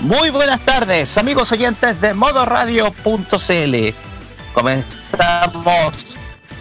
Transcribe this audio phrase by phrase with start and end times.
[0.00, 3.94] Muy buenas tardes, amigos oyentes de modoradio.cl.
[4.54, 5.94] Comenzamos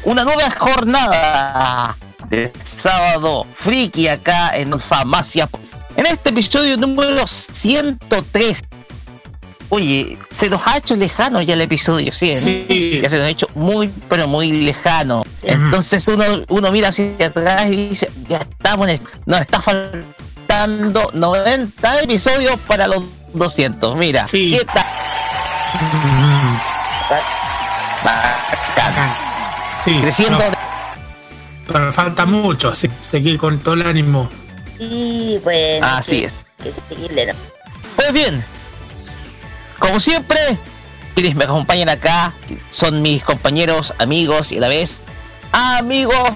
[0.03, 1.95] una nueva jornada
[2.27, 5.47] de sábado friki acá en Farmacia.
[5.95, 8.61] En este episodio número 103.
[9.69, 12.35] Oye, se nos ha hecho lejano ya el episodio, ¿sí?
[12.35, 12.99] Sí.
[13.01, 15.23] Ya se nos ha hecho muy, pero muy lejano.
[15.43, 21.09] Entonces uno, uno mira hacia atrás y dice, ya estamos en el, nos está faltando
[21.13, 23.03] 90 episodios para los
[23.33, 23.95] 200.
[23.95, 24.55] Mira, Sí.
[24.57, 24.85] ¿qué tal?
[28.03, 28.91] Bacán.
[28.91, 29.17] Acá.
[29.83, 29.99] Sí.
[30.01, 30.45] Creciendo no,
[31.67, 34.29] pero falta mucho, así seguir con todo el ánimo.
[34.79, 36.33] Y bueno, Así que- es.
[37.95, 38.43] Pues bien,
[39.77, 40.39] como siempre,
[41.15, 42.33] quienes me acompañan acá
[42.71, 45.01] son mis compañeros, amigos y a la vez
[45.51, 46.29] amigos,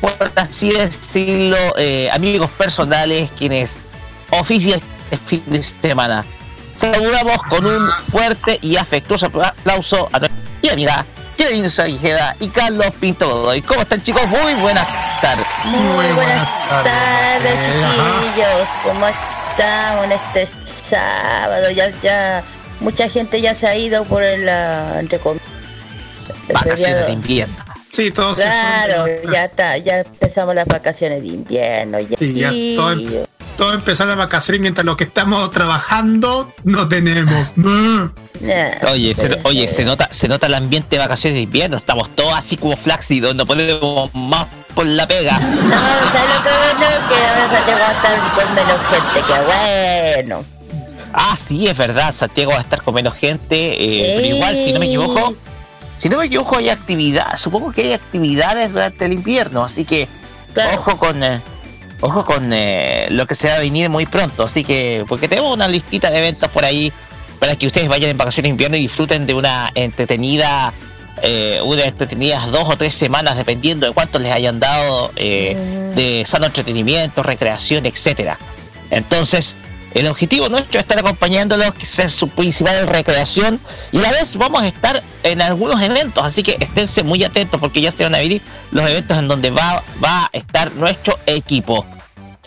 [0.00, 3.80] por así decirlo, eh, amigos personales, quienes
[4.30, 6.24] ofician el fin de semana.
[6.80, 11.04] Saludamos con un fuerte y afectuoso aplauso a nuestra amiga,
[11.36, 13.60] Kevin Sajeda y Carlos Pinto Godoy.
[13.62, 14.26] ¿Cómo están chicos?
[14.28, 14.86] Muy buenas
[15.20, 15.46] tardes.
[15.66, 16.92] Muy, Muy buenas, buenas tardes.
[16.92, 17.82] tardes, Eh,
[18.22, 18.68] chiquillos.
[18.82, 20.48] ¿Cómo estamos en este
[20.88, 21.70] sábado?
[21.70, 22.42] Ya, ya,
[22.80, 24.48] mucha gente ya se ha ido por el,
[24.98, 25.46] entre comillas,
[26.52, 27.54] Vacaciones de invierno.
[27.90, 32.00] Sí, todos se Claro, ya está, ya empezamos las vacaciones de invierno.
[32.00, 32.90] Ya, Sí, ya todo
[33.60, 33.66] em- Sí.
[33.66, 37.46] Todo empezó las vacaciones mientras los que estamos trabajando no tenemos.
[38.92, 42.34] Oye, se, oye, se nota, se nota el ambiente de vacaciones de invierno, estamos todos
[42.34, 45.38] así como flácidos, no ponemos más por la pega.
[45.38, 47.08] No, ¿sabes lo que bueno?
[47.08, 50.44] Que ahora Santiago va a estar con menos gente, que bueno.
[51.12, 54.72] Ah, sí, es verdad, Santiago va a estar con menos gente, eh, pero igual, si
[54.72, 55.34] no me equivoco,
[55.98, 60.08] si no me equivoco hay actividad, supongo que hay actividades durante el invierno, así que
[60.54, 60.78] Claro.
[60.80, 61.40] ojo con eh,
[62.00, 65.52] ojo con eh, lo que se va a venir muy pronto, así que porque tenemos
[65.52, 66.92] una listita de eventos por ahí
[67.38, 70.72] para que ustedes vayan en vacaciones de invierno y disfruten de una entretenida
[71.22, 75.94] eh, unas entretenidas dos o tres semanas dependiendo de cuánto les hayan dado eh, Mm.
[75.94, 78.38] de sano entretenimiento, recreación, etcétera.
[78.90, 79.56] Entonces,
[79.94, 83.60] el objetivo nuestro es estar acompañándolos, que sea su principal recreación,
[83.92, 87.60] y a la vez vamos a estar en algunos eventos, así que esténse muy atentos
[87.60, 88.40] porque ya se van a venir
[88.70, 91.84] los eventos en donde va, va a estar nuestro equipo.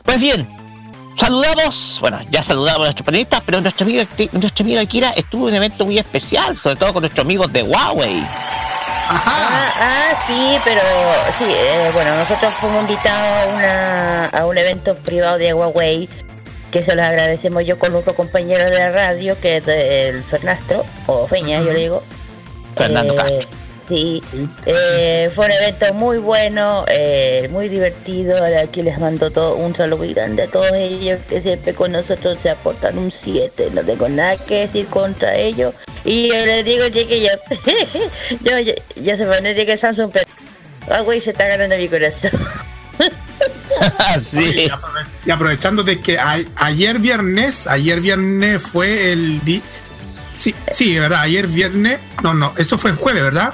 [0.03, 0.47] Pues bien,
[1.17, 4.03] saludamos, bueno, ya saludamos a nuestros panelistas, pero nuestro amigo,
[4.33, 7.63] nuestro amigo Akira estuvo en un evento muy especial, sobre todo con nuestros amigos de
[7.63, 8.19] Huawei.
[8.19, 9.31] Ajá.
[9.35, 10.81] Ah, ah, sí, pero
[11.37, 16.09] sí, eh, bueno, nosotros fuimos invitados a, una, a un evento privado de Huawei,
[16.71, 20.85] que se los agradecemos yo con otro compañero de la radio, que es el Fernastro,
[21.07, 22.03] o Feña, yo le digo.
[22.75, 23.47] Fernando Eh, Castro.
[23.93, 24.49] Sí, Sí.
[24.65, 28.43] eh, fue un evento muy bueno, eh, muy divertido.
[28.43, 32.39] De aquí les mando todo un saludo grande a todos ellos que siempre con nosotros
[32.41, 33.69] se aportan un 7.
[33.71, 35.75] No tengo nada que decir contra ellos.
[36.03, 37.37] Y yo les digo, chiquillos,
[38.41, 40.25] yo, yo, yo se pone que Samsung, pero
[40.87, 42.31] Huawei se está ganando mi corazón.
[44.23, 44.67] sí.
[45.23, 46.17] Y aprovechando de que
[46.55, 49.39] ayer viernes, ayer viernes fue el
[50.35, 53.53] Sí, sí, verdad, ayer viernes, no, no, eso fue el jueves, ¿verdad?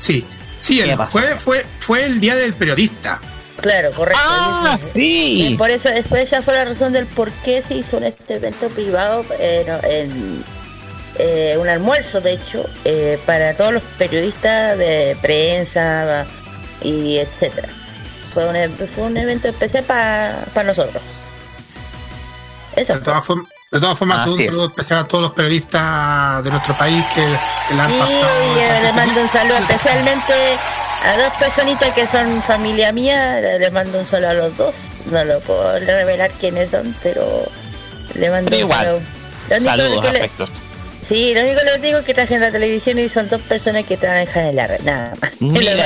[0.00, 0.24] Sí,
[0.58, 3.20] sí, el jueves fue, fue el día del periodista.
[3.60, 4.22] Claro, correcto.
[4.26, 5.48] Ah, sí.
[5.48, 8.68] Y por eso, después esa fue la razón del por qué se hizo este evento
[8.68, 10.42] privado, eh, en,
[11.18, 16.26] eh, un almuerzo, de hecho, eh, para todos los periodistas de prensa
[16.82, 17.68] y etcétera.
[18.32, 21.02] Fue un, fue un evento especial para nosotros.
[22.76, 22.94] Eso.
[22.94, 26.76] De todas, formas, de todas formas, un saludo especial a todos los periodistas de nuestro
[26.76, 28.28] país que, le han pasado.
[28.54, 30.32] Sí, le mando un saludo especialmente
[31.04, 33.40] a dos personitas que son familia mía.
[33.40, 34.74] Le mando un saludo a los dos.
[35.06, 37.44] No lo puedo revelar quiénes son, pero
[38.14, 39.00] le mando un saludo.
[39.48, 40.50] Saludos,
[41.08, 43.40] Sí, lo único que les digo es que traje en la televisión y son dos
[43.42, 45.32] personas que trabajan en la red, nada más.
[45.40, 45.76] Les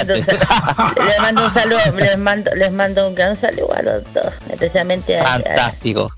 [1.21, 5.25] mando, un saludo, les mando, les mando un gran saludo a los dos, especialmente a...
[5.25, 6.13] Fantástico.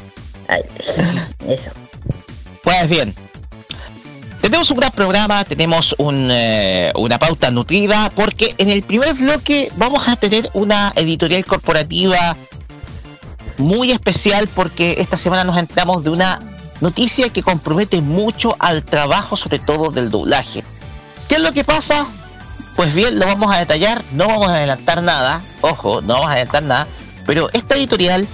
[0.49, 1.71] Eso.
[2.63, 3.15] Pues bien,
[4.41, 10.07] tenemos un gran programa, tenemos eh, una pauta nutrida, porque en el primer bloque vamos
[10.09, 12.37] a tener una editorial corporativa
[13.59, 16.39] muy especial, porque esta semana nos entramos de una
[16.81, 20.63] Noticia que compromete mucho al trabajo, sobre todo del doblaje.
[21.29, 22.07] ¿Qué es lo que pasa?
[22.77, 26.33] Pues bien, lo vamos a detallar, no vamos a adelantar nada, ojo, no vamos a
[26.33, 26.87] adelantar nada,
[27.25, 28.27] pero esta editorial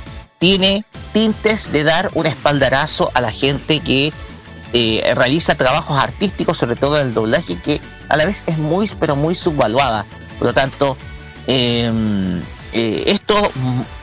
[0.42, 4.12] tiene tintes de dar un espaldarazo a la gente que
[4.72, 9.14] eh, realiza trabajos artísticos, sobre todo el doblaje, que a la vez es muy, pero
[9.14, 10.04] muy subvaluada.
[10.40, 10.96] Por lo tanto,
[11.46, 12.42] em,
[12.72, 13.36] eh, esto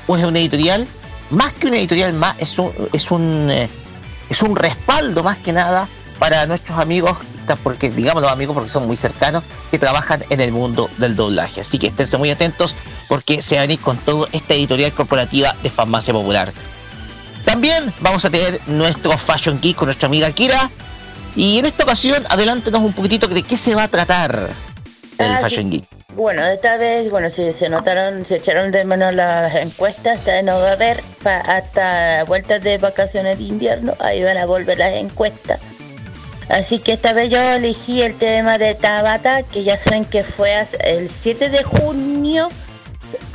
[0.07, 0.87] es una editorial,
[1.29, 3.69] más que una editorial, es un, es un eh,
[4.29, 5.89] es un respaldo más que nada
[6.19, 7.17] para nuestros amigos,
[7.63, 11.59] porque digamos los amigos porque son muy cercanos, que trabajan en el mundo del doblaje.
[11.59, 12.75] Así que estén muy atentos
[13.09, 16.53] porque se va a venir con todo esta editorial corporativa de Farmacia Popular.
[17.43, 20.69] También vamos a tener nuestro Fashion Geek con nuestra amiga Kira.
[21.35, 24.49] Y en esta ocasión, adelántenos un poquitito de qué se va a tratar
[25.17, 25.83] el ah, Fashion Geek.
[26.15, 30.59] Bueno, esta vez, bueno, si se notaron, se echaron de menos las encuestas, esta no
[30.59, 35.59] va a haber hasta vueltas de vacaciones de invierno, ahí van a volver las encuestas.
[36.49, 40.51] Así que esta vez yo elegí el tema de Tabata, que ya saben que fue
[40.83, 42.49] el 7 de junio,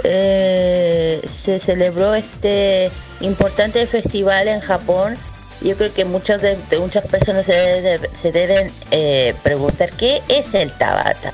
[0.02, 2.90] eh, se celebró este
[3.20, 5.16] importante festival en Japón.
[5.60, 11.32] Yo creo que muchas de, muchas personas se, deben eh, preguntar qué es el Tabata.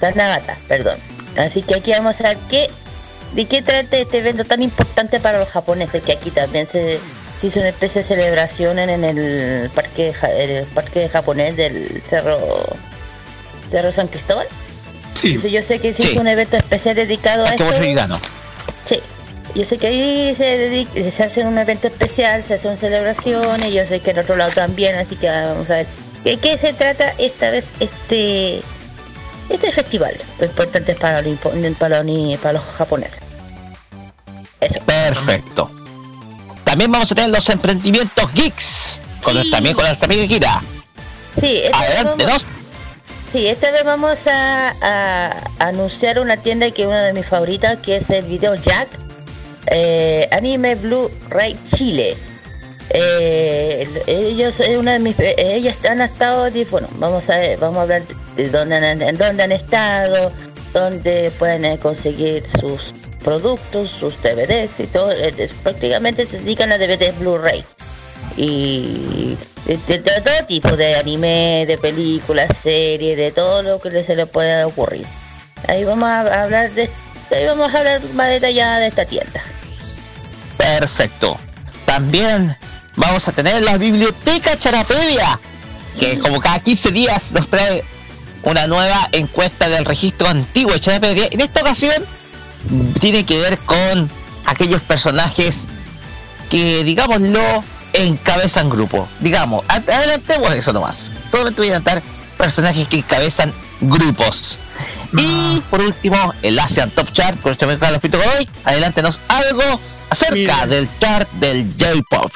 [0.00, 0.98] Tanagata, perdón.
[1.36, 2.70] Así que aquí vamos a ver qué,
[3.32, 7.00] de qué trata este evento tan importante para los japoneses, que aquí también se,
[7.42, 12.38] hizo una especie de celebración en, el parque el parque japonés del Cerro
[13.70, 14.46] Cerro San Cristóbal.
[15.14, 15.40] Sí.
[15.50, 17.64] yo sé que se hizo un evento especial dedicado a esto.
[18.84, 19.00] Sí.
[19.54, 24.00] Yo sé que ahí se, se hace un evento especial, se hacen celebraciones, yo sé
[24.00, 25.86] que en otro lado también, así que vamos a ver.
[26.24, 28.62] ¿De qué se trata esta vez este
[29.48, 31.22] este festival, lo importante es para,
[31.78, 32.02] para,
[32.42, 33.20] para los japoneses.
[34.86, 35.70] Perfecto.
[36.64, 40.62] También vamos a tener los emprendimientos geeks, con también con nuestra amiga Kira.
[41.38, 42.46] Sí, Adelante, vamos,
[43.34, 47.96] sí, esta vez vamos a, anunciar una tienda que es una de mis favoritas, que
[47.96, 48.86] es el Video Jack,
[49.66, 52.16] eh, Anime Blue Ray Chile.
[52.90, 57.82] Eh, ellos es una de mis ellas han estado bueno vamos a ver, vamos a
[57.82, 58.02] hablar
[58.36, 60.30] de dónde han, dónde han estado
[60.74, 62.92] dónde pueden conseguir sus
[63.24, 65.12] productos sus DVDs y todo
[65.62, 67.64] prácticamente se dedican a DVDs Blu-ray
[68.36, 74.26] y de, todo tipo de anime de películas series de todo lo que se le
[74.26, 75.06] pueda ocurrir.
[75.68, 76.90] Ahí vamos a hablar de
[77.30, 79.42] ahí vamos a hablar más detallada de esta tienda.
[80.56, 81.38] Perfecto.
[81.84, 82.56] También
[82.96, 85.38] vamos a tener la biblioteca Charapedia,
[85.98, 87.84] que como cada 15 días nos trae
[88.42, 91.28] una nueva encuesta del registro antiguo de Charapedia.
[91.30, 92.04] En esta ocasión
[93.00, 94.10] tiene que ver con
[94.46, 95.64] aquellos personajes
[96.50, 97.64] que, digámoslo,
[97.94, 99.08] encabezan grupo.
[99.20, 101.10] Digamos, adelantemos eso nomás.
[101.30, 102.02] Solamente voy a adelantar
[102.36, 104.58] personajes que encabezan grupos.
[105.16, 110.66] Y por último, el Asian Top Chart, con este Carlos Pito hoy, adelántenos algo acerca
[110.66, 112.32] del chart del J-Pop.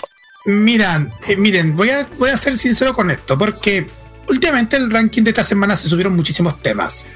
[0.46, 3.88] Miran, eh, miren, voy a, voy a ser sincero con esto, porque
[4.28, 7.06] últimamente el ranking de esta semana se subieron muchísimos temas.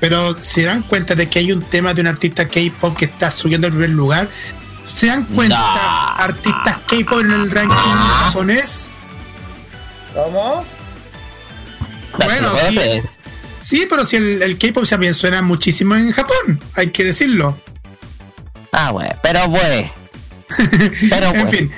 [0.00, 3.30] Pero se dan cuenta de que hay un tema de un artista K-pop que está
[3.30, 4.28] subiendo al primer lugar.
[4.94, 8.86] ¿Se dan cuenta artistas K-pop en el ranking japonés?
[10.14, 10.64] ¿Cómo?
[12.24, 12.78] Bueno, sí,
[13.58, 17.58] sí, pero si el, el K-pop también suena muchísimo en Japón, hay que decirlo.
[18.70, 19.90] Ah, bueno, pero bueno.
[21.10, 21.70] Pero en fin,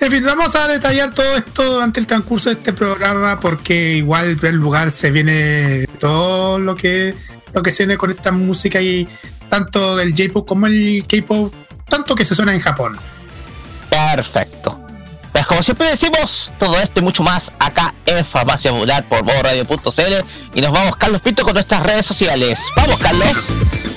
[0.00, 4.30] en fin, vamos a detallar todo esto durante el transcurso de este programa porque igual
[4.30, 7.14] en primer lugar se viene todo lo que
[7.52, 9.06] lo que se viene con esta música y
[9.48, 11.52] tanto del J-pop como el K-pop,
[11.94, 12.98] tanto que se suena en Japón.
[13.88, 14.80] Perfecto.
[15.30, 20.24] Pues como siempre decimos, todo esto y mucho más acá en Farmacia Popular por Radio.cl
[20.54, 22.60] y nos vamos Carlos Pinto con nuestras redes sociales.
[22.76, 23.32] Vamos Carlos.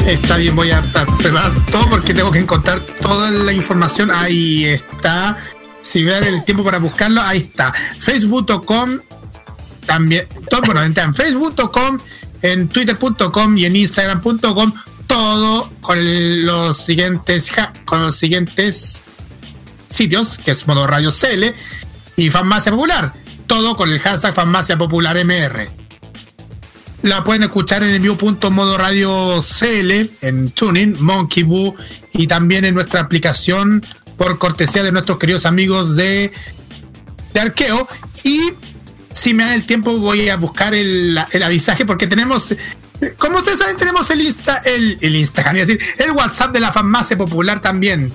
[0.06, 0.84] Está bien, voy a
[1.18, 4.12] preparar todo porque tengo que encontrar toda la información.
[4.12, 5.36] Ahí está.
[5.82, 7.74] Si vean el tiempo para buscarlo, ahí está.
[8.00, 9.00] Facebook.com
[9.88, 11.98] también, todo, bueno, en facebook.com,
[12.44, 14.74] en twitter.com y en instagram.com,
[15.08, 15.98] todo con
[16.46, 17.52] los siguientes
[17.86, 19.04] con los siguientes
[19.88, 21.46] sitios, que es Modo Radio CL
[22.16, 23.14] y Farmacia Popular.
[23.48, 25.70] Todo con el hashtag Farmacia Popular MR.
[27.04, 31.76] La pueden escuchar en envío.modo radio CL, en Tuning, Monkey Boo
[32.12, 33.86] y también en nuestra aplicación
[34.18, 36.32] por cortesía de nuestros queridos amigos de,
[37.34, 37.88] de Arqueo.
[38.24, 38.52] Y
[39.12, 42.54] si me dan el tiempo voy a buscar el, el avisaje porque tenemos
[43.18, 46.72] como ustedes saben, tenemos el Insta, el, el Instagram, es decir, el WhatsApp de la
[46.72, 48.12] farmacia popular también.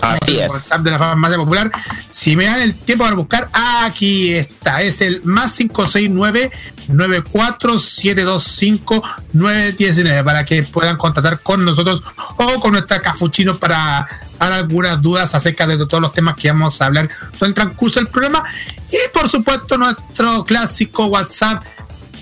[0.00, 0.48] Así es.
[0.48, 1.70] WhatsApp de la farmacia popular.
[2.08, 4.82] Si me dan el tiempo para buscar, aquí está.
[4.82, 6.50] Es el más 569
[6.88, 12.02] 94725 919 para que puedan contactar con nosotros
[12.36, 14.06] o con nuestra cafuchino para
[14.38, 18.00] dar algunas dudas acerca de todos los temas que vamos a hablar en el transcurso
[18.00, 18.42] del programa.
[18.90, 21.62] Y por supuesto, nuestro clásico WhatsApp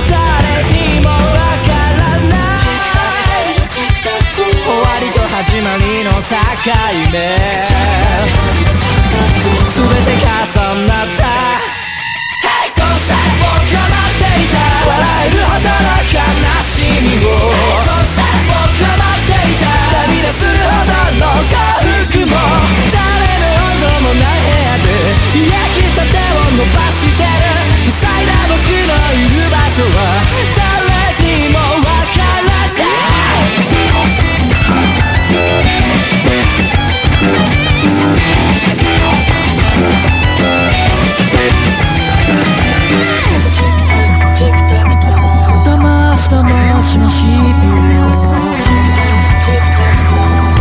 [0.07, 1.15] 誰にもわ
[1.65, 2.59] からない。
[3.65, 6.29] 終わりと始まりの境
[7.11, 7.17] 目。
[9.71, 10.29] 全て重
[10.85, 11.21] なった。
[12.41, 14.55] 平行線僕が待っていた。
[14.87, 16.21] 笑えるほどの悲
[16.61, 17.27] しみを。
[17.29, 19.65] 平行線僕が待っていた。
[19.91, 21.55] 涙するほどの幸
[22.11, 22.35] 福も。
[22.91, 23.01] 誰
[23.41, 24.89] のもない部屋で
[25.49, 27.25] 焼きたてを伸ばしてる。
[27.99, 29.99] 塞いだ僕のいる場所は
[30.57, 32.71] 誰にもわからない。
[45.63, 46.49] 騙したま
[46.81, 47.39] しの日々
[48.07, 48.59] を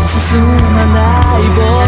[0.06, 0.40] 進
[0.74, 0.98] まな
[1.38, 1.79] い僕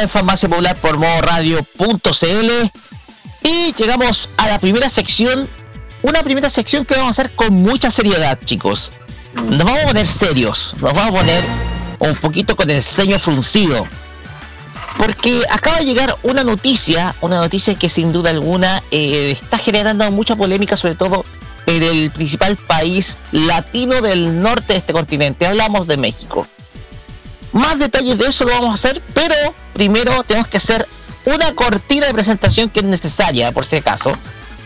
[0.00, 2.70] En Farmacia Popular por modoradio.cl
[3.42, 5.46] y llegamos a la primera sección,
[6.00, 8.92] una primera sección que vamos a hacer con mucha seriedad, chicos.
[9.34, 11.44] Nos vamos a poner serios, nos vamos a poner
[11.98, 13.86] un poquito con el ceño fruncido.
[14.96, 20.10] Porque acaba de llegar una noticia, una noticia que sin duda alguna eh, está generando
[20.10, 21.26] mucha polémica, sobre todo
[21.66, 25.46] en el principal país latino del norte de este continente.
[25.46, 26.46] Hablamos de México.
[27.52, 29.34] Más detalles de eso lo vamos a hacer, pero
[29.72, 30.86] primero tenemos que hacer
[31.24, 34.16] una cortina de presentación que es necesaria, por si acaso,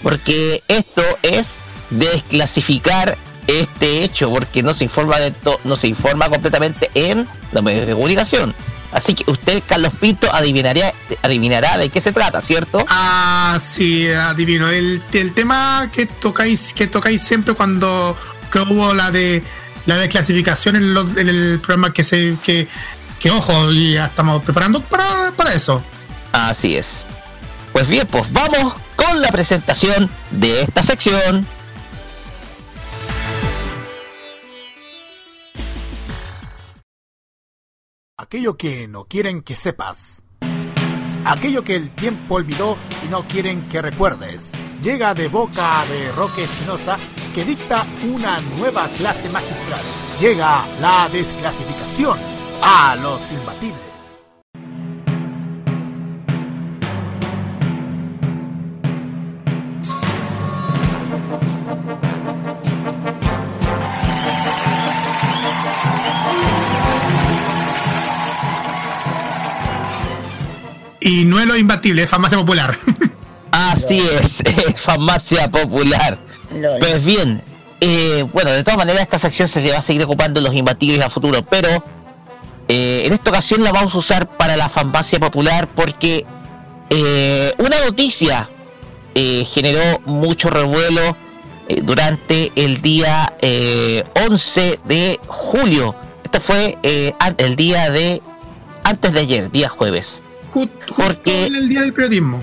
[0.03, 1.57] porque esto es
[1.91, 5.33] desclasificar este hecho, porque no se informa de
[5.65, 8.55] no se informa completamente en los medios de comunicación.
[8.93, 12.85] Así que usted, Carlos Pinto, adivinaría, adivinará de qué se trata, ¿cierto?
[12.89, 14.71] Ah, sí, adivino.
[14.71, 18.17] El, el tema que tocáis, que tocáis siempre cuando
[18.53, 19.43] que hubo la de
[19.87, 22.69] la desclasificación en, en el programa que se que,
[23.21, 25.83] que ojo, ya estamos preparando para, para eso.
[26.33, 27.07] Así es.
[27.73, 31.47] Pues bien, pues vamos con la presentación de esta sección.
[38.17, 40.23] Aquello que no quieren que sepas.
[41.25, 44.51] Aquello que el tiempo olvidó y no quieren que recuerdes.
[44.83, 46.97] Llega de boca de Roque Espinosa
[47.35, 49.81] que dicta una nueva clase magistral.
[50.21, 52.17] Llega la desclasificación
[52.63, 53.81] a los imbatibles.
[71.01, 72.79] Y no es lo imbatible, es farmacia popular.
[73.51, 74.43] Así es,
[74.77, 76.19] farmacia popular.
[76.79, 77.43] Pues bien,
[77.81, 81.11] eh, bueno, de todas maneras esta sección se va a seguir ocupando los imbatibles a
[81.11, 81.69] futuro, pero
[82.69, 86.25] eh, en esta ocasión la vamos a usar para la farmacia popular porque
[86.91, 88.49] eh, una noticia
[89.15, 91.17] generó mucho revuelo
[91.83, 93.33] durante el día
[94.29, 95.95] 11 de julio.
[96.25, 98.21] Esto fue el día de
[98.83, 100.25] antes de ayer, día jueves.
[100.97, 102.43] porque el día del periodismo.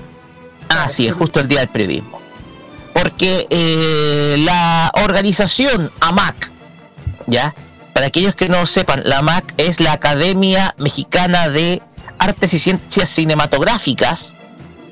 [0.70, 2.21] Ah, sí, es justo el día del periodismo.
[2.92, 6.50] Porque eh, la organización AMAC,
[7.26, 7.54] ¿ya?
[7.94, 11.82] Para aquellos que no sepan, la AMAC es la Academia Mexicana de
[12.18, 14.34] Artes y Ciencias Cinematográficas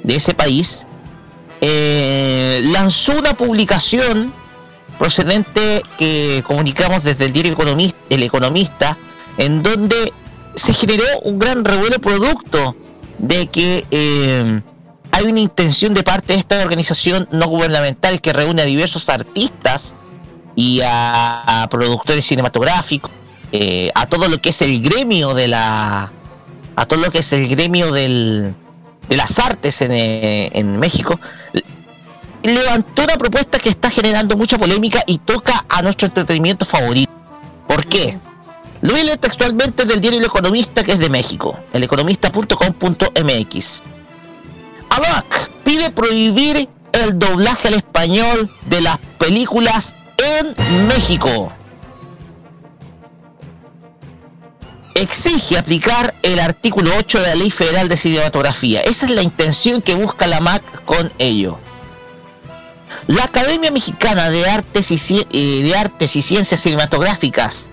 [0.02, 0.86] de ese país,
[1.60, 4.32] eh, lanzó una publicación
[4.98, 7.56] procedente que comunicamos desde el diario
[8.10, 8.96] El Economista,
[9.38, 10.12] en donde
[10.54, 12.76] se generó un gran revuelo producto
[13.18, 14.60] de que eh,
[15.20, 19.94] hay una intención de parte de esta organización no gubernamental que reúne a diversos artistas
[20.56, 23.11] y a, productores cinematográficos,
[23.52, 26.11] eh, a todo lo que es el gremio de la,
[26.76, 28.54] a todo lo que es el gremio del,
[29.09, 31.18] de las artes en, eh, en México,
[32.42, 37.12] levantó una propuesta que está generando mucha polémica y toca a nuestro entretenimiento favorito.
[37.68, 38.18] ¿Por qué?
[38.80, 43.83] Lo voy a leer textualmente del diario El Economista, que es de México, eleconomista.com.mx.
[44.90, 50.55] ABAC pide prohibir el doblaje al español de las películas en
[50.88, 51.53] México.
[54.94, 58.81] Exige aplicar el artículo 8 de la Ley Federal de Cinematografía.
[58.81, 61.59] Esa es la intención que busca la MAC con ello.
[63.07, 67.70] La Academia Mexicana de Artes y, eh, de Artes y Ciencias Cinematográficas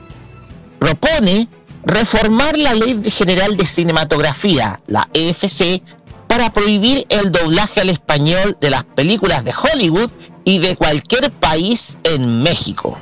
[0.80, 1.48] propone
[1.84, 5.82] reformar la Ley General de Cinematografía, la EFC,
[6.28, 10.12] para prohibir el doblaje al español de las películas de Hollywood
[10.44, 12.98] y de cualquier país en México.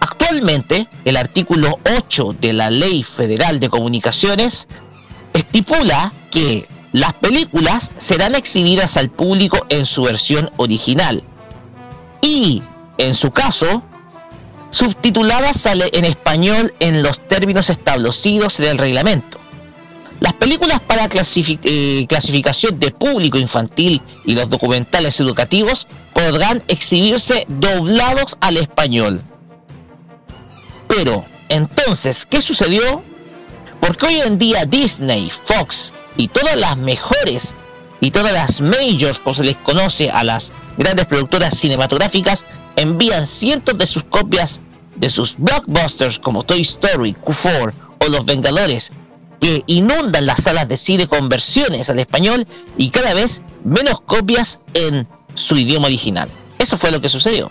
[0.00, 4.68] Actualmente, el artículo 8 de la Ley Federal de Comunicaciones
[5.32, 11.22] estipula que las películas serán exhibidas al público en su versión original
[12.22, 12.62] y,
[12.98, 13.82] en su caso,
[14.70, 19.39] subtituladas en español en los términos establecidos en el reglamento.
[20.20, 28.36] Las películas para eh, clasificación de público infantil y los documentales educativos podrán exhibirse doblados
[28.40, 29.22] al español.
[30.88, 33.02] Pero, entonces, ¿qué sucedió?
[33.80, 37.54] Porque hoy en día Disney, Fox y todas las mejores
[38.00, 42.44] y todas las majors, como se les conoce a las grandes productoras cinematográficas,
[42.76, 44.60] envían cientos de sus copias
[44.96, 48.92] de sus blockbusters como Toy Story, Q4 o Los Vengadores
[49.40, 54.60] que inundan las salas de cine con versiones al español y cada vez menos copias
[54.74, 56.28] en su idioma original.
[56.58, 57.50] Eso fue lo que sucedió.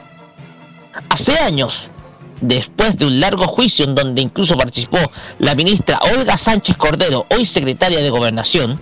[1.10, 1.88] Hace años,
[2.42, 5.00] después de un largo juicio en donde incluso participó
[5.40, 8.80] la ministra Olga Sánchez Cordero, hoy secretaria de Gobernación,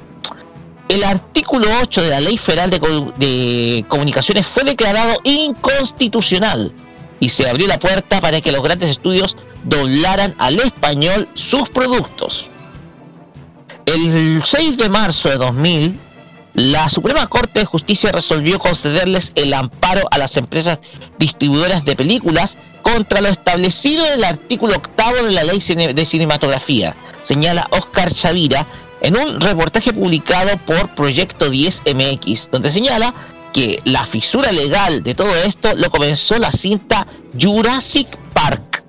[0.89, 6.72] el artículo 8 de la Ley Federal de, Comunicaciones fue declarado inconstitucional
[7.20, 12.48] y se abrió la puerta para que los grandes estudios doblaran al español sus productos.
[13.88, 15.97] El 6 de marzo de 2000,
[16.56, 20.80] la Suprema Corte de Justicia resolvió concederles el amparo a las empresas
[21.17, 26.97] distribuidoras de películas contra lo establecido en el artículo octavo de la Ley de Cinematografía,
[27.21, 28.67] señala Oscar Chavira
[29.00, 33.13] en un reportaje publicado por Proyecto 10 MX, donde señala
[33.54, 37.08] que la fisura legal de todo esto lo comenzó la cinta
[37.39, 38.84] Jurassic Park.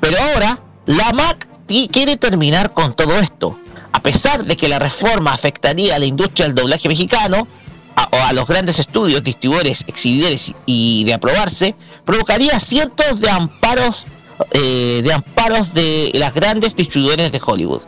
[0.00, 1.51] Pero ahora la MAC
[1.88, 3.58] quiere terminar con todo esto
[3.92, 7.46] a pesar de que la reforma afectaría a la industria del doblaje mexicano,
[8.10, 11.74] o a los grandes estudios, distribuidores, exhibidores y de aprobarse,
[12.06, 14.06] provocaría cientos de amparos,
[14.52, 17.82] eh, de amparos de las grandes distribuidores de Hollywood.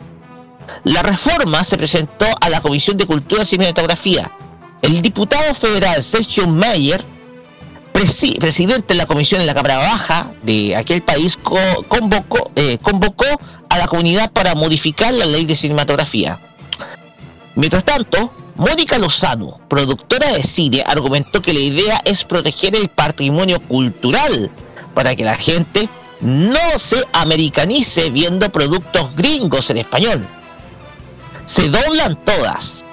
[0.83, 4.31] La reforma se presentó a la Comisión de Cultura y Cinematografía.
[4.83, 7.03] El diputado federal Sergio Mayer,
[7.91, 13.25] presidente de la comisión en la Cámara Baja de aquel país, convocó, eh, convocó
[13.69, 16.39] a la comunidad para modificar la ley de cinematografía.
[17.55, 23.59] Mientras tanto, Mónica Lozano, productora de cine, argumentó que la idea es proteger el patrimonio
[23.59, 24.49] cultural
[24.93, 25.89] para que la gente
[26.21, 30.25] no se americanice viendo productos gringos en español.
[31.45, 32.85] Se doblan todas,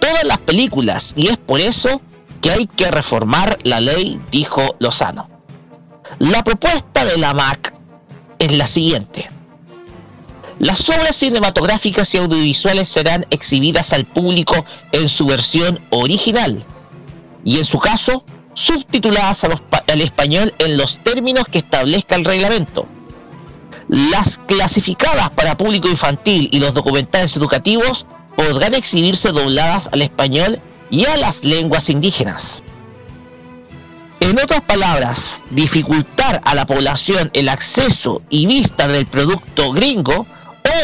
[0.00, 2.00] todas las películas, y es por eso
[2.40, 5.28] que hay que reformar la ley, dijo Lozano.
[6.18, 7.74] La propuesta de la MAC
[8.38, 9.28] es la siguiente.
[10.58, 16.64] Las obras cinematográficas y audiovisuales serán exhibidas al público en su versión original
[17.44, 22.86] y en su caso subtituladas al español en los términos que establezca el reglamento.
[23.88, 31.04] Las clasificadas para público infantil y los documentales educativos podrán exhibirse dobladas al español y
[31.04, 32.62] a las lenguas indígenas.
[34.20, 40.26] En otras palabras, dificultar a la población el acceso y vista del producto gringo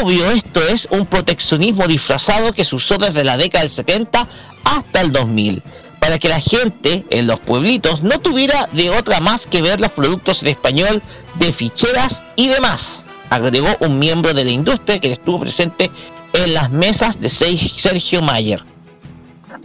[0.01, 4.27] Obvio, esto es un proteccionismo disfrazado que se usó desde la década del 70
[4.63, 5.61] hasta el 2000,
[5.99, 9.91] para que la gente en los pueblitos no tuviera de otra más que ver los
[9.91, 11.01] productos en español
[11.35, 15.91] de ficheras y demás, agregó un miembro de la industria que estuvo presente
[16.33, 18.63] en las mesas de Sergio Mayer.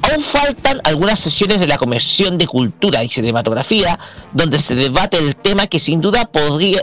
[0.02, 3.98] Aún faltan algunas sesiones de la Comisión de Cultura y Cinematografía
[4.32, 6.30] donde se debate el tema que sin duda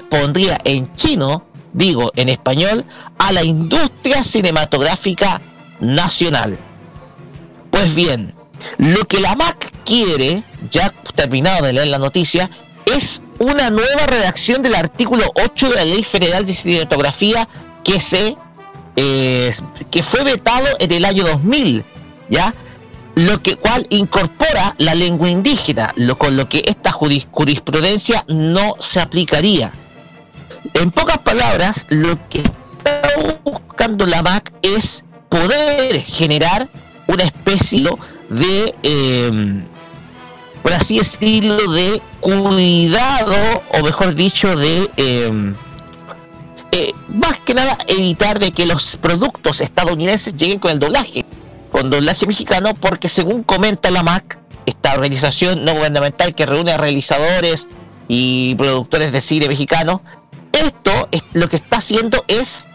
[0.09, 1.45] pondría en chino
[1.75, 2.85] digo en español,
[3.19, 5.41] a la industria cinematográfica
[5.79, 6.57] nacional.
[7.69, 8.33] Pues bien,
[8.77, 12.49] lo que la MAC quiere, ya terminado de leer la noticia,
[12.85, 17.47] es una nueva redacción del artículo 8 de la Ley Federal de Cinematografía
[17.83, 18.37] que se
[18.95, 19.51] eh,
[19.91, 21.83] que fue vetado en el año 2000,
[22.29, 22.53] ¿ya?
[23.15, 29.01] Lo que cual incorpora la lengua indígena, lo con lo que esta jurisprudencia no se
[29.01, 29.73] aplicaría.
[30.75, 33.01] En pocas palabras, lo que está
[33.45, 36.69] buscando la MAC es poder generar
[37.07, 37.87] una especie
[38.29, 39.65] de, em,
[40.61, 43.35] por así decirlo, de cuidado,
[43.69, 44.91] o mejor dicho, de...
[44.97, 45.55] Em,
[46.73, 51.25] eh, más que nada evitar de que los productos estadounidenses lleguen con el doblaje,
[51.71, 56.77] con doblaje mexicano, porque según comenta la MAC, esta organización no gubernamental que reúne a
[56.77, 57.69] realizadores
[58.09, 60.24] y productores de cine mexicano, esto es,
[61.33, 62.67] lo que está haciendo es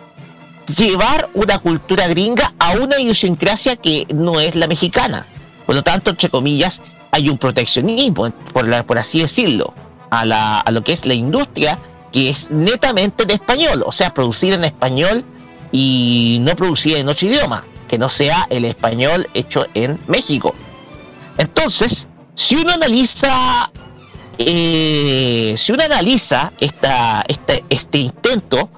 [0.76, 5.26] llevar una cultura gringa a una idiosincrasia que no es la mexicana.
[5.66, 9.74] Por lo tanto, entre comillas, hay un proteccionismo, por, así decirlo,
[10.10, 11.78] a, la, a lo que es la industria
[12.12, 15.24] que es netamente de español, o sea, producir en español
[15.72, 20.54] y no producir en otro idioma, que no sea el español hecho en México.
[21.38, 23.70] Entonces, si uno analiza
[24.42, 28.70] eh, si uno analiza esta, este, este intento,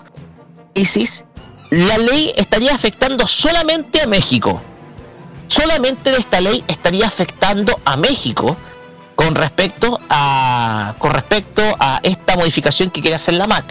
[0.75, 1.25] ISIS,
[1.71, 4.61] la ley estaría afectando solamente a México.
[5.47, 8.57] Solamente esta ley estaría afectando a México
[9.15, 13.65] con respecto a, con respecto a esta modificación que quiere hacer la MAC.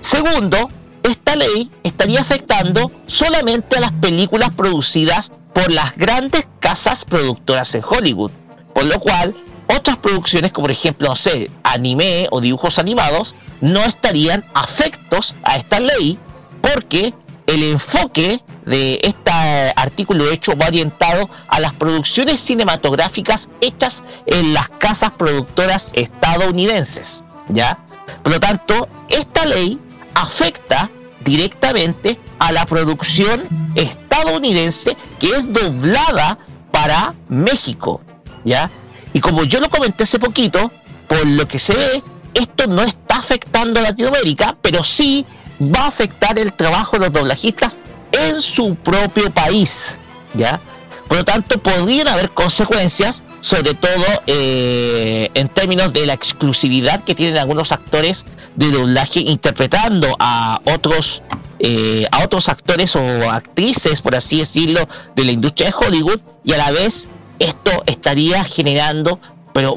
[0.00, 0.70] Segundo,
[1.02, 7.82] esta ley estaría afectando solamente a las películas producidas por las grandes casas productoras en
[7.82, 8.30] Hollywood,
[8.72, 9.34] por lo cual
[9.66, 15.56] otras producciones, como por ejemplo, no sé, anime o dibujos animados, no estarían afectos a
[15.56, 16.18] esta ley
[16.60, 17.14] porque
[17.46, 19.30] el enfoque de este
[19.76, 27.78] artículo hecho va orientado a las producciones cinematográficas hechas en las casas productoras estadounidenses, ¿ya?
[28.22, 29.78] Por lo tanto, esta ley
[30.14, 30.90] afecta
[31.24, 36.38] directamente a la producción estadounidense que es doblada
[36.70, 38.00] para México,
[38.44, 38.70] ¿ya?
[39.14, 40.70] Y como yo lo comenté hace poquito,
[41.08, 42.02] por lo que se ve,
[42.34, 45.24] esto no está afectando a Latinoamérica, pero sí
[45.60, 47.78] va a afectar el trabajo de los doblajistas
[48.12, 49.98] en su propio país,
[50.34, 50.60] ¿ya?
[51.08, 57.14] Por lo tanto, podrían haber consecuencias, sobre todo eh, en términos de la exclusividad que
[57.14, 58.24] tienen algunos actores
[58.56, 61.22] de doblaje interpretando a otros
[61.60, 64.80] eh, a otros actores o actrices, por así decirlo,
[65.14, 69.20] de la industria de Hollywood y a la vez esto estaría generando,
[69.52, 69.76] pero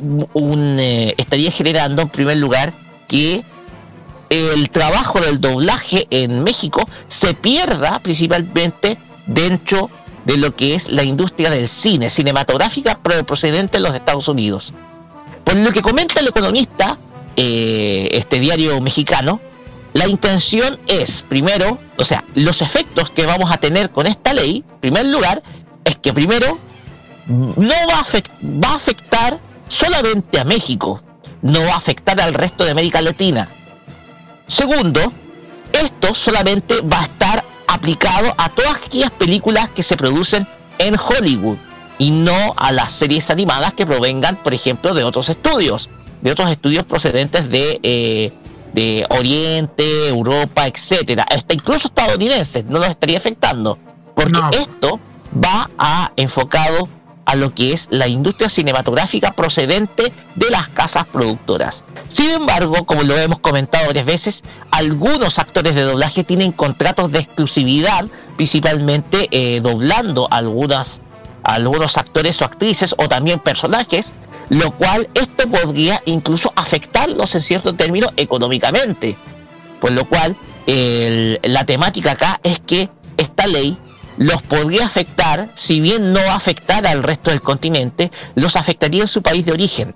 [0.80, 2.74] eh, estaría generando en primer lugar
[3.08, 3.44] que
[4.30, 9.90] el trabajo del doblaje en México se pierda principalmente dentro
[10.26, 14.74] de lo que es la industria del cine, cinematográfica procedente de los Estados Unidos.
[15.46, 16.98] Por lo que comenta el economista,
[17.38, 19.40] eh, este diario mexicano,
[19.94, 24.66] la intención es, primero, o sea, los efectos que vamos a tener con esta ley,
[24.70, 25.42] en primer lugar,
[25.86, 26.60] es que primero
[27.28, 28.06] no va
[28.44, 31.02] va a afectar solamente a México,
[31.42, 33.50] no va a afectar al resto de América Latina.
[34.48, 35.02] Segundo,
[35.74, 40.48] esto solamente va a estar aplicado a todas aquellas películas que se producen
[40.80, 41.58] en Hollywood
[41.98, 45.90] y no a las series animadas que provengan, por ejemplo, de otros estudios,
[46.22, 48.32] de otros estudios procedentes de, eh,
[48.74, 53.78] de Oriente, Europa, etcétera, hasta incluso estadounidenses, no nos estaría afectando,
[54.16, 55.00] porque esto
[55.44, 56.88] va a enfocado
[57.28, 61.84] a lo que es la industria cinematográfica procedente de las casas productoras.
[62.08, 67.20] Sin embargo, como lo hemos comentado varias veces, algunos actores de doblaje tienen contratos de
[67.20, 68.06] exclusividad,
[68.38, 71.02] principalmente eh, doblando algunas,
[71.44, 74.14] algunos actores o actrices o también personajes,
[74.48, 79.18] lo cual esto podría incluso afectarlos en cierto término económicamente.
[79.82, 83.78] Por lo cual, la temática acá es que esta ley
[84.18, 89.22] los podría afectar, si bien no afectar al resto del continente, los afectaría en su
[89.22, 89.96] país de origen.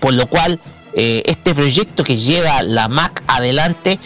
[0.00, 0.60] Por lo cual,
[0.94, 3.98] eh, este proyecto que lleva la MAC adelante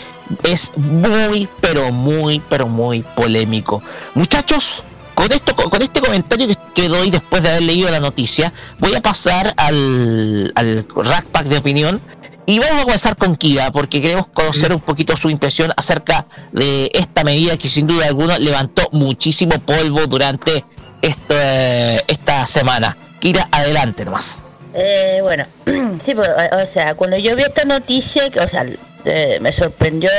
[0.45, 3.83] es muy, pero muy, pero muy polémico.
[4.15, 8.95] Muchachos, con esto, con, este comentario que, doy después de haber leído la noticia, voy
[8.95, 12.01] a pasar al, al rack pack de opinión
[12.45, 16.91] y vamos a comenzar con Kida, porque queremos conocer un poquito su impresión acerca de
[16.93, 20.65] esta medida que sin duda alguna levantó muchísimo polvo durante
[21.01, 22.97] esta semana.
[23.21, 24.43] Kira, adelante nomás.
[24.75, 25.45] Eh, bueno,
[26.05, 28.67] sí, pues, o sea, cuando yo vi esta noticia, o sea,
[29.05, 30.11] eh, me sorprendió,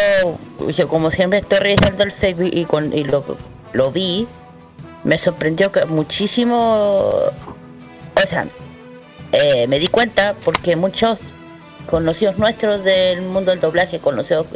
[0.76, 2.94] yo como siempre estoy revisando el Facebook y, con,
[3.74, 4.28] lo vi,
[5.04, 8.48] me sorprendió que muchísimo, o sea,
[9.32, 11.18] eh, me di cuenta porque muchos
[11.90, 14.48] conocidos nuestros del mundo del doblaje, conocidos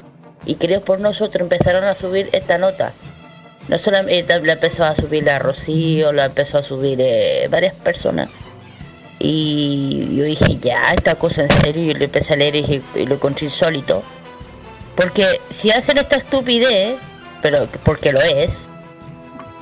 [0.45, 2.93] y queridos por nosotros, empezaron a subir esta nota.
[3.67, 8.29] No solamente la empezó a subir la Rocío, la empezó a subir eh, varias personas.
[9.19, 13.15] Y yo dije, ya, esta cosa en serio, y lo empecé a leer y, lo
[13.15, 14.03] encontré insólito.
[14.95, 16.97] Porque si hacen esta estupidez,
[17.41, 18.67] pero porque lo es,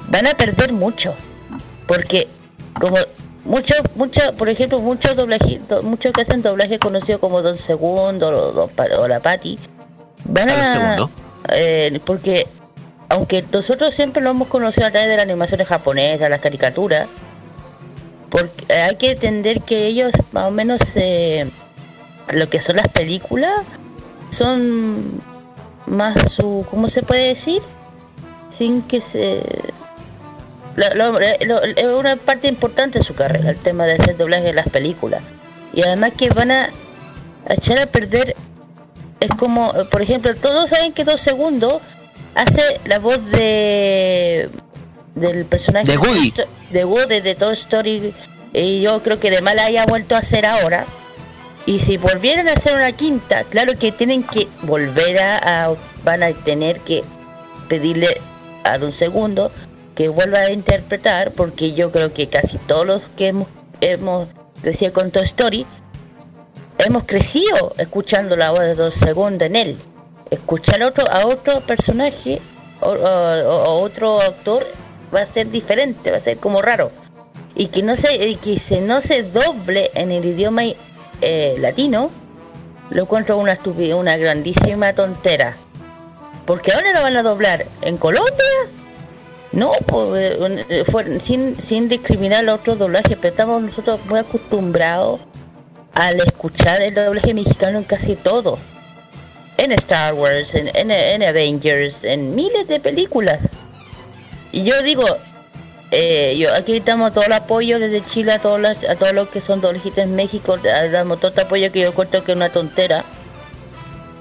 [0.07, 1.15] van a perder mucho.
[1.87, 2.27] Porque
[2.79, 2.97] como
[3.45, 9.07] muchos, muchos, por ejemplo, muchos doblajitos, muchos que hacen doblaje conocido como Don Segundo o,
[9.07, 9.57] La Pati,
[10.25, 11.09] van a...
[11.49, 12.47] Eh, porque
[13.09, 17.07] aunque nosotros siempre lo hemos conocido a través de las animaciones japonesas, las caricaturas,
[18.29, 21.49] porque hay que entender que ellos más o menos eh,
[22.29, 23.53] lo que son las películas
[24.31, 25.21] son
[25.85, 27.61] más su, ¿cómo se puede decir?
[28.57, 29.41] Sin que se
[30.77, 35.21] es una parte importante de su carrera, el tema de hacer doblaje en las películas.
[35.73, 36.69] Y además que van a
[37.49, 38.35] echar a perder,
[39.19, 41.81] es como, por ejemplo, todos saben que dos segundos
[42.35, 44.49] hace la voz de
[45.15, 46.33] del personaje de Woody
[46.71, 48.13] de Woody de Toy Story
[48.51, 50.85] y yo creo que de mal haya vuelto a hacer ahora
[51.65, 56.23] y si volvieran a hacer una quinta claro que tienen que volver a, a van
[56.23, 57.03] a tener que
[57.69, 58.09] pedirle
[58.65, 59.51] a un segundo
[59.95, 63.47] que vuelva a interpretar, porque yo creo que casi todos los que hemos,
[63.79, 64.27] hemos
[64.61, 65.65] crecido con Toy Story,
[66.77, 69.77] hemos crecido escuchando la voz de dos segundos en él.
[70.29, 72.41] Escuchar otro, a otro personaje
[72.81, 72.91] o,
[73.81, 74.65] otro actor
[75.15, 76.91] va a ser diferente, va a ser como raro.
[77.55, 80.63] Y que no se, que se no se doble en el idioma
[81.21, 82.11] eh, latino,
[82.89, 83.57] lo encuentro una
[83.95, 85.55] una grandísima tontera.
[86.45, 88.35] Porque ahora lo van a doblar en Colombia
[89.55, 90.37] no, pues,
[90.69, 95.21] eh, fue, sin, sin discriminar el otro doblaje, pero estamos nosotros muy acostumbrados
[95.93, 98.59] al escuchar el doblaje mexicano en casi todo.
[99.57, 103.39] en Star Wars, en, en, en Avengers, en miles de películas.
[104.51, 105.05] Y yo digo,
[105.91, 109.29] eh, yo aquí damos todo el apoyo desde Chile a todos los, a todos los
[109.29, 110.57] que son doblejitas en México,
[110.91, 113.03] damos todo el apoyo que yo cuento que es una tontera.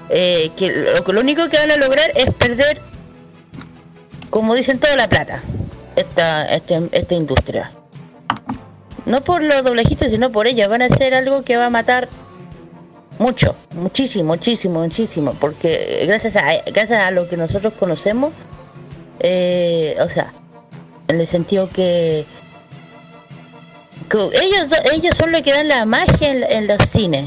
[0.09, 2.79] Eh, que lo, lo único que van a lograr es perder,
[4.35, 5.41] como dicen, toda la plata,
[5.95, 7.71] esta, este, esta industria.
[9.05, 10.67] No por los doblejitos, sino por ella.
[10.67, 12.09] Van a hacer algo que va a matar
[13.17, 15.37] mucho, muchísimo, muchísimo, muchísimo.
[15.39, 18.33] Porque gracias a, gracias a lo que nosotros conocemos,
[19.21, 20.33] eh, o sea,
[21.07, 22.25] en el sentido que,
[24.09, 27.25] que ellos ellos son los que dan la magia en, en los cines,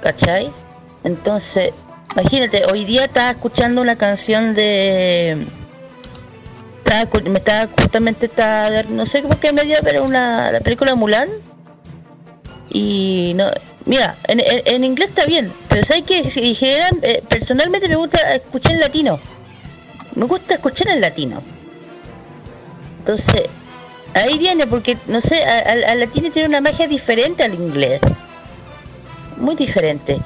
[0.00, 0.48] ¿cachai?
[1.02, 1.72] Entonces,
[2.12, 5.44] imagínate, hoy día estaba escuchando una canción de
[7.24, 11.28] me estaba justamente estaba no sé por qué media pero una la película Mulan.
[12.72, 13.46] Y no
[13.86, 18.18] mira en, en- inglés está bien pero sabes que si general, eh, personalmente me gusta
[18.34, 19.18] escuchar en latino.
[20.14, 21.42] Me gusta escuchar en latino.
[23.00, 23.42] Entonces
[24.14, 28.00] ahí viene porque no sé al latino tiene una magia diferente al inglés.
[29.36, 30.18] Muy diferente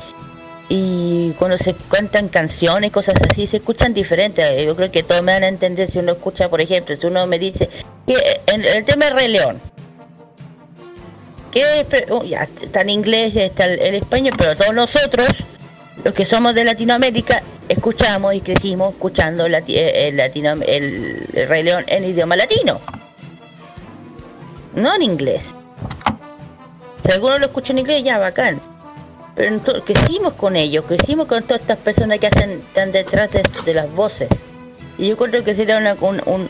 [0.68, 4.64] y cuando se cantan canciones, cosas así, se escuchan diferentes.
[4.64, 7.26] Yo creo que todos me van a entender si uno escucha, por ejemplo, si uno
[7.26, 7.68] me dice
[8.06, 8.14] que
[8.46, 9.60] en el tema de Rey León,
[11.50, 15.28] que oh, ya está en inglés, está el, el español, pero todos nosotros,
[16.02, 21.48] los que somos de Latinoamérica, escuchamos y crecimos escuchando lati- eh, el, latino, el, el
[21.48, 22.80] Rey León en idioma latino,
[24.74, 25.42] no en inglés.
[27.04, 28.60] Si alguno lo escucha en inglés, ya bacán
[29.34, 33.92] pero crecimos con ellos, crecimos con todas estas personas que hacen están detrás de, las
[33.92, 34.28] voces.
[34.96, 36.48] Y yo creo que sería una, un- un-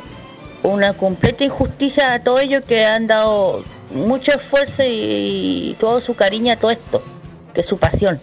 [0.62, 6.52] una completa injusticia a todos ellos que han dado mucho esfuerzo y, todo su cariño
[6.52, 7.02] a todo esto,
[7.54, 8.20] que es su pasión.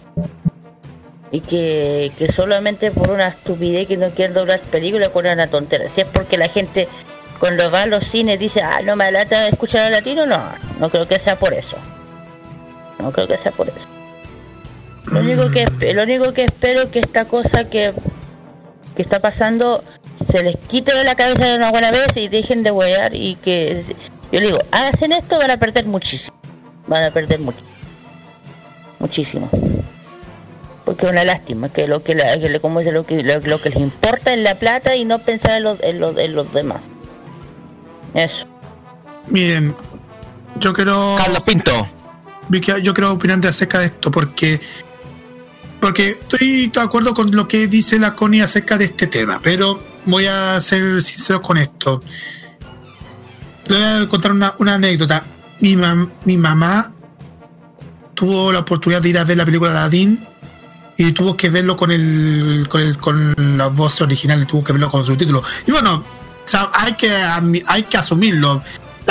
[1.30, 5.88] Y que, que solamente por una estupidez que no quieren doblar películas con una tontera.
[5.88, 6.88] Si es porque la gente
[7.40, 10.40] cuando va a los cines dice, ah, no me lata escuchar al latino, no,
[10.78, 11.76] no creo que sea por eso.
[12.98, 13.78] No creo que sea por eso.
[15.06, 17.92] Lo único que lo único que espero es que esta cosa que,
[18.94, 19.82] que está pasando
[20.26, 23.34] se les quite de la cabeza de una buena vez y dejen de huear y
[23.36, 23.82] que
[24.30, 26.36] yo le digo, hacen esto van a perder muchísimo.
[26.86, 27.58] Van a perder mucho.
[28.98, 29.50] Muchísimo.
[30.84, 33.38] Porque es una lástima, que lo que, la- que le- como dice, lo que lo,
[33.40, 36.34] lo que les importa es la plata y no pensar en los, en los, en
[36.34, 36.80] los demás.
[38.14, 38.46] Eso.
[39.28, 39.74] Miren,
[40.58, 41.16] yo quiero.
[41.18, 41.86] Carlos Pinto.
[42.50, 44.60] yo quiero opinar de acerca de esto porque
[45.82, 49.82] porque estoy de acuerdo con lo que dice la Connie acerca de este tema, pero
[50.06, 52.04] voy a ser sincero con esto.
[53.66, 55.24] Le voy a contar una, anécdota.
[55.58, 56.92] Mi, mam- mi mamá
[58.14, 60.24] tuvo la oportunidad de ir a ver la película Aladdin
[60.96, 64.88] y tuvo que verlo con el con, el, con la voz original, tuvo que verlo
[64.88, 65.42] con subtítulos.
[65.66, 66.04] Y bueno,
[66.74, 67.10] hay que
[67.66, 68.62] hay que asumirlo.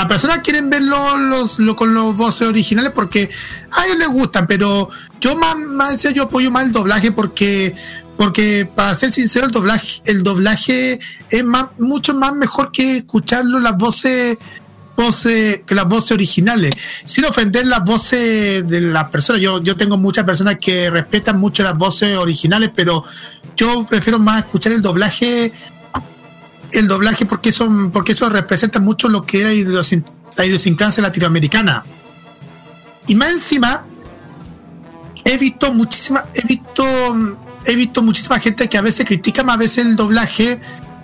[0.01, 3.29] Las personas quieren verlo los, lo- con los voces originales porque
[3.69, 7.75] a ellos les gustan, pero yo más, más yo apoyo más el doblaje porque
[8.17, 13.59] porque para ser sincero el doblaje el doblaje es más mucho más mejor que escucharlo
[13.59, 14.39] las voces
[14.97, 16.73] voces que las voces originales.
[17.05, 19.39] Sin ofender las voces de las personas.
[19.41, 23.03] Yo yo tengo muchas personas que respetan mucho las voces originales pero
[23.55, 25.53] yo prefiero más escuchar el doblaje
[26.73, 31.03] el doblaje porque eso porque eso representa mucho lo que era la idiosincrasia la idiosincrasia
[31.03, 31.83] latinoamericana.
[33.07, 33.85] Y más encima
[35.25, 36.83] he visto muchísima he visto
[37.65, 40.59] he visto muchísima gente que a veces critica más a veces el doblaje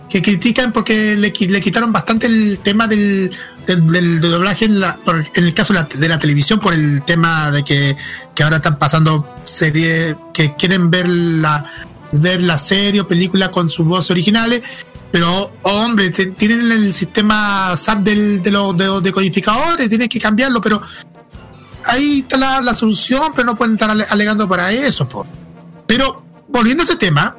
[0.09, 3.29] que critican porque le, le quitaron bastante el tema del,
[3.65, 4.97] del, del- doblaje en, la,
[5.35, 7.97] en el caso de la televisión por el tema de que,
[8.33, 11.65] que ahora están pasando series que quieren ver la
[12.13, 14.61] ver la serie o película con sus voces originales
[15.17, 20.79] pero hombre tienen el sistema SAP de los de los decodificadores tienes que cambiarlo pero
[21.85, 25.25] ahí está la, solución pero no pueden estar ale- alegando para eso po.
[25.87, 27.35] pero volviendo a ese tema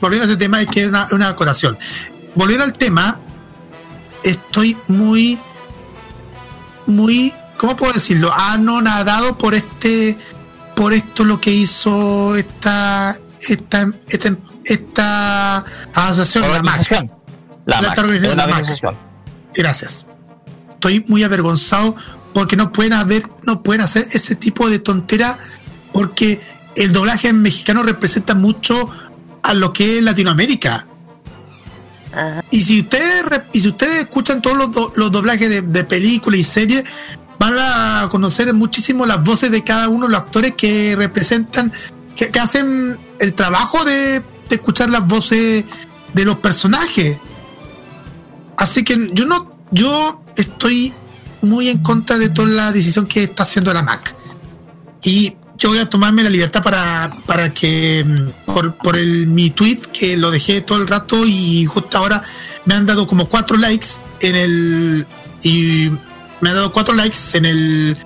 [0.00, 1.76] volviendo a ese tema es que es una, una acotación
[2.34, 3.20] volviendo al tema
[4.22, 5.38] estoy muy
[6.86, 8.32] muy ¿cómo puedo decirlo?
[8.34, 10.16] anonadado por este
[10.74, 16.90] por esto lo que hizo esta esta esta, esta asociación la MAC.
[17.64, 18.94] La La MAC, organización, una la MAC.
[19.54, 20.06] Gracias.
[20.74, 21.94] Estoy muy avergonzado
[22.34, 25.38] porque no pueden haber, no pueden hacer ese tipo de tontera
[25.92, 26.40] porque
[26.74, 28.88] el doblaje en mexicano representa mucho
[29.42, 30.86] a lo que es Latinoamérica.
[32.12, 32.44] Ajá.
[32.50, 36.40] Y si ustedes y si ustedes escuchan todos los, do- los doblajes de, de películas
[36.40, 36.84] y series,
[37.38, 41.72] van a conocer muchísimo las voces de cada uno de los actores que representan,
[42.16, 45.64] que, que hacen el trabajo de escuchar las voces
[46.12, 47.18] de los personajes.
[48.56, 50.94] Así que yo no, yo estoy
[51.40, 54.14] muy en contra de toda la decisión que está haciendo la Mac.
[55.04, 59.50] Y yo voy a tomarme la libertad para, para que mm, por, por el, mi
[59.50, 62.22] tweet que lo dejé todo el rato y justo ahora
[62.64, 63.88] me han dado como cuatro likes
[64.20, 65.06] en el
[65.42, 65.90] y
[66.40, 67.96] me han dado cuatro likes en el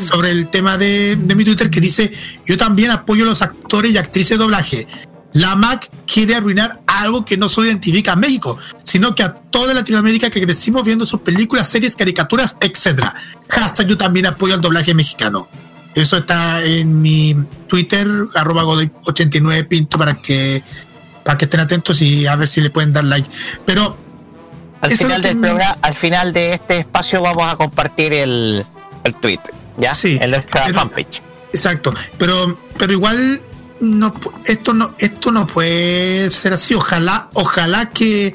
[0.00, 2.12] sobre el tema de, de mi Twitter que dice
[2.46, 4.86] yo también apoyo a los actores y actrices de doblaje.
[5.32, 9.72] La MAC quiere arruinar algo que no solo identifica a México, sino que a toda
[9.74, 13.04] Latinoamérica que crecimos viendo sus películas, series, caricaturas, etc.
[13.48, 15.48] Hashtag yo también apoyo al doblaje mexicano.
[15.94, 17.36] Eso está en mi
[17.68, 20.62] Twitter, arroba godoy89 pinto para que
[21.24, 23.28] para que estén atentos y a ver si le pueden dar like.
[23.66, 23.96] Pero
[24.80, 28.64] al final del me- programa, al final de este espacio vamos a compartir el,
[29.04, 29.40] el tweet,
[29.78, 29.94] ¿ya?
[29.94, 31.22] Sí, en nuestra fanpage.
[31.52, 33.42] Exacto, pero pero igual
[33.80, 34.12] no
[34.44, 36.74] esto no esto no puede ser así.
[36.74, 38.34] Ojalá ojalá que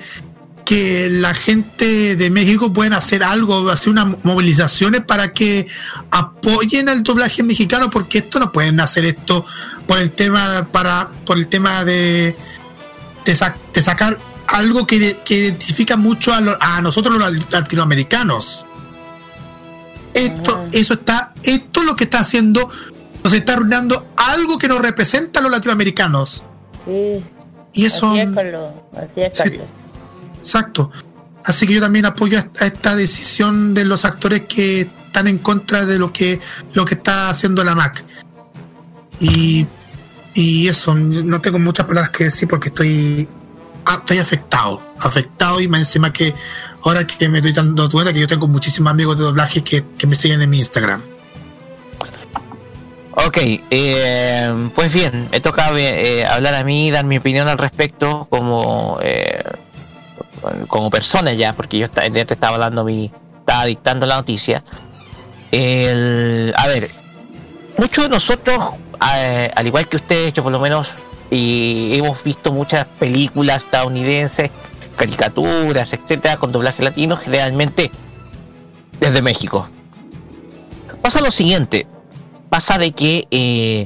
[0.66, 5.68] que la gente de México puedan hacer algo, hacer unas movilizaciones para que
[6.10, 9.46] apoyen al doblaje mexicano, porque esto no pueden hacer esto
[9.88, 12.36] por el tema para por el tema de
[13.26, 14.18] de, sa- de sacar
[14.48, 18.66] algo que, que identifica mucho a, lo- a nosotros los latinoamericanos.
[20.14, 20.64] Esto, Ajá.
[20.72, 22.70] eso está, esto es lo que está haciendo,
[23.26, 26.44] nos está arruinando algo que nos representa a los latinoamericanos.
[26.86, 27.24] Sí,
[27.74, 28.70] Y eso, así es, Carlos.
[28.96, 29.44] Así es, Sí.
[29.44, 29.68] Carlos.
[30.38, 30.92] exacto.
[31.44, 35.40] Así que yo también apoyo a a esta decisión de los actores que están en
[35.40, 36.40] contra de lo que,
[36.74, 38.04] lo que está haciendo la MAC.
[39.20, 39.66] Y,
[40.36, 43.28] y eso, no tengo muchas palabras que decir porque estoy,
[43.86, 46.36] ah, estoy afectado, afectado y más encima que
[46.84, 50.06] ahora que me estoy dando cuenta que yo tengo muchísimos amigos de doblaje que, que
[50.06, 51.14] me siguen en mi Instagram.
[53.18, 53.38] Ok,
[53.70, 58.99] eh, pues bien, me toca eh, hablar a mí, dar mi opinión al respecto como
[59.01, 59.41] eh,
[60.68, 63.09] como persona ya, porque yo te estaba hablando mi,
[63.39, 64.61] estaba dictando la noticia.
[65.51, 66.91] A ver,
[67.78, 68.59] muchos de nosotros,
[68.99, 70.88] al igual que ustedes, yo por lo menos,
[71.32, 74.51] y hemos visto muchas películas estadounidenses,
[74.97, 77.89] caricaturas, etcétera, con doblaje latino, generalmente
[78.99, 79.68] desde México.
[81.01, 81.88] Pasa lo siguiente,
[82.56, 83.86] pasa de que eh,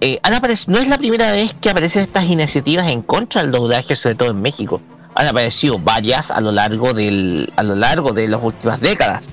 [0.00, 0.20] eh,
[0.68, 4.30] no es la primera vez que aparecen estas iniciativas en contra del doblaje, sobre todo
[4.30, 4.80] en México.
[5.14, 9.26] Han aparecido varias a lo largo del, a lo largo de las últimas décadas.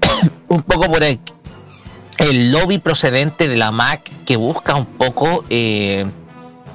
[0.48, 1.20] un poco por el,
[2.18, 6.06] el lobby procedente de la MAC que busca un poco, eh,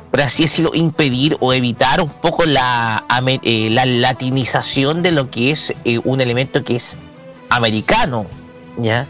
[0.10, 3.04] por así decirlo, impedir o evitar un poco la,
[3.44, 6.98] eh, la latinización de lo que es eh, un elemento que es
[7.50, 8.26] americano,
[8.78, 9.06] ¿ya?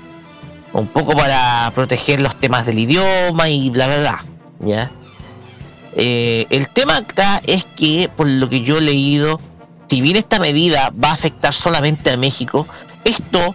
[0.75, 4.25] Un poco para proteger los temas del idioma y bla, bla, bla,
[4.59, 4.91] ¿ya?
[5.95, 9.39] Eh, el tema acá es que, por lo que yo he leído,
[9.89, 12.67] si bien esta medida va a afectar solamente a México,
[13.05, 13.53] esto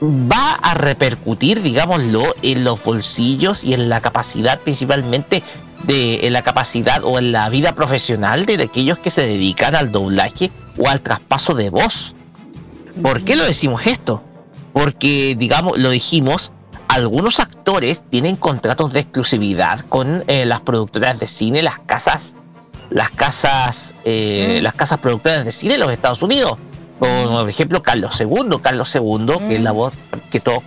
[0.00, 5.42] va a repercutir, digámoslo, en los bolsillos y en la capacidad principalmente
[5.82, 9.90] de en la capacidad o en la vida profesional de aquellos que se dedican al
[9.90, 12.14] doblaje o al traspaso de voz.
[13.02, 14.22] ¿Por qué lo decimos esto?
[14.72, 16.52] Porque, digamos, lo dijimos,
[16.90, 22.34] algunos actores tienen contratos de exclusividad con eh, las productoras de cine, las casas,
[22.90, 24.62] las casas, eh, Mm.
[24.64, 26.58] las casas productoras de cine de los Estados Unidos.
[26.98, 29.76] Por ejemplo, Carlos II, Carlos II, que es la Mm.
[29.76, 29.92] voz
[30.30, 30.62] que to-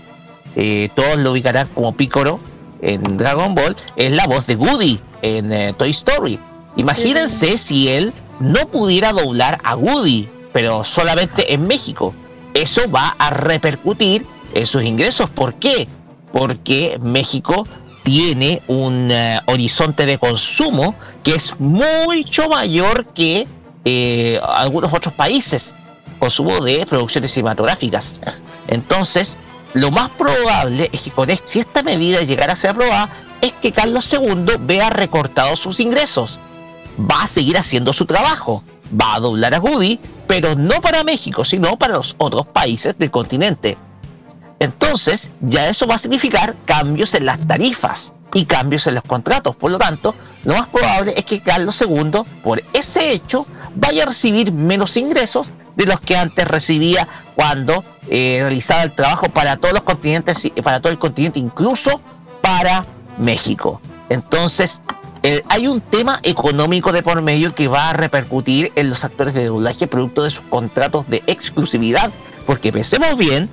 [0.55, 2.39] eh, todos lo ubicarán como Pícoro
[2.82, 6.39] en Dragon Ball, es la voz de Woody en Toy Story.
[6.78, 12.13] Imagínense si él no pudiera doblar a Woody, pero solamente en México.
[12.53, 15.30] Eso va a repercutir en sus ingresos.
[15.30, 15.88] ¿Por qué?
[16.34, 17.65] Porque México
[18.03, 23.47] tiene un eh, horizonte de consumo que es mucho mayor que
[23.86, 25.73] eh, algunos otros países.
[26.19, 28.19] Consumo de producciones cinematográficas.
[28.67, 29.38] Entonces,
[29.73, 33.09] lo más probable es que con es- si esta medida llegara a ser aprobada,
[33.41, 36.39] es que Carlos II vea recortados sus ingresos.
[36.99, 38.63] Va a seguir haciendo su trabajo.
[38.99, 43.11] Va a doblar a Woody, pero no para México, sino para los otros países del
[43.11, 43.77] continente.
[44.60, 49.56] Entonces, ya eso va a significar cambios en las tarifas y cambios en los contratos.
[49.56, 53.45] Por lo tanto, lo más probable es que Carlos II, por ese hecho,
[53.76, 59.28] vaya a recibir menos ingresos de los que antes recibía cuando eh, realizaba el trabajo
[59.28, 62.01] para todos los continentes, para todo el continente, incluso
[62.41, 62.86] para
[63.18, 63.82] México.
[64.10, 64.82] Entonces,
[65.24, 69.34] eh, hay un tema económico de por medio que va a repercutir en los actores
[69.34, 72.12] de doblaje producto de sus contratos de exclusividad.
[72.45, 73.49] Porque pensemos bien,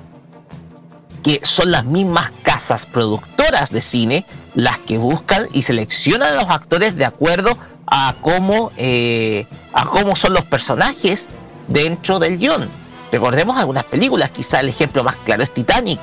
[1.23, 6.49] que son las mismas casas productoras de cine las que buscan y seleccionan a los
[6.49, 7.57] actores de acuerdo
[7.87, 11.27] a cómo, eh, a cómo son los personajes
[11.67, 12.69] dentro del guion.
[13.11, 15.99] Recordemos algunas películas, quizá el ejemplo más claro es Titanic.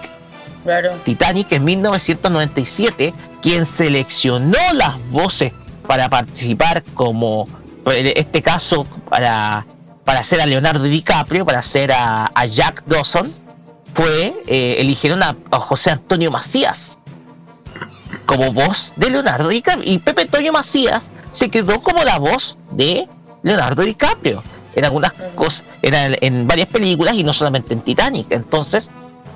[0.65, 0.91] Claro.
[1.05, 5.53] Titanic en 1997, quien seleccionó las voces
[5.87, 7.49] para participar como,
[7.87, 9.67] en este caso, para,
[10.05, 13.31] para hacer a Leonardo DiCaprio, para hacer a, Jack Dawson,
[13.99, 16.99] fue, eh, eligieron a, José Antonio Macías
[18.27, 19.93] como voz de Leonardo DiCaprio.
[19.93, 23.09] Y Pepe Antonio Macías se quedó como la voz de
[23.43, 24.41] Leonardo DiCaprio
[24.77, 28.31] en algunas cosas, en, varias películas y no solamente en Titanic.
[28.31, 28.93] Entonces,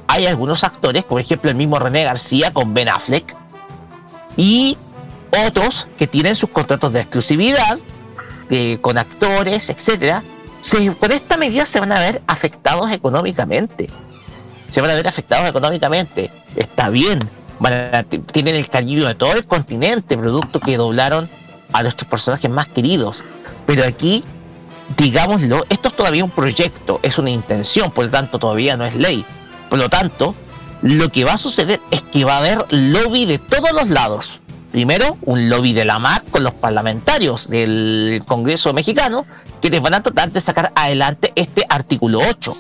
[0.07, 3.35] hay algunos actores, por ejemplo el mismo René García con Ben Affleck,
[4.37, 4.79] y
[5.49, 7.79] otros que tienen sus contratos de exclusividad
[8.49, 10.23] eh, con actores, etcétera,
[10.61, 13.89] se, con esta medida se van a ver afectados económicamente.
[14.73, 16.31] Se van a ver afectados económicamente.
[16.57, 17.21] Está bien,
[18.33, 21.29] tienen el cariño de todo el continente, producto que doblaron
[21.73, 23.23] a nuestros personajes más queridos.
[23.67, 24.25] Pero aquí,
[24.97, 28.95] digámoslo, esto es todavía un proyecto, es una intención, por lo tanto todavía no es
[28.95, 29.25] ley.
[29.69, 30.35] Por lo tanto,
[30.83, 34.41] lo que va a suceder es que va a haber lobby de todos los lados.
[34.73, 39.27] Primero, un lobby de la MAC con los parlamentarios del Congreso mexicano,
[39.61, 42.55] que les van a tratar de sacar adelante este artículo 8.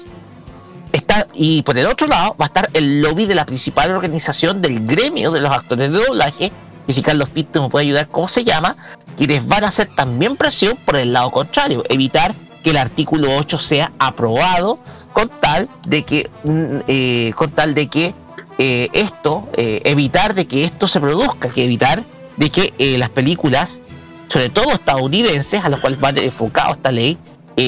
[0.93, 4.61] Está, y por el otro lado va a estar el lobby de la principal organización
[4.61, 6.53] del gremio de los actores de doblaje,
[6.86, 8.76] que si Carlos Pinto me puede ayudar cómo se llama,
[9.16, 13.59] quienes van a hacer también presión por el lado contrario, evitar que el artículo 8
[13.59, 14.78] sea aprobado
[15.12, 18.14] con tal de que mm, eh, con tal de que
[18.59, 22.05] eh, esto eh, evitar de que esto se produzca que evitar
[22.36, 23.80] de que las películas
[24.28, 27.18] sobre todo estadounidenses a los cuales va enfocado esta ley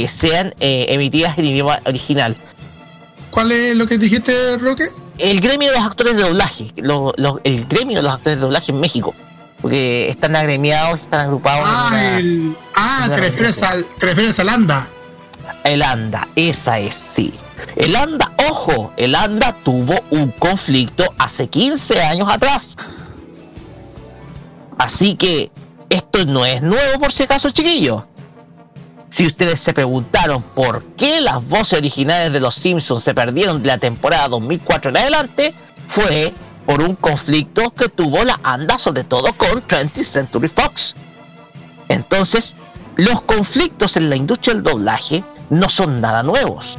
[0.08, 2.34] sean emitidas en idioma original
[3.34, 4.88] ¿cuál es lo que dijiste Roque?
[5.18, 6.72] el gremio de los actores de doblaje
[7.44, 9.14] el gremio de los actores de doblaje en México
[9.64, 11.64] porque están agremiados, están agrupados.
[11.66, 14.86] Ah, el, ah te, refieres al, te refieres al ANDA.
[15.64, 17.32] El ANDA, esa es, sí.
[17.74, 22.76] El ANDA, ojo, el ANDA tuvo un conflicto hace 15 años atrás.
[24.76, 25.50] Así que
[25.88, 28.02] esto no es nuevo por si acaso, chiquillos.
[29.14, 33.68] Si ustedes se preguntaron por qué las voces originales de los Simpsons se perdieron de
[33.68, 35.54] la temporada 2004 en adelante,
[35.86, 36.34] fue
[36.66, 40.96] por un conflicto que tuvo la ANDA, sobre todo con 20th Century Fox.
[41.88, 42.56] Entonces,
[42.96, 46.76] los conflictos en la industria del doblaje no son nada nuevos.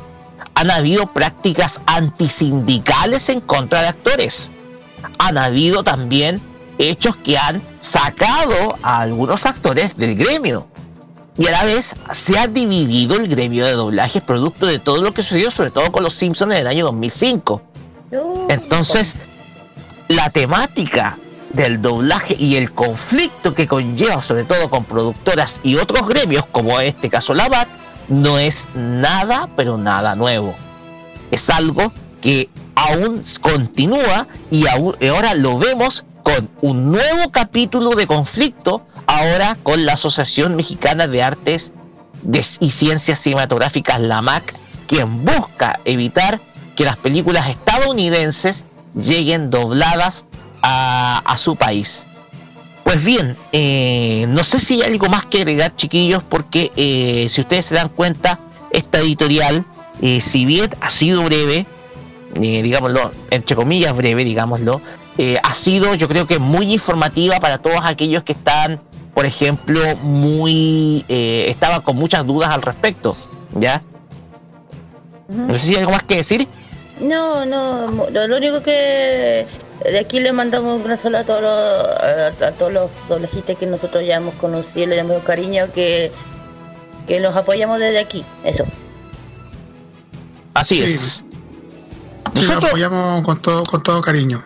[0.55, 4.51] Han habido prácticas antisindicales en contra de actores.
[5.19, 6.41] Han habido también
[6.79, 10.67] hechos que han sacado a algunos actores del gremio.
[11.37, 15.13] Y a la vez se ha dividido el gremio de doblaje producto de todo lo
[15.13, 17.61] que sucedió, sobre todo con los Simpsons en el año 2005.
[18.49, 19.15] Entonces,
[20.07, 21.17] la temática
[21.51, 26.79] del doblaje y el conflicto que conlleva, sobre todo con productoras y otros gremios, como
[26.79, 27.67] en este caso la BAT,
[28.07, 30.55] no es nada, pero nada nuevo.
[31.31, 38.81] Es algo que aún continúa y ahora lo vemos con un nuevo capítulo de conflicto,
[39.05, 41.71] ahora con la Asociación Mexicana de Artes
[42.59, 44.55] y Ciencias Cinematográficas, la MAC,
[44.87, 46.41] quien busca evitar
[46.75, 48.65] que las películas estadounidenses
[48.95, 50.25] lleguen dobladas
[50.63, 52.07] a, su país.
[52.83, 57.41] Pues bien, eh, no sé si hay algo más que agregar, chiquillos, porque eh, si
[57.41, 58.39] ustedes se dan cuenta,
[58.71, 59.63] esta editorial,
[60.01, 61.67] eh, si bien ha sido breve,
[62.33, 64.81] digámoslo, entre comillas breve, digámoslo,
[65.17, 68.81] ha sido yo creo que muy informativa para todos aquellos que están,
[69.13, 73.15] por ejemplo, muy, estaban con muchas dudas al respecto,
[73.53, 73.81] ¿ya?
[75.27, 76.47] No sé si hay algo más que decir.
[76.99, 79.45] No, no, lo, único que
[79.83, 84.05] de aquí le mandamos un saludo a todos los, a, todos los doblajistas que nosotros
[84.05, 86.11] ya hemos conocido, le damos cariño, que,
[87.07, 88.65] que los apoyamos desde aquí, eso.
[90.53, 91.25] Así es.
[92.33, 94.43] Nosotros los apoyamos con todo, con todo cariño.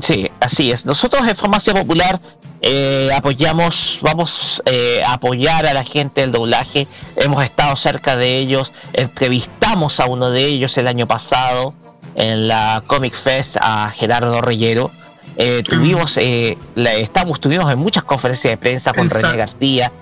[0.00, 0.84] Sí, así es.
[0.84, 2.20] Nosotros en Farmacia Popular
[2.60, 6.86] eh, apoyamos, vamos eh, a apoyar a la gente del doblaje.
[7.16, 11.74] Hemos estado cerca de ellos, entrevistamos a uno de ellos el año pasado
[12.14, 14.90] en la Comic Fest a Gerardo Reyero.
[15.38, 19.92] Eh, tuvimos, estamos, tuvimos en muchas conferencias de prensa con René García,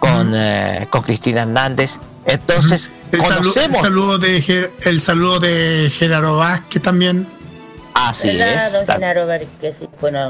[0.00, 0.34] con,
[0.90, 1.98] con Cristina Hernández.
[2.26, 3.80] Entonces, el conocemos.
[3.80, 7.28] Saludo, de, el saludo de Gerardo Vázquez también.
[7.94, 8.72] Así es.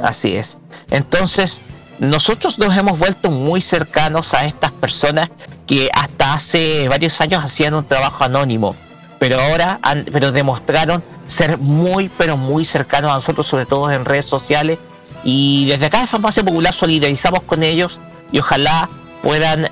[0.04, 0.58] Así es.
[0.90, 1.60] Entonces,
[1.98, 5.28] nosotros nos hemos vuelto muy cercanos a estas personas
[5.66, 8.76] que hasta hace varios años hacían un trabajo anónimo,
[9.18, 14.04] pero ahora han, pero demostraron ser muy, pero muy cercanos a nosotros, sobre todo en
[14.04, 14.78] redes sociales.
[15.24, 17.98] Y desde acá de Farmacia Popular solidarizamos con ellos
[18.30, 18.88] y ojalá
[19.22, 19.68] puedan eh,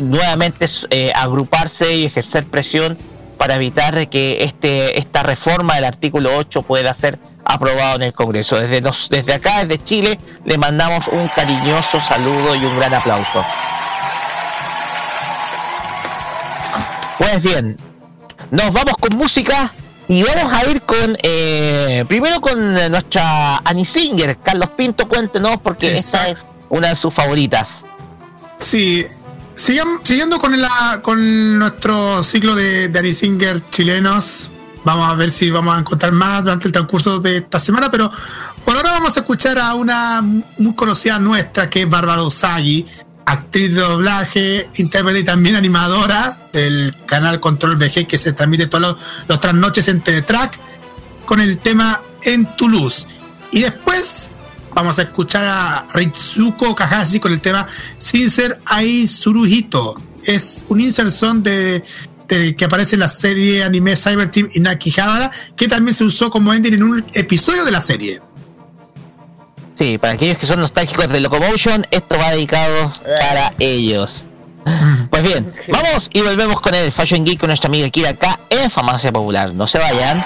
[0.00, 2.96] nuevamente eh, agruparse y ejercer presión
[3.36, 8.56] para evitar que este, esta reforma del artículo 8 pueda ser aprobado en el Congreso.
[8.60, 13.44] Desde, desde acá, desde Chile, le mandamos un cariñoso saludo y un gran aplauso.
[17.18, 17.78] Pues bien,
[18.50, 19.72] nos vamos con música
[20.08, 25.94] y vamos a ir con, eh, primero con nuestra Annie Singer, Carlos Pinto, cuéntenos porque
[25.94, 27.84] esta es una de sus favoritas.
[28.58, 29.06] Sí,
[29.56, 34.50] siguiendo con, la, con nuestro ciclo de, de Singer chilenos,
[34.84, 38.12] vamos a ver si vamos a encontrar más durante el transcurso de esta semana, pero
[38.64, 42.86] por ahora vamos a escuchar a una muy conocida nuestra que es Bárbara Usagi,
[43.24, 48.96] actriz de doblaje, intérprete y también animadora del canal Control VG que se transmite todas
[49.26, 50.58] las noches en Teletrack
[51.24, 52.66] con el tema En tu.
[53.50, 54.30] Y después
[54.76, 57.66] vamos a escuchar a Ritsuko Kahashi con el tema
[57.96, 60.00] Sincer Ai Suruhito.
[60.22, 61.82] Es un inserción de,
[62.28, 66.52] que aparece en la serie anime Cyber Team Inaki Habara, que también se usó como
[66.52, 68.20] ending en un episodio de la serie.
[69.72, 74.26] Sí, para aquellos que son nostálgicos de Locomotion, esto va dedicado para ellos.
[75.10, 78.70] Pues bien, vamos y volvemos con el Fashion Geek con nuestra amiga Kira acá en
[78.70, 79.54] Farmacia Popular.
[79.54, 80.24] No se vayan.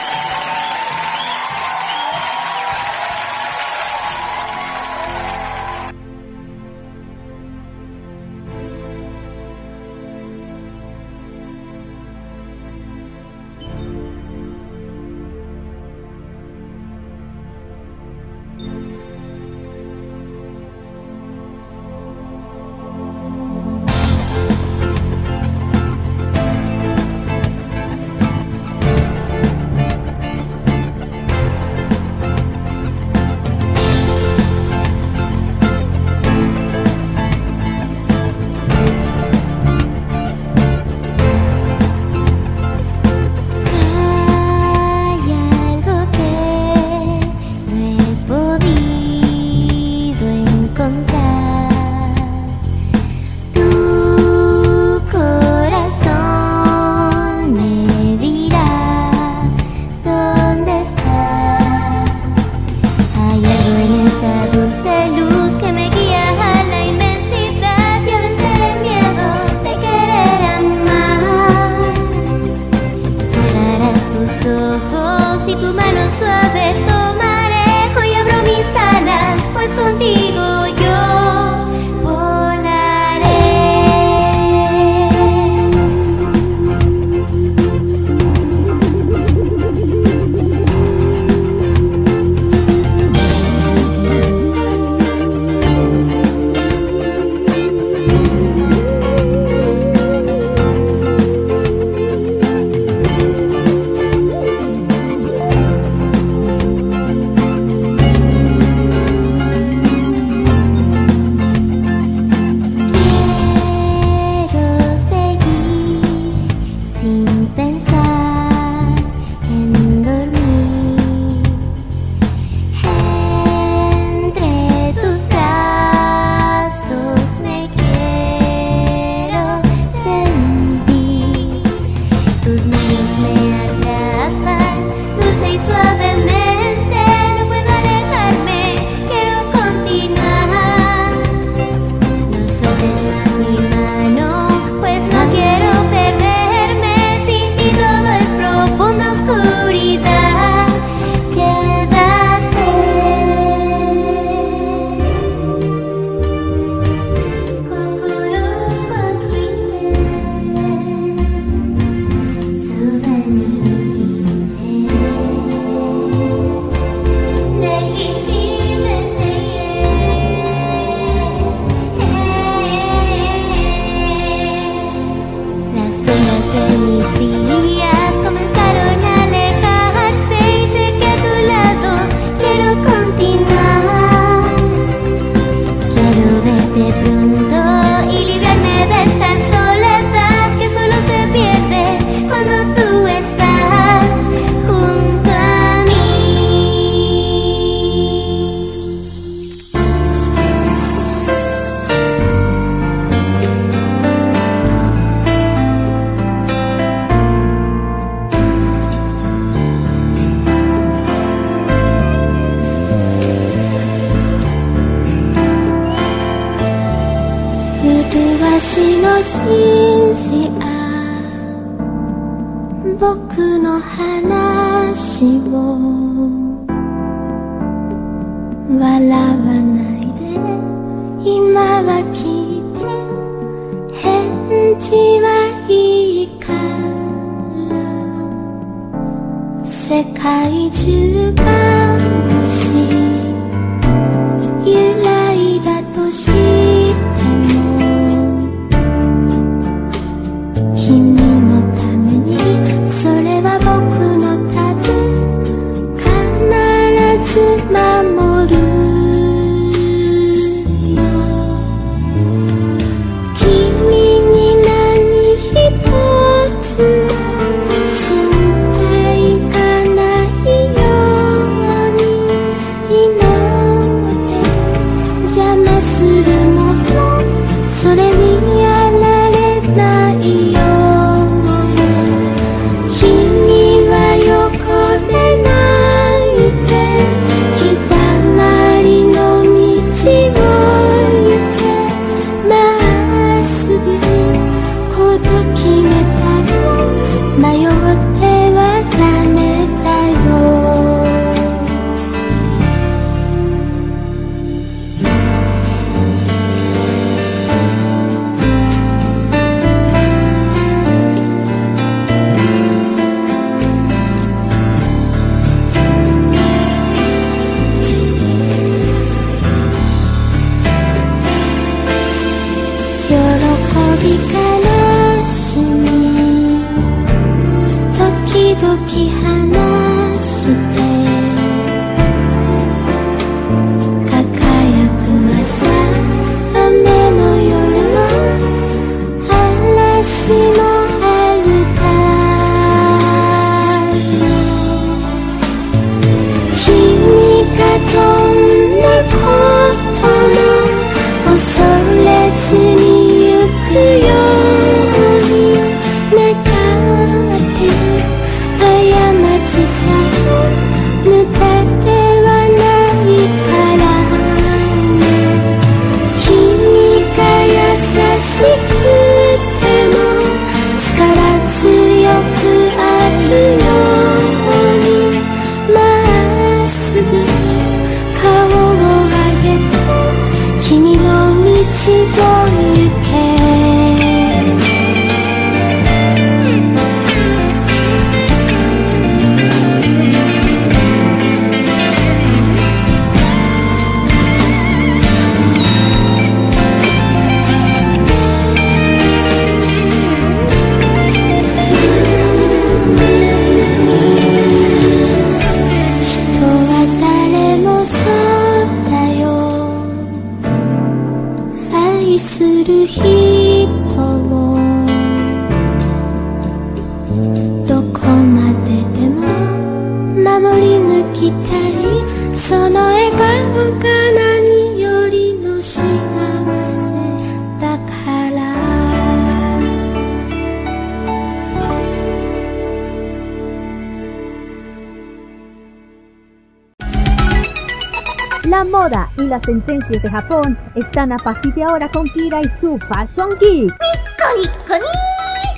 [439.67, 443.73] De Japón están a partir de ahora con Kira y su Fashion Geek.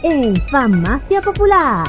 [0.02, 1.86] En Farmacia Popular.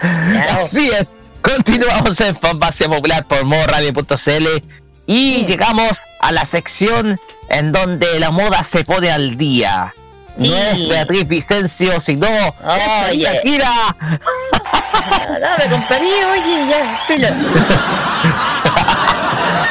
[0.60, 1.10] Así es.
[1.74, 4.46] Continuamos en Farmacia Popular por morradio.cl
[5.06, 9.94] y llegamos a la sección en donde la moda se pone al día.
[10.36, 13.22] No es Beatriz Vicencio, sino Oye.
[13.22, 13.68] esta Kira.
[14.00, 14.18] Ah,
[15.40, 17.28] Dame, compadre, oye, ya, filo.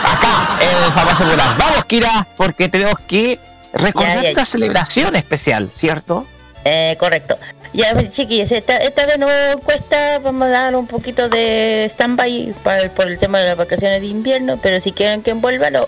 [0.06, 1.58] Acá en Farmacia Popular.
[1.60, 3.42] Vamos, Kira, porque tenemos que
[3.74, 4.46] recordar Ya, ya, esta ya.
[4.46, 6.26] celebración especial, ¿cierto?
[6.64, 7.38] Eh, correcto.
[7.72, 9.28] Ya, chiquillos, esta, esta vez no
[9.64, 12.56] cuesta, vamos a dar un poquito de stand-by
[12.96, 15.88] por el tema de las vacaciones de invierno, pero si quieren que envuélvalo,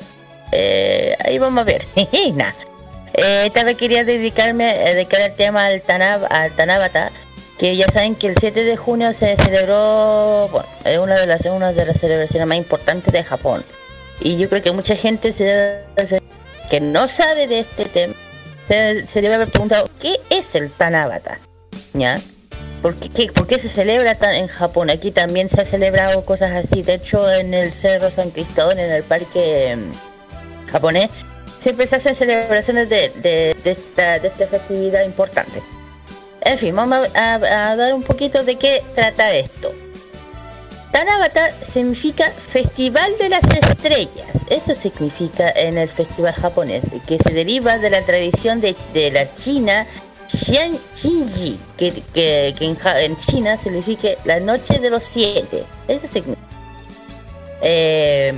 [0.51, 1.85] eh, ahí vamos a ver.
[2.35, 2.51] Nah.
[3.13, 7.11] Eh, esta vez quería dedicarme, eh, dedicar el tema al, Tanab, al Tanabata,
[7.57, 11.45] que ya saben que el 7 de junio se celebró, bueno, es una de las,
[11.45, 13.65] una de las celebraciones más importantes de Japón.
[14.19, 15.81] Y yo creo que mucha gente se
[16.69, 18.13] que no sabe de este tema,
[18.67, 21.39] se, se debe haber preguntado, ¿qué es el Tanabata?
[21.93, 22.21] ¿Ya?
[22.81, 24.89] ¿Por qué, qué- se celebra tan en Japón?
[24.89, 26.81] Aquí también se ha celebrado cosas así.
[26.81, 31.09] De hecho, en el Cerro San Cristóbal, en el parque mm, japonés,
[31.61, 35.61] siempre se hacen celebraciones de, esta, festividad importante.
[36.41, 39.71] En fin, vamos a, a- dar un poquito de qué trata esto.
[40.91, 44.27] Tanabata significa Festival de las Estrellas.
[44.49, 48.75] Eso significa en el festival japonés, que se deriva de la tradición de
[49.13, 49.85] la China
[50.31, 55.63] Xian- Xinji, que, que- que en, en China significa la noche de los siete.
[55.87, 56.47] Eso significa.
[57.61, 58.33] Eh,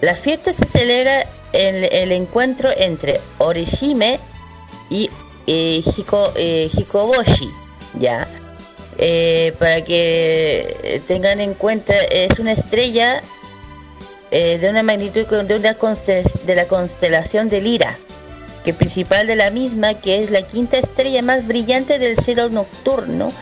[0.00, 4.18] la fiesta se celebra en el encuentro entre Orishime
[4.90, 5.10] y
[5.46, 7.50] eh, Hiko- eh, Hikoboshi,
[7.98, 8.28] ¿ya?
[8.98, 13.22] Eh, para que eh, tengan en cuenta, es una estrella
[14.30, 15.74] eh, de una magnitud de, una
[16.44, 17.96] de la constelación de Lira,
[18.64, 23.32] que principal de la misma, que es la quinta estrella más brillante del cielo nocturno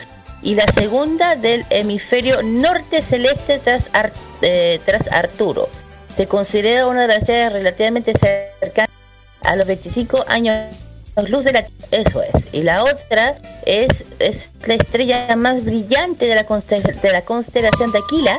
[0.41, 5.69] y la segunda del hemisferio norte celeste tras, Ar- eh, tras Arturo.
[6.15, 8.13] Se considera una de las estrellas relativamente
[8.59, 8.89] cercanas
[9.41, 10.55] a los 25 años
[11.29, 13.87] luz de la eso es y la otra es,
[14.19, 18.37] es la estrella más brillante de la, de la constelación de Aquila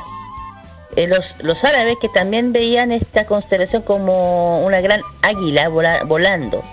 [0.97, 6.65] Eh, los, los árabes que también veían esta constelación como una gran águila vola- volando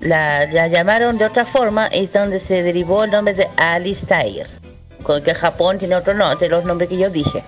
[0.00, 4.46] la, la llamaron de otra forma y es donde se derivó el nombre de Alistair
[5.02, 7.44] con que Japón tiene otro nombre de los nombres que yo dije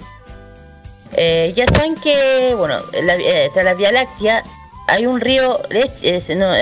[1.13, 4.45] eh, ya saben que, bueno, la, eh, tras la Vía Láctea
[4.87, 5.59] hay un río,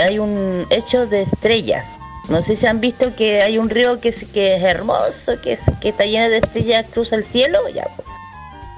[0.05, 1.85] hay un hecho de estrellas.
[2.29, 5.53] No sé si han visto que hay un río que es, que es hermoso, que,
[5.55, 8.09] es, que está lleno de estrellas, cruza el cielo, pues.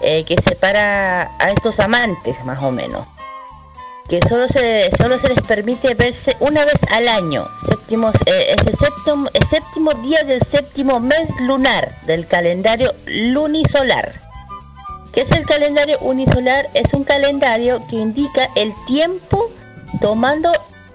[0.01, 3.07] Eh, que separa a estos amantes, más o menos.
[4.09, 7.47] Que solo se, solo se les permite verse una vez al año.
[7.69, 14.21] Séptimo, eh, es el séptimo, el séptimo día del séptimo mes lunar del calendario lunisolar.
[15.13, 16.69] ¿Qué es el calendario unisolar?
[16.75, 19.51] Es un calendario que indica el tiempo
[20.01, 20.53] tomando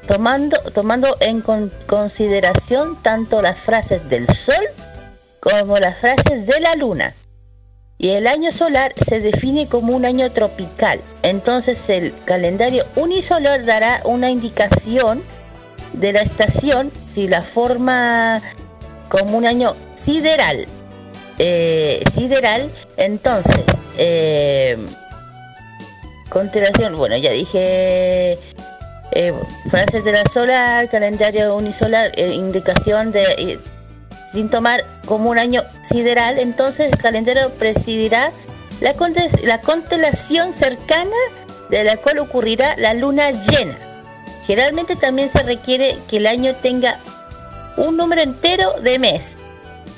[0.07, 4.63] tomando tomando en con- consideración tanto las frases del sol
[5.39, 7.13] como las frases de la luna.
[7.97, 10.99] Y el año solar se define como un año tropical.
[11.21, 15.23] Entonces el calendario unisolar dará una indicación
[15.93, 18.41] de la estación si la forma
[19.09, 20.67] como un año sideral
[21.39, 22.69] eh, sideral.
[22.97, 23.61] Entonces,
[23.97, 24.77] eh,
[26.29, 28.37] constelación, bueno, ya dije
[29.11, 29.33] eh,
[29.69, 33.59] frases de la solar, calendario unisolar, eh, indicación de eh,
[34.31, 38.31] sin tomar como un año sideral, entonces el calendario presidirá
[38.81, 38.93] la,
[39.61, 41.15] constelación cercana
[41.69, 43.77] de la cual ocurrirá la luna llena.
[44.45, 46.99] Generalmente también se requiere que el año tenga
[47.77, 49.37] un número entero de mes.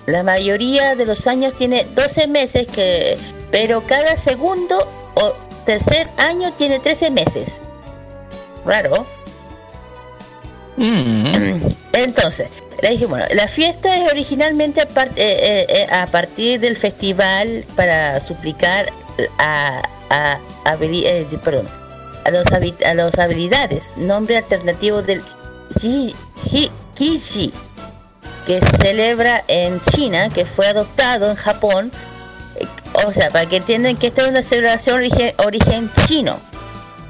[0.05, 3.17] La mayoría de los años tiene 12 meses, que,
[3.49, 4.77] pero cada segundo
[5.15, 5.33] o
[5.65, 7.47] tercer año tiene 13 meses.
[8.63, 9.07] Raro.
[10.77, 11.67] Mm.
[11.93, 12.49] Entonces,
[12.81, 18.19] le dije, bueno, la fiesta es originalmente a, eh, eh, eh, partir del festival para
[18.21, 18.91] suplicar
[19.37, 22.45] a, a, a, los,
[22.85, 25.23] a los habilidades, nombre alternativo del
[25.79, 27.53] Kishi,
[28.45, 31.91] que celebra en China, que fue adoptado en Japón.
[33.05, 35.01] O sea, para que entiendan que esta es una celebración
[35.37, 36.39] origen chino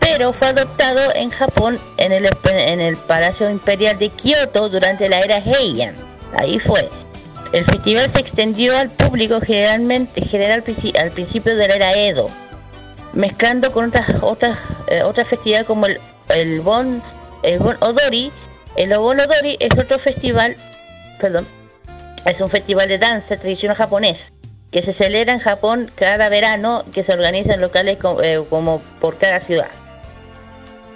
[0.08, 5.20] pero fue adoptado en Japón en el, en el Palacio Imperial de Kioto durante la
[5.20, 5.96] era Heian.
[6.38, 6.88] Ahí fue.
[7.52, 10.64] El festival se extendió al público generalmente general
[11.00, 12.30] al principio de la era Edo,
[13.14, 16.00] mezclando con otras otras eh, otras festividades como el,
[16.30, 17.02] el Bon
[17.42, 18.32] el Bon Odori.
[18.76, 20.56] El Bon Odori es otro festival,
[21.20, 21.48] perdón,
[22.26, 24.32] es un festival de danza tradicional japonés
[24.72, 29.18] que se celebra en Japón cada verano, que se organiza en locales eh, como por
[29.18, 29.70] cada ciudad.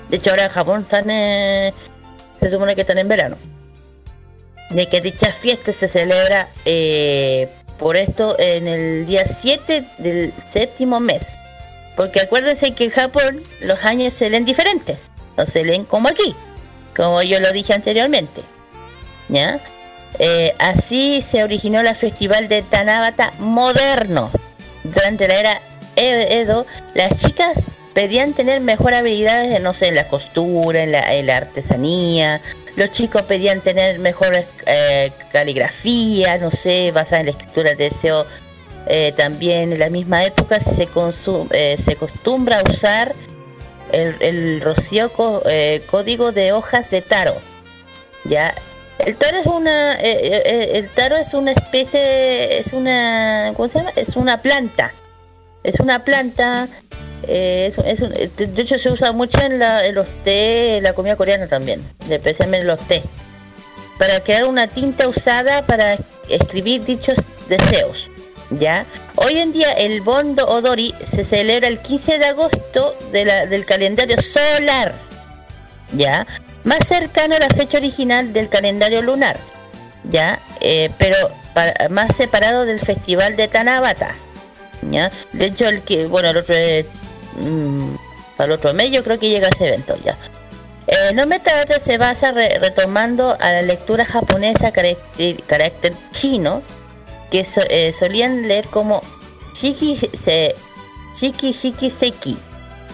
[0.10, 1.74] De hecho ahora en Japón están, eh,
[2.40, 3.38] se supone que están en verano.
[4.72, 7.48] De que dicha fiesta se celebra eh,
[7.78, 11.24] por esto en el día 7 del séptimo mes.
[11.96, 15.00] Porque acuérdense que en Japón los años se leen diferentes.
[15.38, 16.36] No se leen como aquí,
[16.96, 18.42] como yo lo dije anteriormente.
[19.28, 19.60] ¿Ya?
[20.18, 24.32] Eh, así se originó el festival de Tanabata moderno.
[24.84, 25.62] Durante la era
[25.96, 27.54] E- Edo, las chicas
[28.00, 32.40] pedían tener mejor habilidades, no sé, en la costura, en la, en la artesanía.
[32.78, 38.26] Los chicos pedían tener mejor eh, caligrafía, no sé, basada en la escritura de deseo.
[38.88, 40.88] Eh, también en la misma época se,
[41.52, 43.14] eh, se acostumbra a usar
[43.92, 45.12] el, el rocío
[45.46, 47.36] eh, código de hojas de taro.
[48.24, 48.56] Ya,
[49.00, 53.68] el taro es una, eh, eh, eh, el taro es una especie, es una, ¿cómo
[53.68, 53.92] se llama?
[53.98, 54.94] Es una planta.
[55.64, 56.70] Es una planta,
[57.28, 60.84] eh, es, es eh, de hecho se usa mucho en, la, en los té, en
[60.84, 63.04] la comida coreana también, especialmente en los té,
[63.98, 65.98] para crear una tinta usada para
[66.30, 67.18] escribir dichos
[67.48, 68.10] deseos.
[68.52, 68.84] ¿Ya?
[69.16, 73.64] Hoy en día el Bondo Odori se celebra el 15 de agosto de la- del
[73.64, 74.96] calendario solar.
[75.94, 76.26] ¿Ya?
[76.64, 79.38] Más cercano a la fecha original del calendario lunar.
[80.10, 80.40] ¿Ya?
[80.62, 81.16] Eh, pero
[81.92, 84.16] más separado del festival de Tanabata.
[84.90, 85.12] ¿Ya?
[85.34, 86.86] De hecho el que, bueno, el otro es,
[87.40, 87.96] mm,
[88.38, 90.18] para otro mes yo creo que llega ese evento ya.
[90.88, 96.64] El nombre Tabata se basa re- retomando a la lectura japonesa carácter, chino
[97.30, 99.04] que eh, solían leer como
[99.54, 100.56] Shiki, se,
[101.16, 102.38] Shiki Shiki Seki,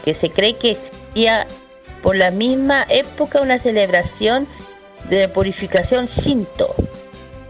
[0.04, 1.48] que se cree que existía
[2.04, 4.46] por la misma época una celebración
[5.10, 6.76] de purificación Shinto,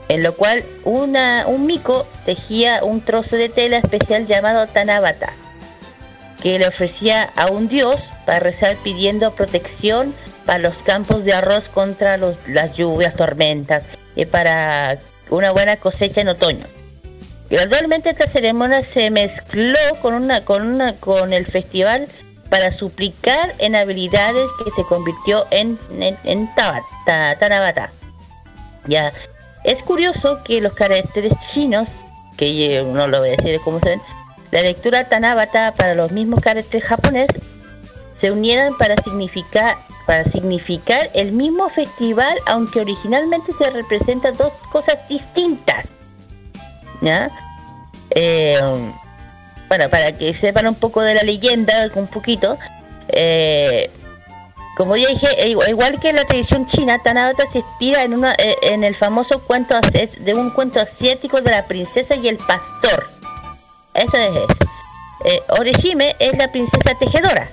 [0.09, 5.33] en lo cual una, un miko tejía un trozo de tela especial llamado Tanabata,
[6.45, 10.13] que le ofrecía a un dios para rezar pidiendo protección
[10.45, 13.81] para los campos de arroz contra los- las lluvias, tormentas
[14.15, 14.99] y para
[15.31, 16.67] una buena cosecha en otoño.
[17.49, 22.07] Gradualmente esta ceremonia se mezcló con una con una con el festival
[22.51, 27.91] para suplicar en habilidades que se convirtió en en, en Tabat- ta- Tanabata.
[28.85, 29.11] Ya
[29.63, 31.89] es curioso que los caracteres chinos,
[32.37, 34.01] que yo no lo voy a decir cómo se ven,
[34.51, 37.41] la lectura Tanabata para los mismos caracteres japoneses
[38.13, 39.75] se unieran para significar
[40.05, 45.85] para significar el mismo festival, aunque originalmente se representan dos cosas distintas.
[47.01, 47.31] ¿Ya?
[48.11, 48.59] Eh,
[49.67, 52.57] bueno, para que sepan un poco de la leyenda, un poquito,
[53.07, 53.89] eh,
[54.77, 58.55] como ya dije, e igual, que la tradición china, Tanabata se inspira en, una, eh,
[58.61, 63.14] en el famoso cuento de un cuento asiático de la princesa y el pastor.
[63.95, 64.31] Eso es.
[65.25, 67.49] Eh, Orishime es la princesa tejedora.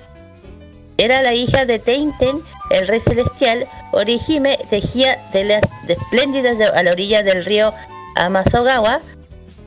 [0.98, 2.40] Era la hija de Teinten,
[2.70, 3.66] el rey celestial.
[3.92, 7.72] Orihime tejía de espléndidas de- a la orilla del río
[8.16, 9.00] Amazogawa,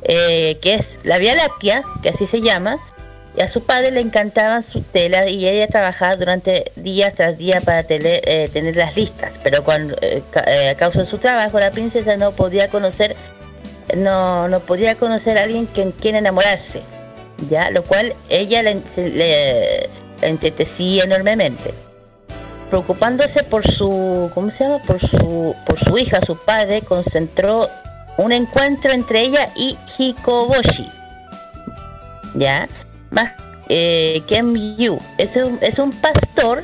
[0.03, 2.78] eh, que es la Vía Láctea, que así se llama.
[3.38, 7.59] Y a su padre le encantaban sus telas y ella trabajaba durante días tras día
[7.59, 9.34] para tele- eh, tenerlas listas.
[9.43, 13.15] Pero cuando, eh, eh, a causa de su trabajo, la princesa no podía conocer,
[13.96, 16.82] no, no podía conocer a alguien en quien enamorarse.
[17.50, 19.89] Ya, lo cual ella le- le
[20.22, 21.74] entetecía enormemente.
[22.70, 24.80] Preocupándose por su, ¿cómo se llama?
[24.86, 27.70] Por su, por su hija, su padre concentró
[28.18, 30.89] un encuentro entre ella y Hikoboshi.
[32.36, 32.68] ¿Ya?
[33.12, 33.32] Más
[33.70, 36.64] eh, Ken Yu es un, es un pastor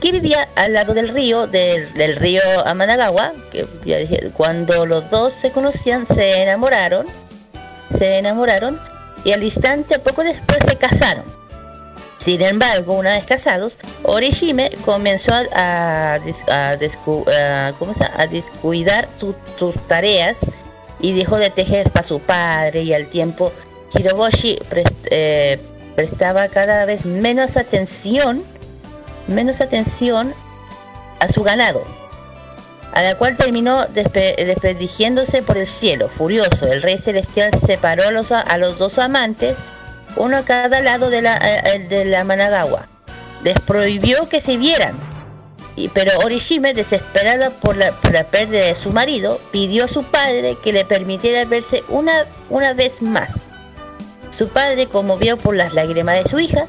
[0.00, 5.10] que vivía al lado del río, del, del río Amanagawa, que ya dije, cuando los
[5.10, 7.06] dos se conocían se enamoraron,
[7.98, 8.80] se enamoraron
[9.24, 11.24] y al instante poco después se casaron.
[12.18, 16.14] Sin embargo, una vez casados, Orishime comenzó a, a
[16.48, 20.36] a a- descuidar su- sus tareas
[21.00, 23.52] y dejó de tejer para su padre y al tiempo
[23.94, 24.58] Hiroboshi
[25.10, 25.58] eh,
[25.94, 28.44] prestaba cada vez menos atención,
[29.28, 30.34] menos atención
[31.20, 31.84] a su ganado,
[32.92, 36.08] a la cual terminó despe- desprestigiándose por el cielo.
[36.08, 39.56] Furioso, el rey celestial separó a los, a los dos amantes,
[40.16, 42.88] uno a cada lado de la, eh, de la Managawa.
[43.44, 44.96] Les prohibió que se vieran.
[45.76, 50.02] Y, pero Orishime, desesperada por la, por la pérdida de su marido, pidió a su
[50.02, 53.28] padre que le permitiera verse una, una vez más.
[54.36, 56.66] Su padre, conmovido por las lágrimas de su hija,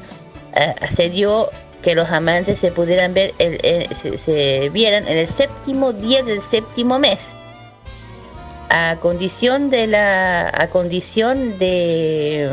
[0.54, 1.50] eh, accedió
[1.82, 6.40] que los amantes se pudieran ver, el- el- se, vieran en el séptimo día del
[6.42, 7.20] séptimo mes,
[8.68, 12.48] a condición de la, a condición de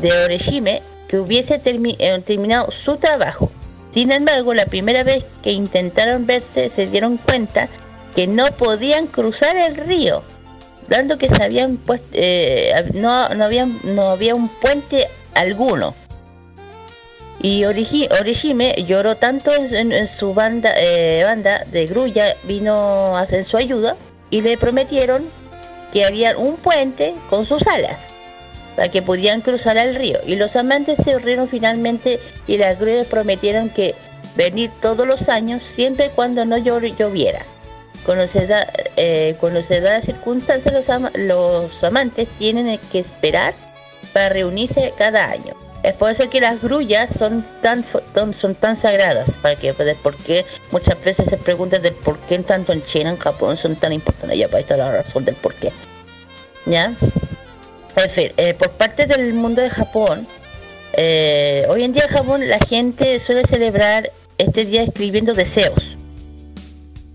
[0.00, 3.50] de Oreshime que hubiese eh, terminado su trabajo.
[3.92, 7.68] Sin embargo, la primera vez que intentaron verse se dieron cuenta
[8.14, 10.22] que no podían cruzar el río,
[10.88, 15.94] dando que se habían puesto, eh, no, no, habían, no había un puente alguno.
[17.40, 23.44] Y Orishime lloró tanto en, en su banda, eh, banda de grulla, vino a hacer
[23.44, 23.96] su ayuda
[24.30, 25.24] y le prometieron
[25.92, 27.96] que había un puente con sus alas
[28.74, 30.18] para que podían cruzar el río.
[30.26, 33.94] Y los amantes se reunieron finalmente y las grúas prometieron que
[34.36, 37.44] venir todos los años siempre y cuando no llo- lloviera.
[38.04, 38.66] Cuando se da,
[38.96, 43.54] eh, cuando se da la circunstancia, los, ama- los amantes tienen que esperar
[44.12, 45.54] para reunirse cada año.
[45.82, 47.84] Es por eso que las grullas son tan
[48.38, 52.72] son tan sagradas, para que pues, porque muchas veces se preguntan del por qué tanto
[52.72, 54.38] en China, en Japón son tan importantes.
[54.38, 55.72] Ya para está la razón del por qué.
[56.66, 56.92] ¿Ya?
[57.96, 60.26] En fin, eh, por parte del mundo de Japón,
[60.94, 65.96] eh, hoy en día en Japón la gente suele celebrar este día escribiendo deseos.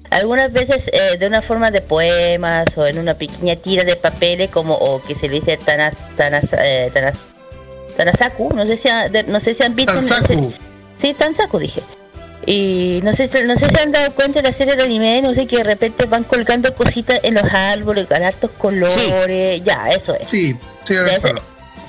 [0.09, 4.49] Algunas veces eh, de una forma de poemas o en una pequeña tira de papeles
[4.49, 6.49] como o que se le dice tanas, tanas,
[6.93, 7.17] tanas,
[7.93, 10.53] tanasaku, no sé si ha- de- no sé si han visto Tansaku.
[10.97, 11.81] Sí, Tansaku dije.
[12.45, 15.33] Y no sé, no sé si han dado cuenta de la serie de anime, no
[15.33, 20.13] sé que de repente van colgando cositas en los árboles con hartos colores, ya, eso
[20.15, 20.27] es.
[21.15, 21.23] Sí,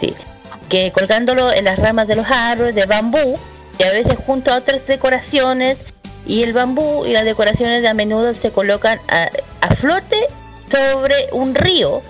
[0.01, 0.69] sí, Ya.
[0.69, 3.37] Que colgándolo en las ramas de los árboles de bambú
[3.79, 5.77] y a veces junto a otras decoraciones
[6.27, 9.29] y el bambú y las decoraciones a menudo se colocan a,
[9.61, 10.17] a flote
[10.71, 12.01] sobre un río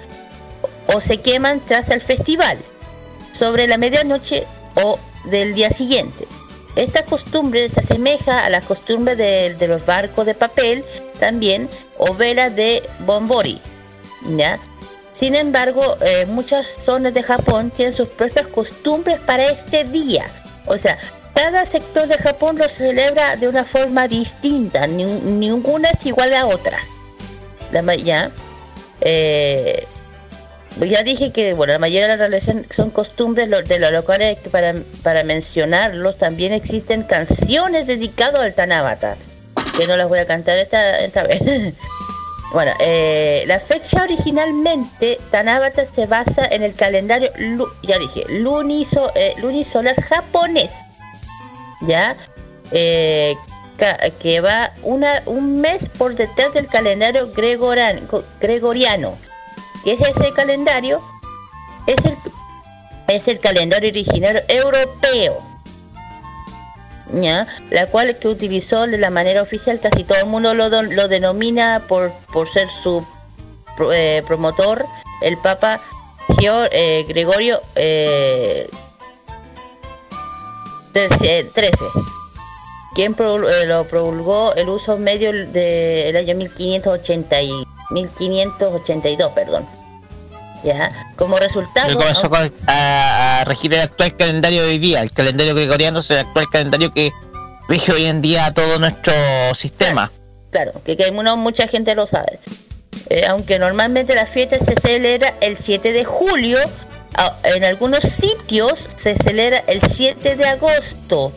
[0.94, 2.58] o se queman tras el festival
[3.38, 4.46] sobre la medianoche
[4.82, 6.26] o del día siguiente.
[6.76, 10.84] Esta costumbre se asemeja a la costumbre de, de los barcos de papel
[11.20, 11.68] también
[11.98, 13.60] o velas de bombori.
[14.36, 14.58] ¿ya?
[15.14, 20.26] Sin embargo, eh, muchas zonas de Japón tienen sus propias costumbres para este día.
[20.66, 20.98] O sea,
[21.34, 26.46] cada sector de Japón lo celebra de una forma distinta, ni- ninguna es igual a
[26.46, 26.78] otra.
[27.70, 28.30] La ya.
[29.00, 29.86] Eh,
[30.80, 34.74] ya dije que bueno, la mayoría de las relaciones son costumbres de los locales para,
[35.02, 39.16] para mencionarlos también existen canciones dedicadas al Tanabata,
[39.78, 41.40] que no las voy a cantar esta, esta vez.
[42.52, 47.30] bueno, eh, la fecha originalmente Tanabata se basa en el calendario,
[47.82, 50.72] ya dije, luniso, eh, lunisolar japonés,
[51.80, 52.16] ya,
[52.72, 53.36] Eh,
[54.20, 59.18] que va una, un mes por detrás del calendario gregoriano,
[59.92, 61.02] es ese calendario,
[61.86, 62.16] es el,
[63.08, 65.42] es el calendario original europeo,
[67.12, 67.46] ¿ya?
[67.70, 71.82] la cual que utilizó de la manera oficial, casi todo el mundo lo, lo denomina
[71.88, 73.06] por, por ser su
[73.92, 74.84] eh, promotor,
[75.22, 75.80] el Papa
[76.28, 78.68] Gio- eh, Gregorio eh,
[80.92, 81.76] 13, 13,
[82.94, 87.50] quien eh, lo promulgó el uso medio del año 1580 y
[87.90, 89.66] 1582, perdón.
[90.64, 92.30] Ya, como resultado, comenzó
[92.66, 95.02] a, a regir el actual calendario de hoy día.
[95.02, 97.12] El calendario gregoriano es el actual calendario que
[97.68, 99.12] rige hoy en día todo nuestro
[99.54, 100.10] sistema.
[100.50, 102.38] claro, que, que no mucha gente lo sabe.
[103.10, 106.58] Eh, aunque normalmente la fiesta se celebra el 7 de julio,
[107.44, 111.32] en algunos sitios se celebra el 7 de agosto,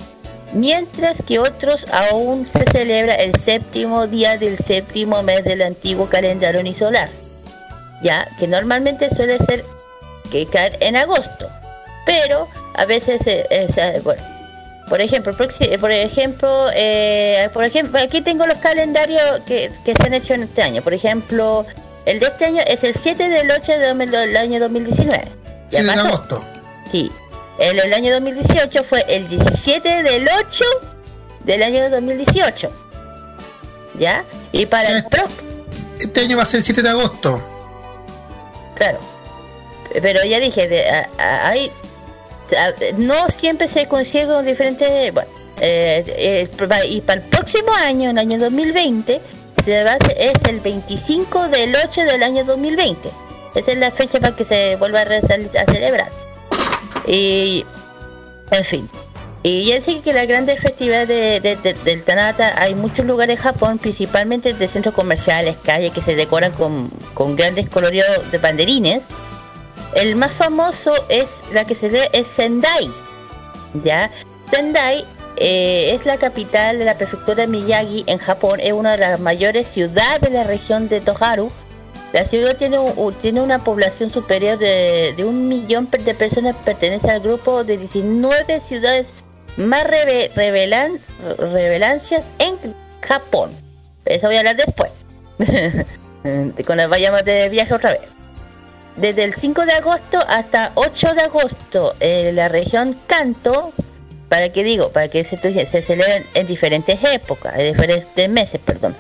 [0.53, 6.61] mientras que otros aún se celebra el séptimo día del séptimo mes del antiguo calendario
[6.61, 7.09] unisolar,
[8.01, 9.63] ya que normalmente suele ser
[10.31, 11.49] que caer en agosto,
[12.05, 14.22] pero a veces eh, eh, bueno,
[14.89, 20.03] por ejemplo, proxi- por ejemplo, eh, por ejemplo, aquí tengo los calendarios que, que se
[20.07, 20.81] han hecho en este año.
[20.81, 21.65] Por ejemplo,
[22.05, 25.23] el de este año es el 7 del 8 del año 2019.
[25.69, 26.07] Ya 7 de pasó.
[26.07, 26.39] agosto.
[26.89, 27.11] Sí.
[27.59, 30.63] El, el año 2018 fue el 17 del 8
[31.43, 32.69] del año 2018.
[33.99, 34.23] ¿Ya?
[34.51, 35.23] Y para el pro...
[35.99, 37.41] Este año va a ser el 7 de agosto.
[38.75, 38.99] Claro.
[40.01, 41.71] Pero ya dije, de, a- a- hay,
[42.55, 45.11] a- no siempre se consigue con diferentes...
[45.13, 45.29] Bueno,
[45.59, 49.19] eh, eh, y para el próximo año, el año 2020,
[49.65, 53.09] se va es el 25 del 8 del año 2020.
[53.55, 56.09] Esa es la fecha para que se vuelva a, a celebrar.
[57.07, 57.65] Y,
[58.51, 58.89] en fin.
[59.43, 63.38] Y ya sé que la grande festividad de, de- de- del Tanata hay muchos lugares
[63.38, 68.38] de Japón, principalmente de centros comerciales, calles que se decoran con, con grandes coloridos de
[68.39, 69.03] banderines.
[69.95, 72.89] El más famoso es la que se ve es Sendai.
[73.84, 74.11] ¿Ya?
[74.51, 75.05] Sendai
[75.38, 79.19] eh, es la capital de la prefectura de Miyagi en Japón, es una de las
[79.19, 81.51] mayores ciudades de la región de Toharu.
[82.13, 87.11] La ciudad tiene, un- tiene una población superior de, de un millón de personas, pertenece
[87.11, 89.07] al grupo de 19 ciudades
[89.57, 90.99] más reve- revelan,
[91.38, 92.55] revelancias en
[93.01, 93.51] Japón.
[94.05, 94.91] Eso voy a hablar después.
[96.65, 98.01] Cuando vayamos de viaje otra vez.
[98.95, 103.71] Desde el 5 de agosto hasta 8 de agosto, en la región Kanto,
[104.27, 108.95] para que digo, para que se, se celebren en diferentes épocas, en diferentes meses, perdón.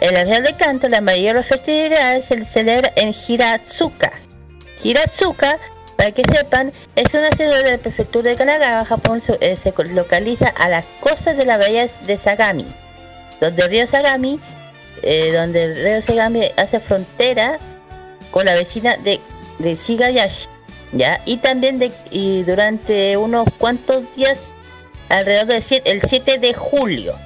[0.00, 4.12] La región de Kanto, la mayoría de las festividades se celebra en Hiratsuka.
[4.82, 5.58] Hiratsuka,
[5.96, 9.72] para que sepan, es una ciudad de la prefectura de Kanagawa, Japón, se, eh, se
[9.84, 12.66] localiza a las costas de la bahía de Sagami,
[13.40, 14.38] donde el río Sagami,
[15.02, 17.58] eh, donde el río Sagami hace frontera
[18.30, 19.18] con la vecina de,
[19.58, 20.46] de Shigayashi,
[20.92, 21.22] ¿ya?
[21.24, 24.36] Y también de, y durante unos cuantos días,
[25.08, 27.16] alrededor del 7, el 7 de julio,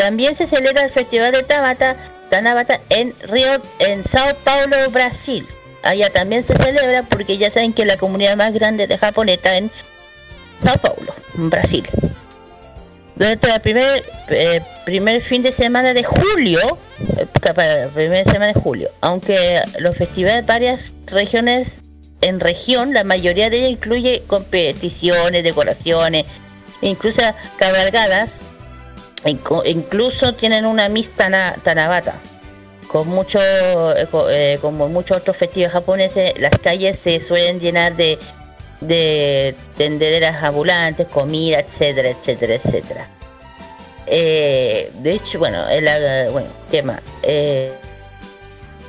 [0.00, 1.94] también se celebra el Festival de Tabata,
[2.30, 3.50] Tanabata en Río,
[3.80, 5.46] en Sao Paulo, Brasil.
[5.82, 9.58] Allá también se celebra porque ya saben que la comunidad más grande de Japón está
[9.58, 9.70] en
[10.64, 11.86] Sao Paulo, Brasil.
[13.14, 16.60] Durante el primer, eh, primer fin de semana de julio,
[17.18, 21.72] eh, para la primera semana de julio, aunque los festivales de varias regiones
[22.22, 26.24] en región, la mayoría de ellas incluye competiciones, decoraciones,
[26.80, 27.20] incluso
[27.58, 28.40] cabalgadas,
[29.24, 32.14] incluso tienen una Miss Tana- Tanabata.
[32.88, 38.18] Con mucho, eh, eh, como muchos otros festivales japoneses, las calles se suelen llenar de,
[38.80, 43.08] de tendederas ambulantes, comida, etcétera, etcétera, etcétera.
[44.06, 45.84] Eh, de hecho, bueno, el,
[46.32, 47.00] bueno, ¿qué más?
[47.22, 47.72] Eh,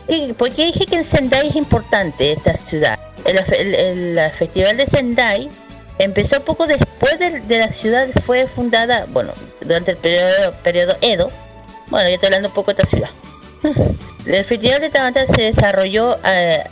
[0.07, 2.97] ¿y ¿Por qué dije que en Sendai es importante esta ciudad?
[3.23, 3.37] El
[4.31, 5.49] festival de Sendai
[6.03, 11.31] empezó poco después de, de la ciudad, fue fundada, bueno, durante el periodo, periodo Edo.
[11.87, 13.09] Bueno, ya estoy hablando un poco de esta ciudad.
[14.25, 16.63] El festival de Tabata se desarrolló eh,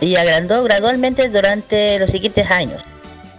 [0.00, 2.82] y agrandó gradualmente durante los siguientes años.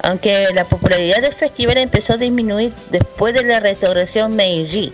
[0.01, 4.93] Aunque la popularidad del festival empezó a disminuir después de la restauración Meiji.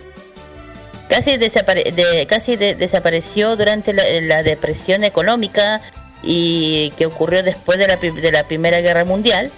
[1.08, 5.80] Casi, de- casi de- desapareció durante la, la depresión económica
[6.22, 9.50] y que ocurrió después de la, de la Primera Guerra Mundial.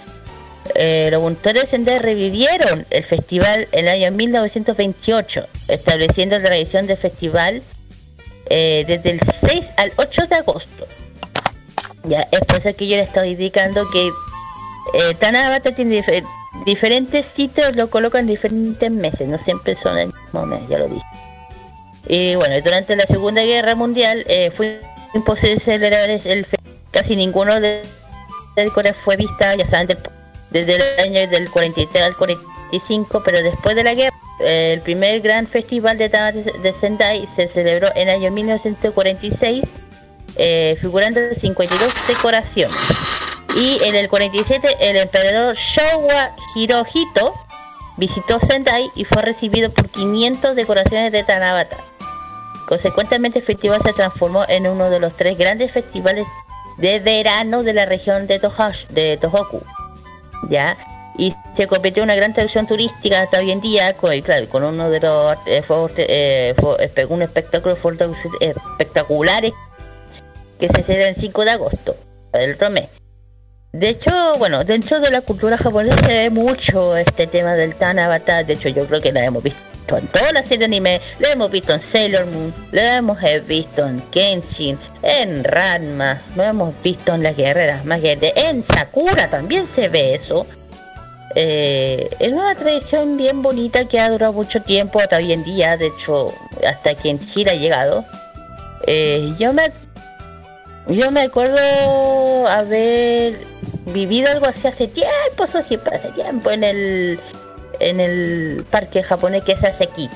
[0.75, 6.97] Eh, los voluntarios de revivieron el festival en el año 1928, estableciendo la tradición del
[6.97, 7.61] festival
[8.49, 10.87] eh, desde el 6 al 8 de agosto.
[12.03, 16.25] Ya, es por eso que yo le estoy indicando que eh, Tanabata tiene difer-
[16.65, 20.87] diferentes sitios, lo colocan en diferentes meses, no siempre son el mismo mes, ya lo
[20.87, 21.05] dije.
[22.07, 24.81] Y bueno, durante la Segunda Guerra Mundial eh, fue
[25.13, 26.57] imposible celebrar el, el fe-
[26.91, 27.83] casi ninguno de
[28.73, 29.97] Corea fue vista, ya saben, del-
[30.65, 35.21] desde el año del 43 al 45, pero después de la guerra, eh, el primer
[35.21, 39.63] gran festival de Tabata de Sendai se celebró en el año 1946,
[40.35, 42.77] eh, figurando 52 decoraciones.
[43.55, 47.33] Y en el 47 el emperador Showa Hirohito
[47.97, 51.77] visitó Sendai y fue recibido por 500 decoraciones de Tanabata.
[52.67, 56.27] Consecuentemente el festival se transformó en uno de los tres grandes festivales
[56.77, 59.63] de verano de la región de Tohoku.
[60.49, 60.77] ¿Ya?
[61.17, 64.89] Y se convirtió una gran atracción turística hasta hoy en día, con, claro, con uno
[64.89, 65.63] de los eh,
[65.97, 66.53] eh,
[68.79, 69.53] espectaculares
[70.59, 71.95] que se celebra el 5 de agosto,
[72.33, 72.89] el otro mes.
[73.73, 78.43] De hecho, bueno, dentro de la cultura japonesa se ve mucho este tema del Tanabata.
[78.43, 81.01] De hecho, yo creo que la hemos visto en todas las series de anime.
[81.19, 86.73] Lo hemos visto en Sailor Moon, lo hemos visto en Kenshin, en Ranma, lo hemos
[86.83, 88.33] visto en las guerreras más grandes.
[88.35, 90.45] En Sakura también se ve eso.
[91.35, 95.77] Eh, es una tradición bien bonita que ha durado mucho tiempo hasta hoy en día.
[95.77, 96.33] De hecho,
[96.67, 98.03] hasta que en Chile ha llegado.
[98.87, 99.63] Eh, yo me
[100.89, 103.37] yo me acuerdo haber
[103.87, 107.19] vivido algo así hace tiempo, eso siempre hace tiempo, en el
[107.79, 110.09] en el parque japonés que hace aquí.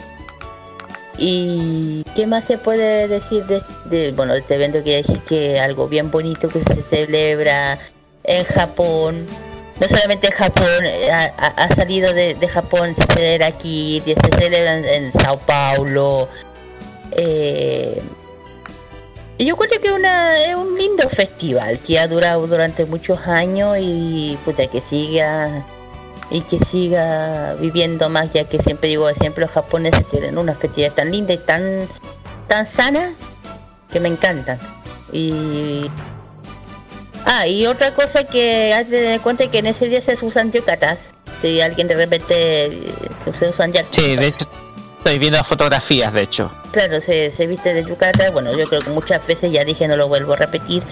[1.17, 3.45] ¿Y qué más se puede decir
[3.85, 7.77] de, bueno, este evento que decir que algo bien bonito que se celebra
[8.23, 9.27] en Japón?
[9.79, 15.11] No solamente en Japón, eh, ha, salido de, Japón, se celebra aquí, se celebra en,
[15.11, 16.27] Sao Paulo.
[17.11, 18.01] Eh,
[19.39, 24.37] yo creo que una, es un lindo festival que ha durado durante muchos años y
[24.45, 25.65] puta que siga
[26.31, 30.95] y que siga viviendo más ya que siempre digo siempre los japoneses tienen unas festividades
[30.95, 31.87] tan lindas y tan
[32.47, 33.11] tan sanas
[33.91, 34.57] que me encantan
[35.11, 35.85] y
[37.25, 40.01] ah y otra cosa que hay que tener en cuenta es que en ese día
[40.01, 40.99] se usan yokatas
[41.41, 42.93] si alguien de repente eh,
[43.39, 44.45] se usan ya Sí, de hecho,
[44.99, 46.51] estoy viendo fotografías, de hecho.
[46.71, 48.29] Claro, se, se viste de yucata.
[48.31, 50.83] Bueno, yo creo que muchas veces ya dije, no lo vuelvo a repetir,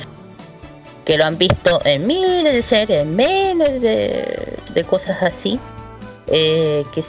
[1.10, 5.60] que lo han visto en miles de series, en miles de, de cosas así.
[6.27, 7.03] Eh, que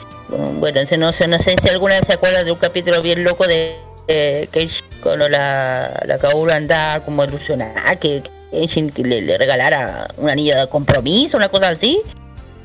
[0.59, 3.23] bueno, no, no sé, no sé si alguna vez se acuerda de un capítulo bien
[3.23, 3.75] loco de
[4.07, 10.07] eh, Keiichi cuando la, la Kaoru andaba como ilusionada, que Kenshin que le, le regalara
[10.17, 12.01] un anillo de compromiso, una cosa así.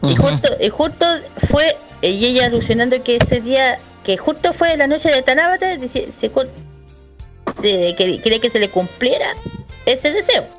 [0.04, 1.04] Y justo, y justo
[1.50, 6.30] fue y ella alucinando que ese día, que justo fue la noche de Tanabata, se,
[7.60, 9.26] de- que quería que se le cumpliera
[9.84, 10.55] ese deseo.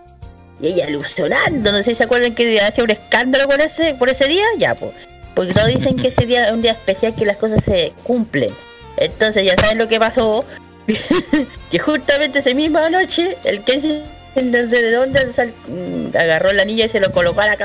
[0.60, 4.10] Y ella alucinando, no sé si se acuerdan que hacía un escándalo por ese, por
[4.10, 4.92] ese día, ya pues.
[5.36, 8.50] Porque no dicen que ese día es un día especial que las cosas se cumplen.
[8.98, 10.44] Entonces ya saben lo que pasó.
[11.72, 14.04] que justamente esa misma noche el que
[14.42, 17.58] no sé de dónde sal- mm, agarró el anillo y se lo colocó a la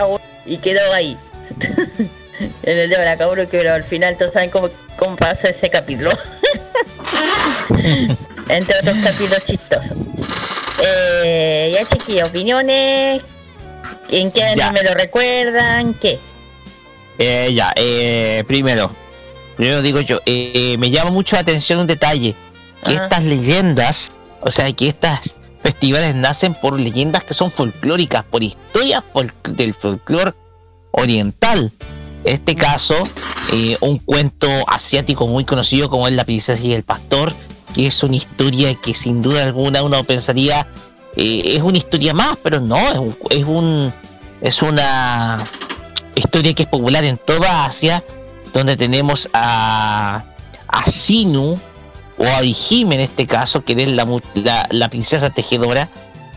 [0.45, 1.17] y quedó ahí.
[2.63, 6.11] en el de la Kaoru, que al final todos saben cómo, cómo pasó ese capítulo.
[8.49, 9.97] Entre otros capítulos chistosos.
[11.25, 13.23] Eh, ya chiquillos, opiniones.
[14.11, 15.95] ¿En qué anime lo recuerdan?
[15.95, 16.19] ¿Qué?
[17.19, 18.91] Eh, ya, eh, primero,
[19.57, 22.35] primero digo yo, eh, me llama mucho la atención un detalle,
[22.85, 23.05] que Ajá.
[23.05, 29.03] estas leyendas, o sea, que estas festivales nacen por leyendas que son folclóricas, por historias
[29.15, 30.33] fol- del folclore
[30.91, 31.71] oriental.
[32.25, 32.95] En este caso,
[33.53, 37.33] eh, un cuento asiático muy conocido como es La princesa y el pastor,
[37.75, 40.67] que es una historia que sin duda alguna uno pensaría
[41.17, 43.93] eh, es una historia más, pero no, es un, es un
[44.41, 45.39] es una
[46.15, 48.03] historia que es popular en toda Asia,
[48.53, 50.25] donde tenemos a,
[50.69, 51.55] a Sinu
[52.19, 55.89] o a Orihime en este caso, que es la, la, la princesa tejedora,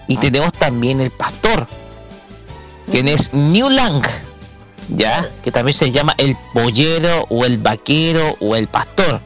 [0.08, 1.68] y tenemos también el pastor,
[2.92, 4.06] quien es New Lang,
[4.90, 9.20] ya, que también se llama el pollero o el vaquero o el pastor.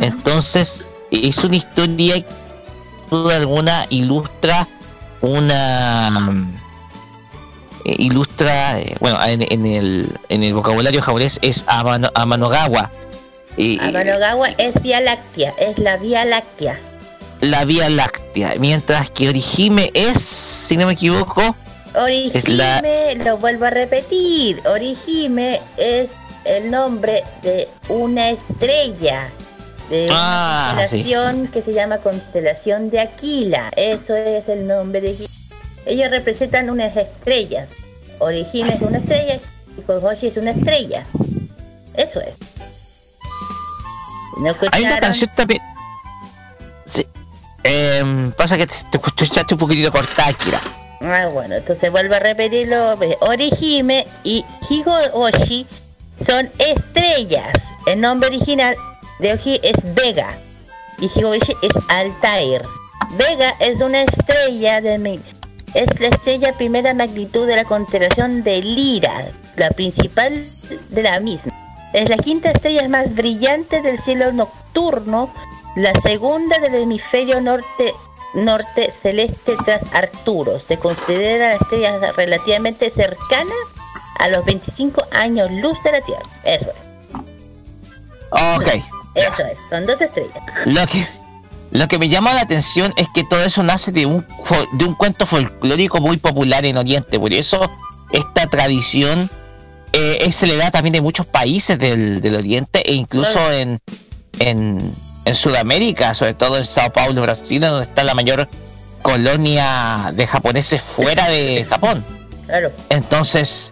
[0.00, 2.26] Entonces, es una historia que
[3.10, 4.68] duda alguna ilustra
[5.22, 6.54] una mm,
[7.84, 12.90] eh, ilustra eh, bueno en, en el en el vocabulario japonés es amano, amanogawa
[13.56, 16.78] y Amanogawa es Vía Láctea, es la Vía Láctea.
[17.40, 21.42] la vía láctea mientras que orihime es si no me equivoco
[21.94, 22.80] Orihime, Es la-
[23.24, 26.08] lo vuelvo a repetir, Orihime es
[26.46, 29.28] el nombre de una estrella,
[29.90, 30.98] de Ah, una sí.
[31.02, 35.28] constelación que se llama constelación de Aquila, eso es el nombre de
[35.86, 37.68] Ellos representan unas estrellas.
[38.18, 39.38] Orihime es una estrella
[39.76, 41.04] y Kohoshi es una estrella.
[41.94, 42.34] Eso es.
[44.38, 45.60] ¿No hay una canción también
[46.86, 47.06] sí
[47.64, 50.60] Em, pasa que te, te escuchaste un poquitito cortada Kira
[51.00, 52.96] Ah, bueno, entonces vuelvo a repetirlo.
[53.20, 55.66] Orihime y Higoshi
[56.24, 57.52] son estrellas.
[57.86, 58.76] El nombre original
[59.22, 60.36] de Oji es Vega
[60.98, 62.62] y Higoshi es Altair.
[63.12, 65.20] Vega es una estrella de
[65.74, 70.44] es la estrella primera magnitud de la constelación de Lira, la principal
[70.90, 71.52] de la misma.
[71.92, 75.32] Es la quinta estrella más brillante del cielo nocturno,
[75.76, 77.94] la segunda del hemisferio norte
[78.34, 80.60] norte celeste tras Arturo.
[80.66, 83.54] Se considera la estrella relativamente cercana
[84.18, 86.22] a los 25 años luz de la Tierra.
[86.44, 86.76] Eso es,
[88.32, 89.58] ok eso es.
[89.70, 90.42] Son dos estrellas.
[90.66, 91.06] Lo que,
[91.70, 94.26] lo que me llama la atención es que todo eso nace de un,
[94.72, 97.18] de un cuento folclórico muy popular en Oriente.
[97.18, 97.70] Por eso
[98.12, 99.30] esta tradición
[99.92, 103.78] eh, es celebrada también en muchos países del, del Oriente e incluso en,
[104.38, 104.94] en,
[105.24, 108.48] en Sudamérica, sobre todo en Sao Paulo, Brasil, donde está la mayor
[109.02, 112.04] colonia de japoneses fuera de Japón.
[112.46, 112.72] Claro.
[112.88, 113.70] Entonces,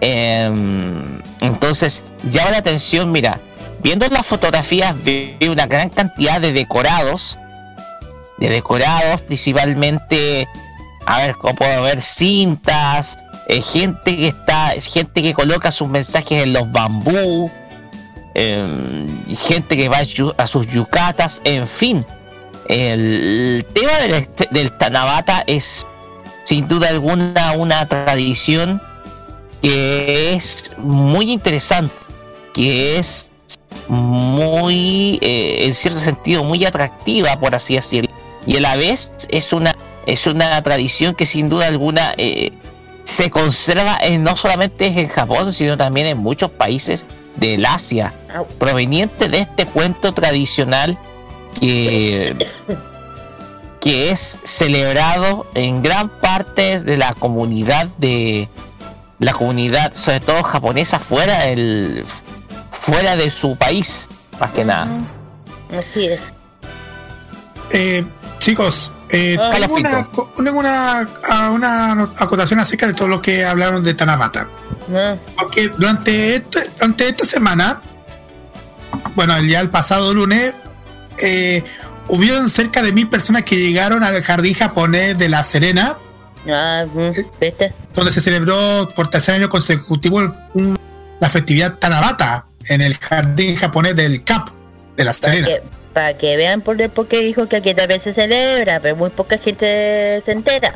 [0.00, 3.40] em, entonces llama la atención, mira,
[3.82, 7.38] viendo las fotografías veo una gran cantidad de decorados,
[8.38, 10.48] de decorados principalmente,
[11.06, 16.42] a ver, cómo puedo ver cintas, eh, gente que está, gente que coloca sus mensajes
[16.42, 17.50] en los bambú,
[18.34, 19.98] y gente que va
[20.38, 22.06] a sus yucatas, en fin.
[22.68, 25.86] El tema del, este- del Tanabata es
[26.44, 28.80] sin duda alguna una tradición
[29.60, 31.94] que es muy interesante,
[32.54, 33.29] que es
[33.88, 38.10] muy, eh, en cierto sentido, muy atractiva, por así decirlo.
[38.46, 39.74] Y a la vez es una,
[40.06, 42.52] es una tradición que sin duda alguna eh,
[43.04, 47.04] se conserva en, no solamente en Japón, sino también en muchos países
[47.36, 48.12] del Asia,
[48.58, 50.98] proveniente de este cuento tradicional
[51.58, 52.36] que,
[53.80, 58.48] que es celebrado en gran parte de la comunidad de
[59.18, 62.04] la comunidad, sobre todo japonesa, fuera del
[62.82, 64.08] fuera de su país,
[64.40, 64.88] más que nada.
[65.76, 66.20] Así es.
[67.72, 68.04] Eh,
[68.38, 69.50] chicos, eh, Ah.
[69.52, 73.94] tengo una, co- una, una, a- una acotación acerca de todo lo que hablaron de
[73.94, 74.48] Tanabata.
[74.88, 75.18] ¿no?
[75.36, 77.80] Porque durante, este- durante esta semana,
[79.14, 80.52] bueno, el día del pasado lunes,
[81.18, 81.62] eh,
[82.08, 85.96] hubieron cerca de mil personas que llegaron al jardín japonés de La Serena,
[86.50, 86.84] Ah,
[87.40, 87.72] ¿viste?
[87.94, 90.32] donde se celebró por tercer año consecutivo el-
[91.20, 94.48] la festividad Tanabata en el jardín japonés del CAP
[94.96, 95.46] de La Para Serena.
[95.46, 95.62] que,
[95.92, 99.38] para que vean por, por qué dijo que aquí vez se celebra, pero muy poca
[99.38, 100.74] gente se entera.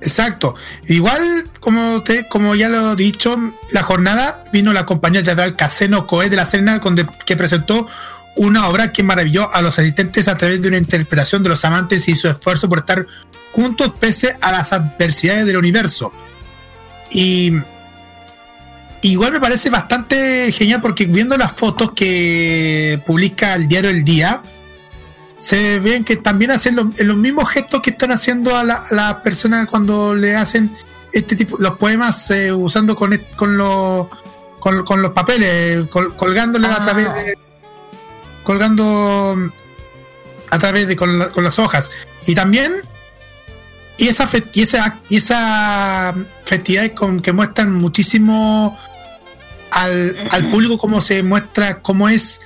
[0.00, 0.54] Exacto.
[0.88, 3.36] Igual, como te, como ya lo he dicho,
[3.70, 7.86] la jornada vino la compañía teatral Caseno Coe de la Serena, donde, que presentó
[8.36, 12.06] una obra que maravilló a los asistentes a través de una interpretación de los amantes
[12.08, 13.06] y su esfuerzo por estar
[13.52, 16.12] juntos pese a las adversidades del universo.
[17.10, 17.52] Y
[19.12, 24.42] igual me parece bastante genial porque viendo las fotos que publica el diario El Día,
[25.38, 29.22] se ven que también hacen los, los mismos gestos que están haciendo a las la
[29.22, 30.70] personas cuando le hacen
[31.12, 34.08] este tipo, los poemas eh, usando con, con, los,
[34.60, 36.84] con, con los papeles, col- colgándole a Ah.
[36.84, 37.38] través de.
[38.42, 39.34] colgando
[40.50, 41.90] a través de con, la- con las hojas.
[42.26, 42.72] Y también.
[43.98, 46.14] Y esa, y esa, y esa
[46.44, 48.76] festividades con, que muestran muchísimo
[49.70, 52.40] al, al público cómo se muestra, cómo es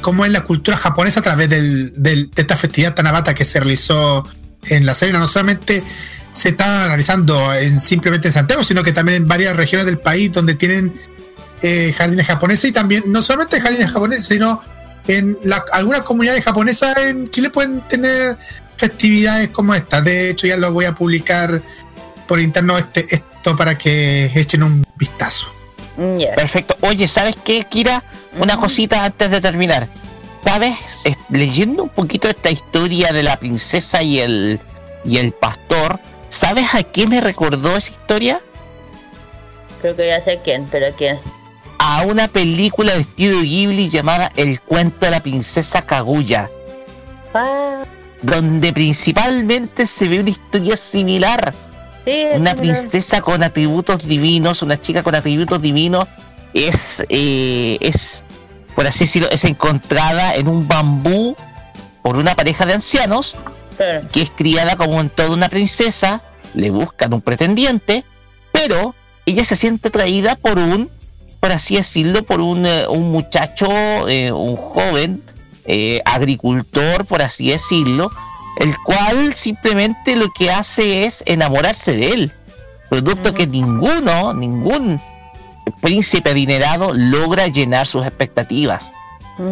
[0.00, 4.26] cómo es la cultura japonesa a través del, de esta festividad Tanabata que se realizó
[4.66, 5.12] en la serie.
[5.12, 5.82] No solamente
[6.32, 10.32] se está realizando en, simplemente en Santiago, sino que también en varias regiones del país
[10.32, 10.94] donde tienen
[11.62, 14.62] eh, jardines japoneses y también no solamente jardines japoneses, sino
[15.08, 15.38] en
[15.72, 18.38] algunas comunidades japonesas en Chile pueden tener
[18.76, 20.00] festividades como esta.
[20.00, 21.62] De hecho, ya lo voy a publicar
[22.28, 25.46] por interno este, esto para que echen un vistazo.
[26.36, 26.76] Perfecto.
[26.82, 28.02] Oye, ¿sabes qué, Kira?
[28.38, 28.60] Una Mm.
[28.60, 29.88] cosita antes de terminar.
[30.44, 30.76] ¿Sabes?
[31.04, 34.60] Es- leyendo un poquito esta historia de la princesa y el
[35.04, 35.98] y el pastor,
[36.28, 38.40] ¿sabes a qué me recordó esa historia?
[39.80, 41.18] Creo que ya sé quién, pero quién.
[41.78, 46.50] A una película de estudio Ghibli llamada El cuento de la princesa Kaguya,
[47.34, 47.84] Ah,
[48.22, 51.54] donde principalmente se ve una historia similar.
[52.34, 56.06] Una princesa con atributos divinos, una chica con atributos divinos,
[56.54, 58.24] es, eh, es,
[58.74, 61.36] por así decirlo, es encontrada en un bambú
[62.02, 63.36] por una pareja de ancianos
[64.12, 66.20] que es criada como en toda una princesa,
[66.54, 68.04] le buscan un pretendiente,
[68.50, 68.94] pero
[69.24, 70.90] ella se siente atraída por un,
[71.38, 73.68] por así decirlo, por un, eh, un muchacho,
[74.08, 75.22] eh, un joven
[75.64, 78.10] eh, agricultor, por así decirlo,
[78.58, 82.32] el cual simplemente lo que hace es enamorarse de él,
[82.88, 85.00] producto que ninguno, ningún
[85.80, 88.90] príncipe adinerado logra llenar sus expectativas.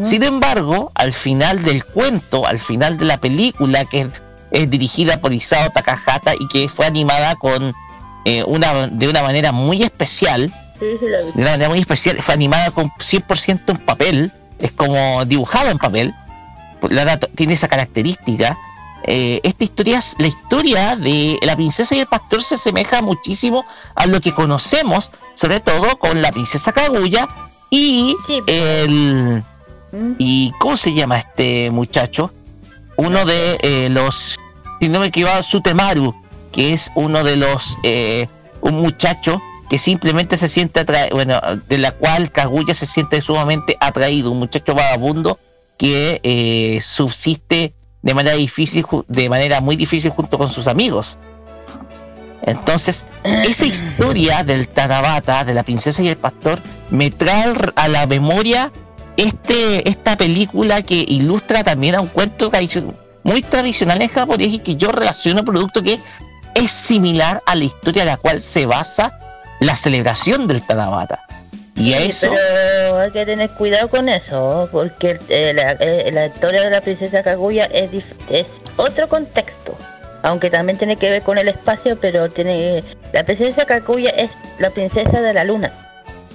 [0.03, 4.09] Sin embargo, al final del cuento, al final de la película, que es,
[4.51, 7.73] es dirigida por Isao Takahata y que fue animada con
[8.25, 12.35] eh, una, de una manera muy especial, Sí, sí, de una manera muy especial, fue
[12.35, 16.15] animada con 100% en papel, es como dibujado en papel,
[16.91, 18.59] la tiene esa característica.
[19.07, 23.65] Eh, esta historia, es- la historia de la princesa y el pastor se asemeja muchísimo
[23.95, 27.29] a lo que conocemos, sobre todo con la princesa Kaguya
[27.71, 28.41] y Sí.
[28.47, 29.45] el
[29.93, 30.13] Mm.
[30.19, 32.33] y ¿cómo se llama este muchacho?
[32.97, 34.39] Uno de eh, los,
[34.81, 36.15] si no me equivoco, Sutemaru,
[36.51, 38.27] que es uno de los, eh,
[38.61, 43.77] un muchacho que simplemente se siente atraído, bueno, de la cual Kaguya se siente sumamente
[43.81, 45.39] atraído, un muchacho vagabundo
[45.79, 47.73] que subsiste
[48.07, 51.17] de manera difícil, de manera muy difícil junto con sus amigos.
[52.43, 56.61] Entonces, esa historia del Tanabata, de la princesa y el pastor,
[56.91, 58.71] me trae a la memoria
[59.17, 62.53] este, esta película que ilustra también a un cuento
[63.25, 65.99] muy tradicional en japonés y que yo relaciono producto que
[66.55, 69.19] es similar a la historia a la cual se basa
[69.59, 71.26] la celebración del Tanabata.
[71.77, 76.65] Y eso, pero hay que tener cuidado con eso, porque eh, la, eh, la historia
[76.65, 77.69] de la princesa Kaguya
[78.31, 78.47] es
[78.77, 79.77] otro contexto.
[80.23, 82.83] Aunque también tiene que ver con el espacio, pero tiene
[83.13, 85.73] la princesa Kaguya es la princesa de la luna.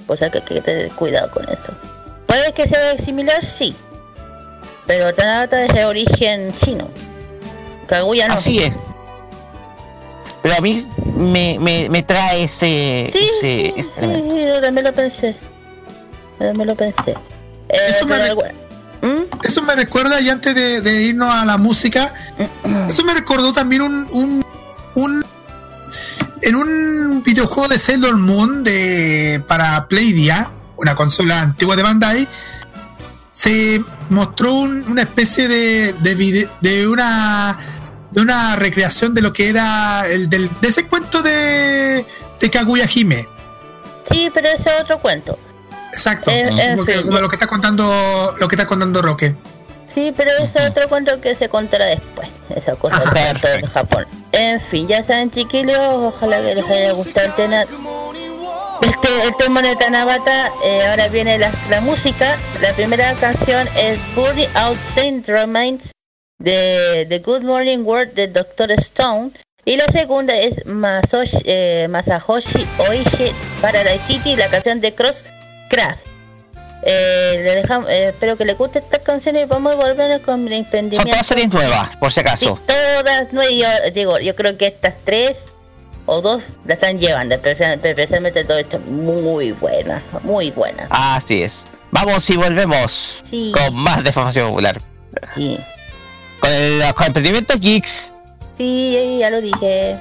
[0.06, 1.72] O sea que hay que tener cuidado con eso.
[2.26, 3.74] Puede que sea similar, sí.
[4.86, 6.88] Pero Tanabata es de origen chino.
[7.86, 8.34] Kaguya no.
[8.34, 8.78] así es.
[10.42, 10.84] Pero a mí
[11.16, 15.36] me, me, me trae ese, Sí, ese, sí, ese sí, yo también lo pensé.
[16.40, 17.12] Yo también lo pensé.
[17.68, 18.16] Eh, Eso me
[19.02, 19.24] ¿Mm?
[19.44, 22.12] Eso me recuerda, y antes de, de irnos a la música,
[22.88, 24.44] eso me recordó también un, un,
[24.94, 25.24] un-
[26.42, 32.28] en un videojuego de Sailor Moon de para Playdia, una consola antigua de Bandai,
[33.32, 37.58] se mostró un- una especie de, de, vide- de una
[38.12, 42.04] de una recreación de lo que era el del, de ese cuento de,
[42.40, 43.26] de Kaguya Hime.
[44.10, 45.38] Sí, pero ese es otro cuento.
[45.92, 47.02] Exacto, Eh, en como, que- fin.
[47.06, 49.34] como lo que está contando lo que está contando Roque.
[49.94, 52.28] Sí, pero ese es otro cuento que se contará después.
[52.54, 53.70] Esa cosa del cuento de Perfecto.
[53.72, 54.06] Japón.
[54.32, 57.64] En fin, ya saben chiquillos, ojalá que les haya gustado el tema.
[58.82, 62.36] Este, el tema de Tanabata, eh, ahora viene la, la música.
[62.60, 65.90] La primera canción es Burning Out Saint Remains
[66.42, 68.70] de The Good Morning World de Dr.
[68.72, 69.30] Stone.
[69.64, 76.06] Y la segunda es Masoshi, eh, Masahoshi Oishi Paradise City, la canción de Crosscraft.
[76.84, 80.40] Eh, le dejamos, eh, espero que les guste estas canciones y vamos a volver con
[80.40, 81.10] el Son emprendimiento.
[81.12, 82.58] todas series nuevas, por si Sí, acaso.
[82.66, 83.54] todas nuevas.
[83.84, 85.36] Yo digo, yo creo que estas tres
[86.06, 90.88] o dos la están llevando, especial- especialmente todo esto muy buena, muy buena.
[90.90, 91.66] Así es.
[91.92, 93.52] Vamos y volvemos Sí.
[93.54, 94.80] con más de formación popular.
[95.36, 95.56] Sí,
[96.42, 98.12] Con el emprendimiento Geeks.
[98.58, 99.96] sí, ya lo dije.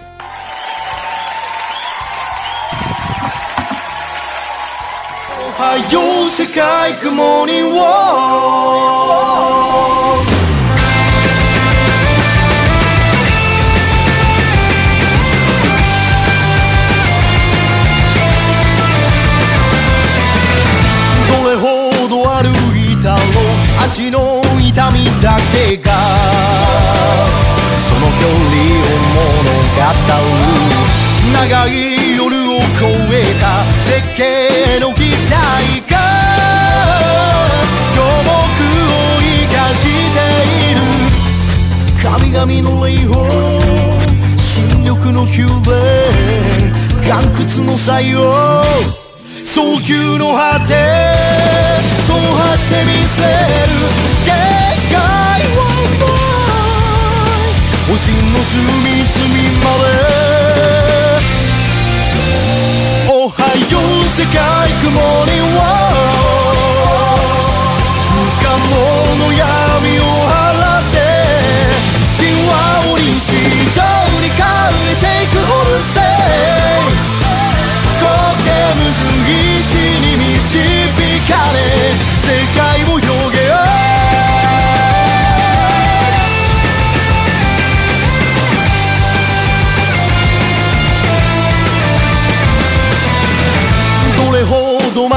[21.27, 25.77] どれほど歩いたろう足の痛みだけ
[31.33, 31.71] 長い
[32.15, 32.63] 夜を越
[33.13, 35.33] えた絶景の期待
[35.89, 35.93] が
[37.95, 38.89] 予目を
[39.19, 39.23] 生
[39.53, 40.19] かして
[40.69, 40.79] いる。
[42.01, 43.11] 神々の霊峰
[44.37, 44.47] 新
[44.83, 45.73] 緑のヒューレ
[47.07, 47.25] 岩窟
[47.65, 48.17] の採用
[49.43, 50.73] 早急の果て
[52.07, 53.69] 踏破してみせる。
[54.25, 54.29] 限
[54.89, 54.95] 界
[55.57, 56.30] は
[57.91, 59.19] 星の隅々
[59.59, 59.91] まで。
[63.11, 63.35] おは
[63.69, 64.39] よう世界
[64.79, 64.87] 雲
[65.27, 65.59] には。
[68.07, 68.79] 不可能
[69.19, 69.43] の闇
[69.99, 70.39] を払
[70.79, 70.95] って。
[72.15, 72.49] 神話
[72.87, 73.03] を日
[73.75, 73.83] 常
[74.21, 76.03] に変えていくホルセイ
[77.99, 78.07] 苔
[78.79, 79.03] むず
[79.59, 80.63] 石に導
[81.27, 81.59] かれ
[82.23, 82.90] 世界を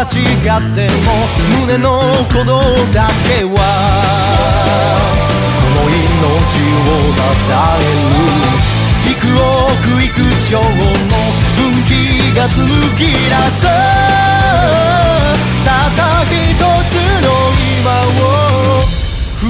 [0.04, 1.16] 違っても
[1.60, 2.60] 胸の鼓動
[2.92, 3.56] だけは
[5.60, 8.20] この命をたたえる
[9.10, 10.20] 幾億幾
[10.50, 10.64] 兆の
[11.56, 11.90] 分岐
[12.36, 12.68] が紡
[12.98, 13.64] ぎ出す
[15.64, 16.60] たった一
[16.90, 16.92] つ
[17.24, 17.26] の
[17.80, 17.88] 今
[18.20, 18.84] を
[19.40, 19.42] 不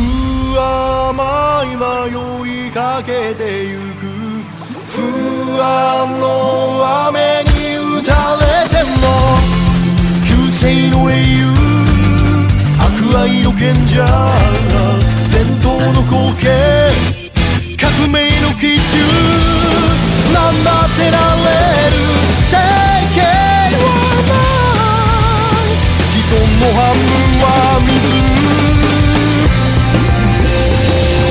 [0.59, 1.82] 甘い迷
[2.68, 4.05] いかけてゆく。
[4.94, 6.26] 不安の
[7.09, 9.53] 雨に打たれても
[10.65, 11.45] 救世の英雄
[12.81, 14.03] 悪愛の賢者
[15.31, 16.49] 伝統の光景
[17.77, 19.05] 革命の基準
[20.32, 21.53] なんだってなれ
[21.91, 22.01] る
[22.49, 22.57] 定
[23.15, 23.20] 型
[23.77, 23.85] は
[24.24, 24.32] な
[25.53, 25.77] い
[26.16, 27.12] 人の半分
[27.43, 27.45] は
[27.85, 27.93] 水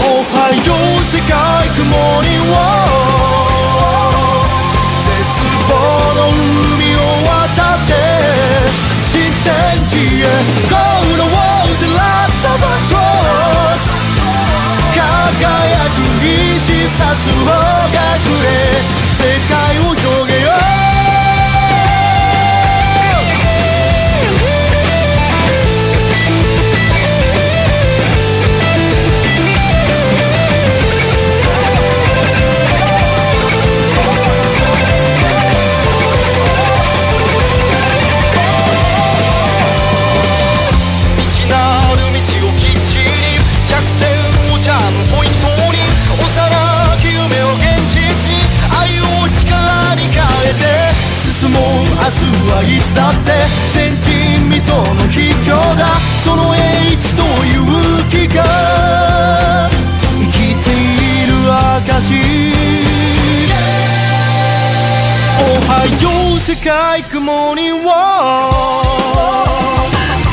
[0.06, 1.34] おはよう世界
[1.74, 1.82] 雲
[2.22, 3.13] には
[14.94, 17.52] 輝く意志さすが
[18.24, 18.48] 暮れ
[19.14, 20.03] 世界を
[52.54, 53.34] はいつだって
[53.74, 55.98] 前人未到の秘境だ。
[56.22, 57.66] その英知と勇
[58.12, 58.44] 気が
[60.20, 62.14] 生きている証
[65.42, 68.54] おはよう世界雲には。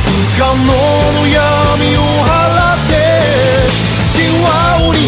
[0.05, 1.99] 不可能の闇を
[2.29, 2.93] 払って。
[4.13, 5.01] 神話を日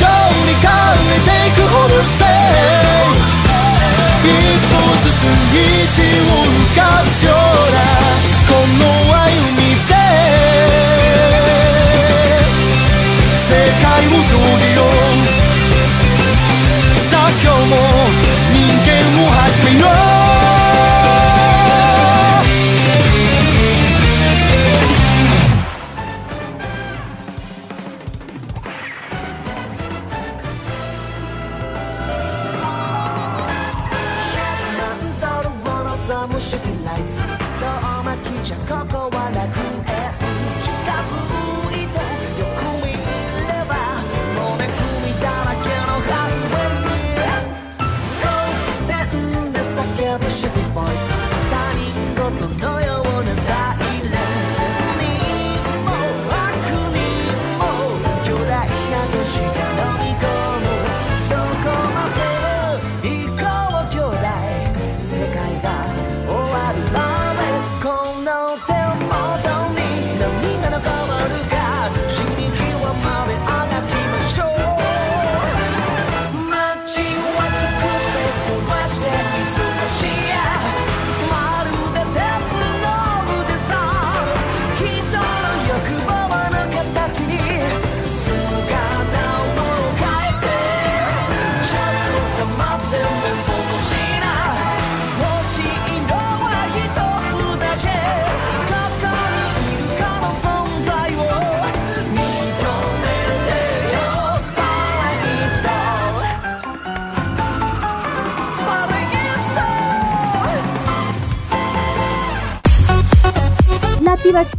[0.00, 0.08] 常
[0.48, 2.24] に変えていくほどせ
[3.12, 3.17] 一
[4.28, 7.32] 歩ずつ西を浮かぶ空
[8.48, 8.82] この
[9.14, 9.26] 歩
[9.56, 9.92] みで
[13.38, 13.48] 世
[13.82, 15.16] 界を広げよう
[17.08, 17.72] さあ今日も
[18.52, 18.92] 人間
[19.22, 19.86] を始めよ
[20.24, 20.27] う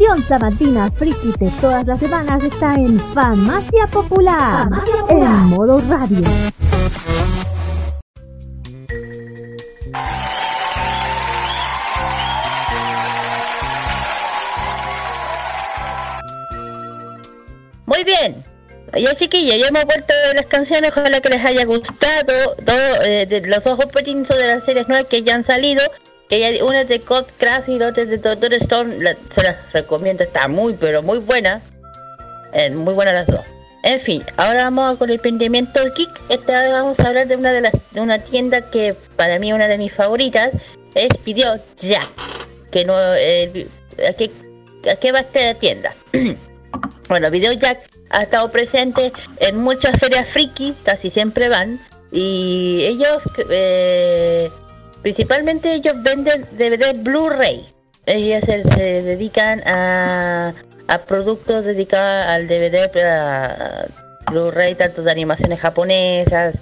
[0.10, 4.68] diversión sabatina friki de todas las semanas está en Farmacia Popular,
[5.10, 6.24] en modo radio.
[17.86, 18.44] Muy bien.
[18.98, 23.28] Ya chiquillos, ya hemos vuelto de las canciones, ojalá que les haya gustado todo, eh,
[23.28, 25.82] de los ojos openings de las series nuevas que ya han salido.
[26.30, 28.98] Ya, una de Code Crash y la otra de Doctor Stone,
[29.32, 31.62] se las recomiendo, está muy pero muy buena.
[32.54, 33.46] Eh, muy buenas las dos.
[33.84, 36.10] En fin, ahora vamos con el emprendimiento geek.
[36.30, 39.54] Esta vez vamos a hablar de una de las de una tienda que para mí
[39.54, 40.52] una de mis favoritas
[40.94, 42.10] es Video Jack.
[42.72, 43.68] Que no eh,
[44.08, 44.30] ¿a, qué,
[44.92, 45.94] ¿A qué va esta tienda?
[47.08, 47.80] Bueno, Video Jack
[48.12, 51.82] ha estado presente en muchas ferias friki, casi siempre van,
[52.12, 54.52] y ellos, eh,
[55.02, 57.66] principalmente ellos venden DVD Blu-ray.
[58.06, 60.54] Ellos se, dedican a,
[60.88, 62.90] a productos dedicados al DVD
[64.32, 66.56] Blu-ray, tanto de animaciones japonesas,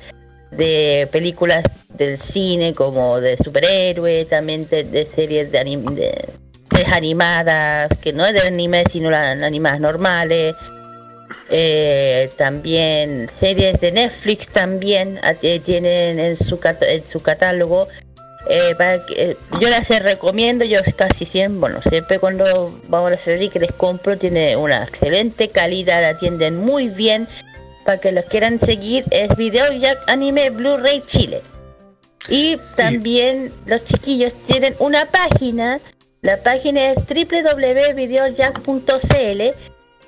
[0.52, 6.28] de películas del cine como de superhéroes, también de, series de, anim- de
[6.92, 10.56] animadas, que no es de anime, sino las animadas normales.
[11.50, 17.88] Eh, también series de Netflix también eh, tienen en su, en su catálogo.
[18.50, 23.12] Eh, para que- eh, yo las recomiendo, yo casi siempre, bueno, siempre cuando vamos a
[23.12, 27.28] la serie que les compro, tiene una excelente calidad, la atienden muy bien.
[27.86, 31.42] Para que los quieran seguir, es Video Jack Anime Blu-ray Chile.
[32.30, 35.80] Y también los chiquillos tienen una página,
[36.22, 39.42] la página es www.videojack.cl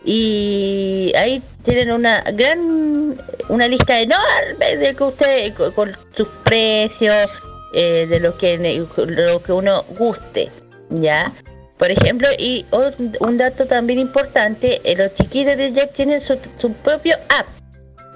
[0.04, 7.30] y ahí tienen una gran, una lista enorme de que usted, con, con sus precios,
[7.74, 10.50] eh, de lo que, lo que uno guste,
[10.90, 11.32] ¿ya?
[11.78, 12.66] Por ejemplo, y
[13.20, 17.48] un, dato también importante, eh, los chiquillos de Jack tienen su, su propio app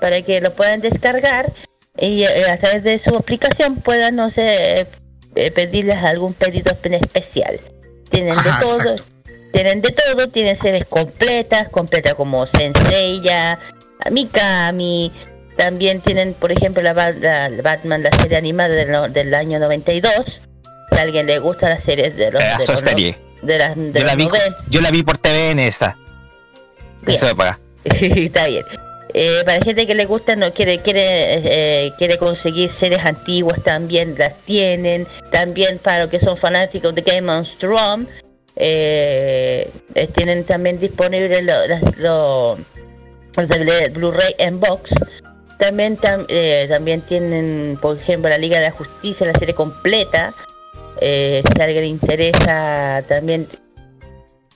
[0.01, 1.49] para que lo puedan descargar
[1.97, 4.87] y eh, a través de su aplicación puedan, no sé,
[5.35, 7.59] eh, pedirles algún pedido especial.
[8.09, 9.03] Tienen Ajá, de todo, exacto.
[9.53, 13.59] tienen de todo, tienen series completas, completas como Senseiya,
[14.11, 15.11] Mikami,
[15.55, 20.41] también tienen, por ejemplo, la, la- la Batman, la serie animada del, del año 92.
[20.91, 23.17] Si a alguien le gusta las series de los, de Pedazo de los, serie.
[23.41, 24.57] de las de Yo la, vi, 90.
[24.69, 25.97] yo la vi por TVN esa.
[27.01, 27.17] Bien.
[27.17, 27.59] Eso me paga.
[27.83, 28.63] Está bien.
[29.15, 31.03] Eh, para gente que le gusta, no quiere quiere
[31.85, 35.07] eh, quiere conseguir series antiguas también las tienen.
[35.31, 38.07] También para los que son fanáticos de Game of Thrones,
[38.55, 41.67] eh, eh, tienen también disponibles lo-
[41.97, 42.57] lo-
[43.35, 44.91] los DVD Blu-ray en box.
[45.63, 50.33] También tam- eh, también tienen, por ejemplo, la Liga de la Justicia, la serie completa.
[50.99, 53.47] Eh, si a alguien le interesa también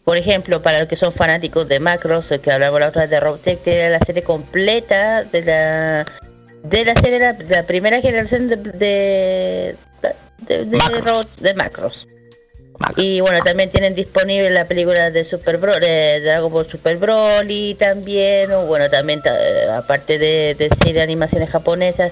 [0.04, 3.10] por ejemplo, para los que son fanáticos de Macros, el que hablamos la otra vez
[3.10, 6.06] de Robotech, tiene la serie completa de la
[6.64, 9.76] de la serie la, la primera generación de de,
[10.48, 11.28] de, de Macros.
[11.42, 12.08] De Macros.
[12.96, 17.76] Y bueno, también tienen disponible la película de Super Bro de Dragon Ball Super Broly
[17.76, 22.12] también, o bueno, también ta- eh, aparte de, de series de animaciones japonesas,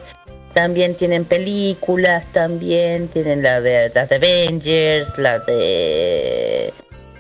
[0.54, 6.74] también tienen películas, también tienen la de las de Avengers, la de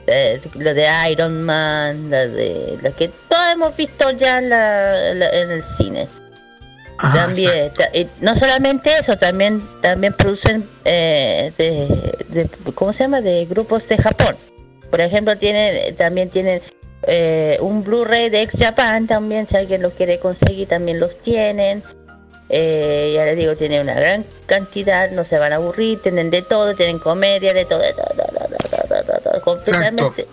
[0.07, 5.11] eh, la de Iron Man, la de la que todos hemos visto ya en, la-
[5.11, 6.07] en el cine.
[6.97, 11.87] Ah, también, y no solamente eso, también también producen eh, de,
[12.29, 13.21] de- ¿cómo se llama?
[13.21, 14.35] de grupos de Japón.
[14.89, 16.61] Por ejemplo, tienen también tienen
[17.07, 21.83] eh, un Blu-ray de Ex Japan también, si alguien los quiere conseguir también los tienen.
[22.47, 26.43] Eh, ya les digo, tienen una gran cantidad, no se van a aburrir, tienen de
[26.43, 29.41] todo, tienen comedia, de todo, de todo, de todo, de todo, de todo, de todo,
[29.41, 30.27] completamente.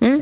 [0.00, 0.18] ¿Mm?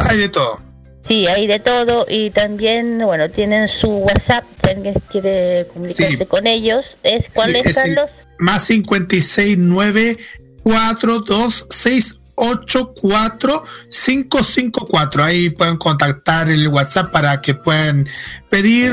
[0.00, 0.58] Hay de todo.
[1.06, 6.26] Sí, hay de todo y también, bueno, tienen su WhatsApp, alguien quiere comunicarse Sí.
[6.26, 6.96] con ellos.
[7.04, 8.10] ¿Es cuál Sí, es, es el- Carlos?
[8.38, 10.16] Más 56 9
[10.64, 15.22] 4 2 6 8 4 5 5 4.
[15.24, 18.06] Ahí pueden contactar el WhatsApp para que puedan
[18.50, 18.92] pedir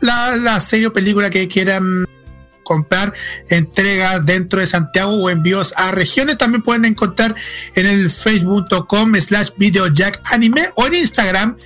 [0.00, 2.04] la, la serie o película que quieran
[2.68, 3.14] comprar
[3.48, 6.36] entrega dentro de Santiago o envíos a regiones.
[6.36, 7.34] También pueden encontrar
[7.74, 11.56] en el facebook.com slash videojack anime o en Instagram.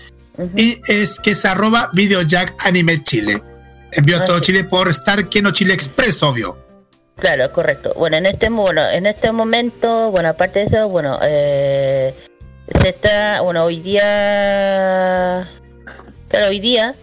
[0.56, 3.42] Y es que es arroba videojack anime chile.
[3.92, 4.40] Envío a todo.
[4.40, 6.56] Chile por Star Keno Chile Express obvio.
[7.16, 7.92] Claro, correcto.
[7.96, 12.14] Bueno, en este bueno, en este momento, bueno, aparte de eso, bueno, eh,
[12.80, 15.48] se está, bueno, hoy día,
[16.28, 16.94] claro, hoy día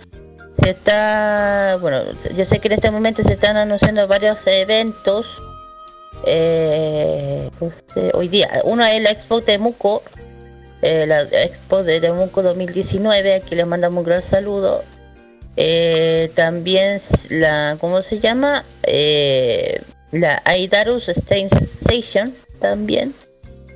[0.61, 2.01] se está, bueno,
[2.35, 5.25] yo sé que en este momento se están anunciando varios eventos
[6.25, 8.49] eh, no sé, hoy día.
[8.63, 10.03] Uno es la Expo Temuco,
[10.81, 14.83] eh, la Expo de Temuco 2019, aquí les mandamos un gran saludo.
[15.55, 18.63] Eh, también la, ¿cómo se llama?
[18.83, 19.81] Eh,
[20.11, 23.13] la Aidarus Station también.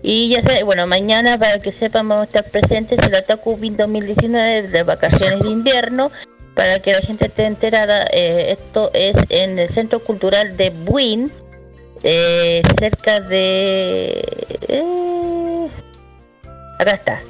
[0.02, 3.78] Y ya sé, bueno, mañana para que sepan vamos a estar presentes en la Takubin
[3.78, 6.12] 2019 de vacaciones de invierno.
[6.56, 11.32] Para que la gente esté enterada, eh, esto es en el Centro Cultural de Buin,
[12.04, 14.24] eh, cerca de...
[14.68, 15.68] eh,
[16.80, 17.22] acá está.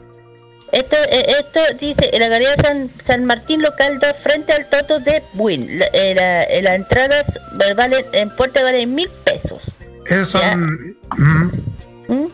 [0.72, 5.22] Esto, esto dice, en la Galería San, San Martín Local 2 frente al Toto de
[5.34, 5.78] Buin.
[5.80, 5.86] La,
[6.16, 7.26] la- las entradas
[7.78, 9.62] valen, en puerta valen mil pesos.
[10.08, 10.98] Esos son.
[11.16, 11.52] mm,
[12.08, 12.28] ¿Mm?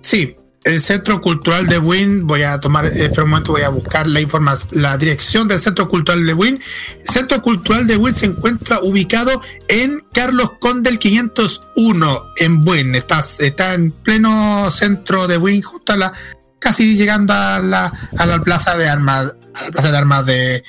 [0.00, 3.68] Sí, el Centro Cultural de Win, voy a tomar, eh, espera un momento, voy a
[3.68, 6.60] buscar la información, la dirección del Centro Cultural de Win.
[7.00, 12.94] El Centro Cultural de Win se encuentra ubicado en Carlos Condel 501 en Win.
[12.94, 16.12] Está, está en pleno centro de Win, justo a la,
[16.58, 20.64] casi llegando a la, a la plaza de armas, a la plaza de armas de,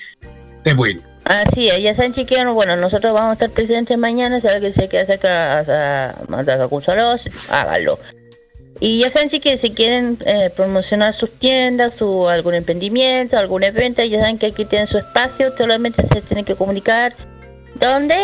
[0.63, 1.01] de Win.
[1.25, 4.89] Así es, ya saben chiquillos, bueno, nosotros vamos a estar presentes mañana, si alguien se
[4.89, 7.97] quiere acercar a, a, a, a háganlo.
[8.85, 14.03] Y ya saben chiquillos, si quieren eh, promocionar sus tiendas, su algún emprendimiento, algún evento,
[14.03, 17.13] ya saben que aquí tienen su espacio, solamente se tienen que comunicar.
[17.79, 18.17] ¿Dónde?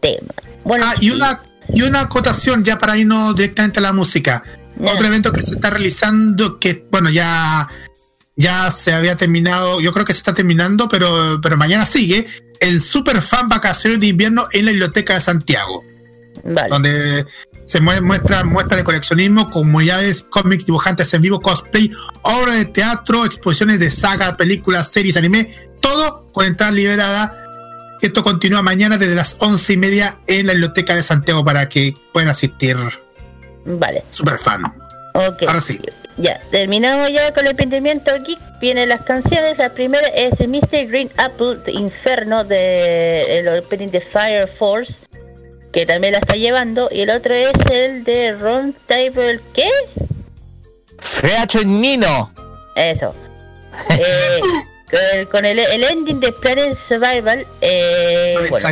[0.00, 0.32] tema.
[0.62, 1.40] Bueno, Ah, y sí, una,
[1.72, 4.42] y una acotación ya para irnos directamente a la música.
[4.80, 7.68] Otro evento que se está realizando que, bueno, ya,
[8.36, 12.26] ya se había terminado, yo creo que se está terminando, pero, pero mañana sigue,
[12.60, 15.84] el Super Fan Vacaciones de Invierno en la Biblioteca de Santiago,
[16.44, 16.68] Vale.
[16.68, 17.26] donde
[17.64, 21.90] se mue- muestra muestras de coleccionismo, comunidades, cómics, dibujantes en vivo, cosplay,
[22.22, 25.48] obras de teatro, exposiciones de sagas, películas, series, anime,
[25.80, 27.34] todo con entrada liberada.
[28.04, 31.94] Esto continúa mañana desde las once y media en la Biblioteca de Santiago para que
[32.12, 32.76] puedan asistir
[33.64, 34.04] Vale.
[34.10, 34.62] super fan.
[35.14, 35.44] Ok.
[35.46, 35.80] Ahora sí.
[36.18, 38.38] Ya, terminamos ya con el emprendimiento geek.
[38.60, 39.56] Vienen las canciones.
[39.56, 40.86] La primera es el Mr.
[40.86, 44.96] Green Apple de Inferno de el opening de Fire Force,
[45.72, 46.90] que también la está llevando.
[46.92, 49.70] Y el otro es el de Ron Table, ¿qué?
[51.64, 52.34] Nino.
[52.76, 53.14] Eso.
[53.88, 54.40] Eh,
[54.90, 57.46] el, con el, el ending de Planet Survival.
[57.60, 58.68] Eh, bueno,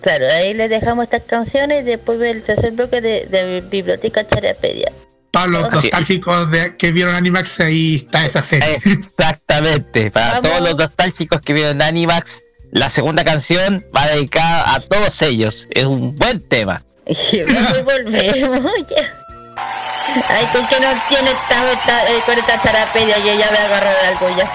[0.00, 1.84] claro, ahí les dejamos estas canciones.
[1.84, 4.92] Después el tercer bloque de, de Biblioteca Charapedia.
[5.30, 8.74] Para los Así nostálgicos de, que vieron Animax, ahí está esa serie.
[8.74, 10.10] Exactamente.
[10.10, 10.42] Para Vamos.
[10.42, 12.40] todos los nostálgicos que vieron Animax,
[12.72, 15.66] la segunda canción va dedicada a todos ellos.
[15.70, 16.82] Es un buen tema.
[17.32, 17.42] Y
[17.82, 19.26] volvemos ya.
[20.28, 23.88] Ay, con que no tiene esta, esta, eh, con esta charapedia que ya me agarró
[23.90, 24.50] de algo ya.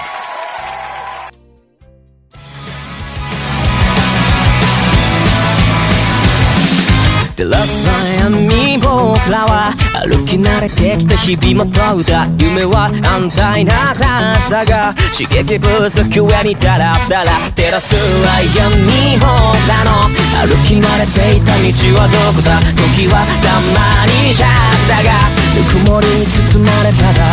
[7.42, 8.86] 照らす悩み僕
[9.28, 9.74] らは
[10.06, 19.26] 歩き慣れてきた日々も問うた夢は安泰な暮らしだが刺激不足上にダラダラ照らす悩み僕
[19.66, 20.06] らの
[20.38, 25.26] 歩き慣れていた道はどこだ時はたまにじゃったが
[25.58, 27.26] ぬくもりに包まれたら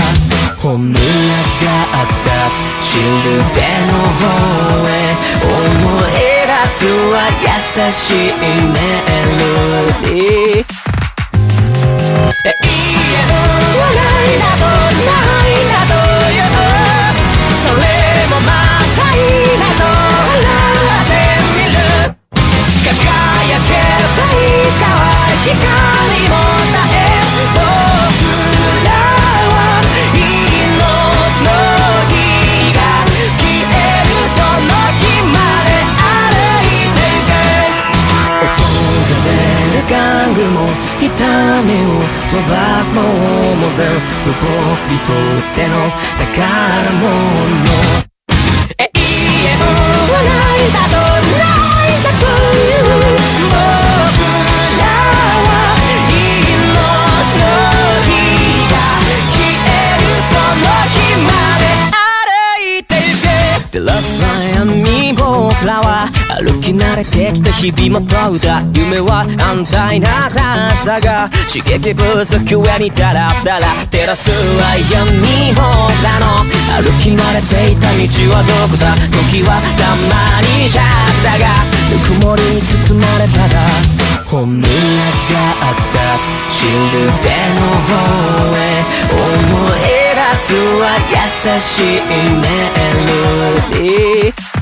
[0.57, 1.06] 本宮が
[1.94, 2.49] あった
[2.81, 4.26] 土るべの方
[4.90, 5.14] へ
[5.45, 6.18] 思い
[6.69, 7.49] すは優
[7.91, 8.77] しいメ
[9.25, 9.43] ロ
[10.01, 10.69] ディー
[12.45, 13.27] 永遠
[13.75, 14.63] はないなど
[14.99, 15.93] ないなど
[16.29, 16.57] 言う
[17.55, 17.81] それ
[18.29, 18.49] もま
[18.95, 21.13] たいいなと笑って
[21.57, 21.77] みる。
[22.85, 25.03] 輝けばいつかは
[25.43, 25.53] 光
[26.29, 26.33] も
[26.71, 27.18] 絶え
[40.30, 40.69] ングも
[41.01, 43.88] 痛みを飛ばすのも全
[44.26, 44.45] 部僕
[44.91, 45.15] にとっ
[45.56, 45.73] ての
[46.18, 46.45] 宝
[46.93, 47.10] 物
[48.77, 49.65] 永遠の
[50.14, 51.49] 笑いだと泣
[51.89, 52.26] いたと
[52.56, 53.88] いう
[66.39, 76.47] 歩き慣れてきた日々も問うた夢は安泰な話だが刺激不足上にダラダラ照らすは闇もなの。
[76.79, 77.99] 歩き慣れていた道
[78.31, 78.95] はどこだ？
[79.11, 80.87] 時はたまにじゃっ
[81.27, 81.43] たが
[81.91, 83.59] ぬくもりに包まれたら
[84.25, 84.71] 本宮が
[85.59, 85.99] あった。
[86.49, 86.71] シル
[87.19, 87.91] ベの方
[88.55, 88.87] へ。
[89.11, 89.19] 思
[89.75, 91.13] い出すは優
[91.59, 92.07] しい
[92.39, 92.47] メ
[92.93, 93.11] ロ
[93.71, 94.59] ディー。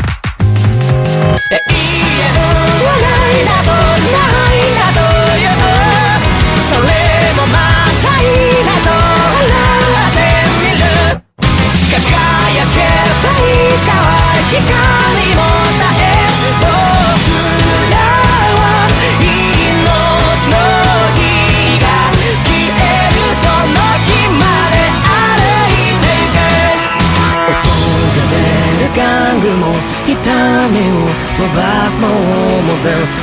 [1.27, 1.59] Eh.
[3.29, 3.46] Hey,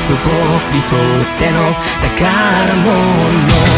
[0.09, 0.17] 僕
[0.75, 3.74] にとっての宝物。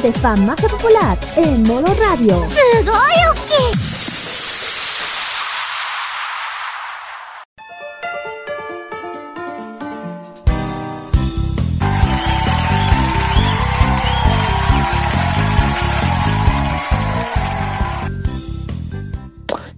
[0.00, 2.46] de Farmacia Popular en Modo Radio.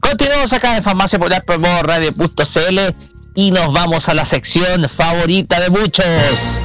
[0.00, 2.78] Continuamos acá en Farmacia Popular por Modo Radio.cl
[3.34, 6.60] y nos vamos a la sección favorita de muchos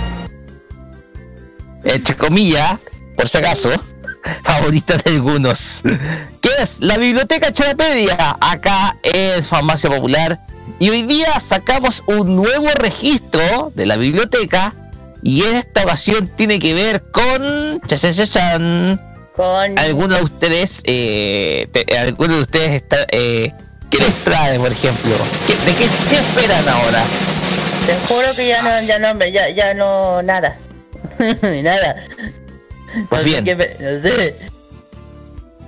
[1.86, 2.80] entre comillas,
[3.26, 3.72] por si acaso,
[4.44, 5.82] favorita de algunos.
[6.42, 10.40] Que es la Biblioteca Charapedia, acá en Farmacia Popular.
[10.78, 14.76] Y hoy día sacamos un nuevo registro de la biblioteca.
[15.24, 17.82] Y en esta ocasión tiene que ver con.
[17.88, 19.02] Cha, cha, cha, chan.
[19.36, 19.80] Con...
[19.80, 23.52] Algunos de ustedes, eh, te- algunos de ustedes está, eh,
[23.90, 25.16] ¿qué les trae, por ejemplo?
[25.48, 27.04] ¿Qué- ¿De qué, qué esperan ahora?
[27.88, 30.56] Te juro que ya no, ya no, ya no, nada.
[31.64, 31.96] nada.
[33.10, 33.46] Pues bien.
[33.46, 34.36] No sé.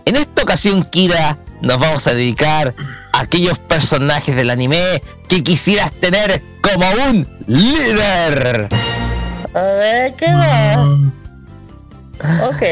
[0.06, 2.74] En esta ocasión, Kira, nos vamos a dedicar
[3.14, 8.70] a aquellos personajes del anime que quisieras tener como un líder.
[9.54, 10.86] A ver, ¿qué va?
[12.48, 12.64] Ok,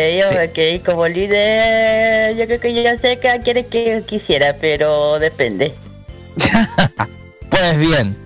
[0.50, 5.74] ok, como líder, yo creo que ya sé que quiere que quisiera, pero depende.
[7.48, 8.18] Pues bien,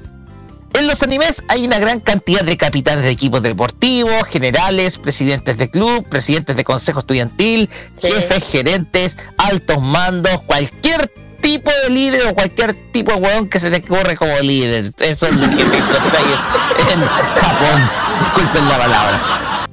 [0.74, 5.70] en los animes hay una gran cantidad de capitanes de equipos deportivos, generales, presidentes de
[5.70, 7.70] club, presidentes de consejo estudiantil,
[8.02, 8.08] Sí.
[8.12, 13.72] jefes, gerentes, altos mandos, cualquier tipo de líder o cualquier tipo de hueón que se
[13.72, 14.94] te ocurre como líder.
[15.00, 16.38] Eso es lo que encontráis
[16.94, 17.90] en Japón.
[18.24, 19.66] Disculpen la palabra.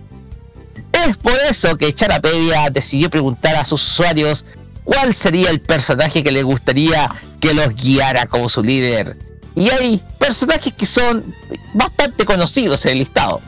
[0.92, 4.44] Es por eso que Charapedia decidió preguntar a sus usuarios
[4.84, 7.10] cuál sería el personaje que le gustaría
[7.40, 9.16] que los guiara como su líder.
[9.56, 11.34] Y hay personajes que son
[11.74, 13.40] bastante conocidos en el listado.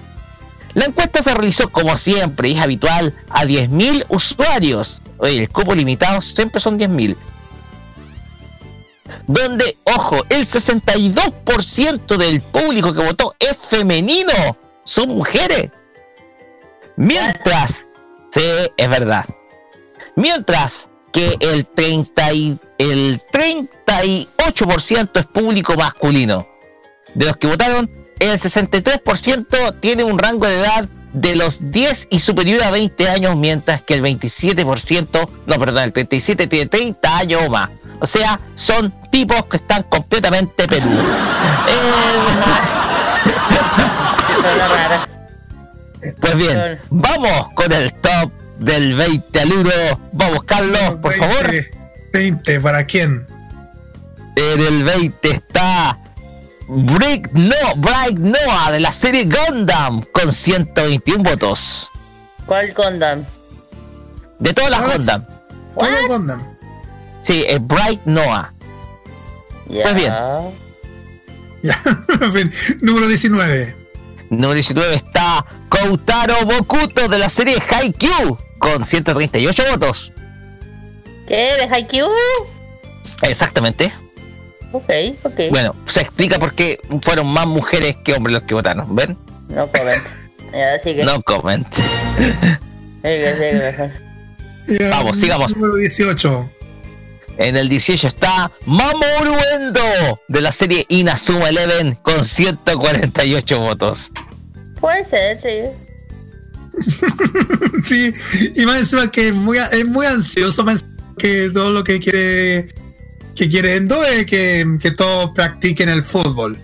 [0.75, 5.03] La encuesta se realizó como siempre y es habitual a 10.000 usuarios.
[5.19, 7.17] Oye, el cupo limitado siempre son 10.000.
[9.27, 14.33] Donde, ojo, el 62% del público que votó es femenino.
[14.85, 15.71] Son mujeres.
[16.97, 17.83] Mientras,
[18.31, 18.41] sí,
[18.77, 19.27] es verdad.
[20.17, 26.47] Mientras que el 30 y, el 38% es público masculino.
[27.15, 32.19] De los que votaron, el 63% tiene un rango de edad de los 10 y
[32.19, 37.43] superior a 20 años, mientras que el 27%, no, perdón, el 37 tiene 30 años
[37.47, 37.71] o más.
[38.01, 41.05] O sea, son tipos que están completamente peludos.
[46.01, 49.71] Eh, pues bien, vamos con el top del 20 al 1.
[50.13, 51.51] Vamos, Carlos, por favor.
[51.51, 51.71] 20,
[52.13, 53.27] 20, ¿para quién?
[54.37, 55.99] En el 20 está
[56.69, 61.91] Brick No, Bright Noah de la serie Gundam con 121 votos.
[62.47, 63.25] ¿Cuál Gundam?
[64.39, 64.97] De todas las.
[64.97, 65.27] Gundam.
[65.77, 66.57] Todo Gundam.
[67.23, 68.53] Sí, es Bright Noah.
[69.69, 69.83] Ya.
[69.83, 70.13] Pues bien.
[71.63, 71.83] Ya,
[72.21, 73.77] en fin, número 19.
[74.31, 80.13] Número 19 está Koutaro Bokuto de la serie Haikyuu con 138 votos.
[81.27, 81.51] ¿Qué?
[81.59, 82.09] ¿De Haikyuu?
[83.23, 83.93] Exactamente.
[84.73, 84.91] Ok,
[85.23, 85.41] ok.
[85.51, 88.95] Bueno, se explica por qué fueron más mujeres que hombres los que votaron.
[88.95, 89.17] ¿Ven?
[89.49, 90.03] No comment.
[90.53, 91.05] Ya, sigue.
[91.05, 91.67] No comment.
[93.03, 93.73] Sigue,
[94.67, 95.57] sigue, Vamos, sigamos.
[95.57, 96.51] Número 18.
[97.39, 99.81] En el 18 está Mamoru Endo
[100.27, 104.11] de la serie Inazuma Eleven con 148 votos.
[104.81, 105.88] Puede ser, sí.
[107.85, 108.13] Sí,
[108.55, 110.85] y más encima que es muy, es muy ansioso, más
[111.17, 112.69] que todo lo que quiere
[113.35, 116.59] que quiere Endo es que, que todos practiquen el fútbol.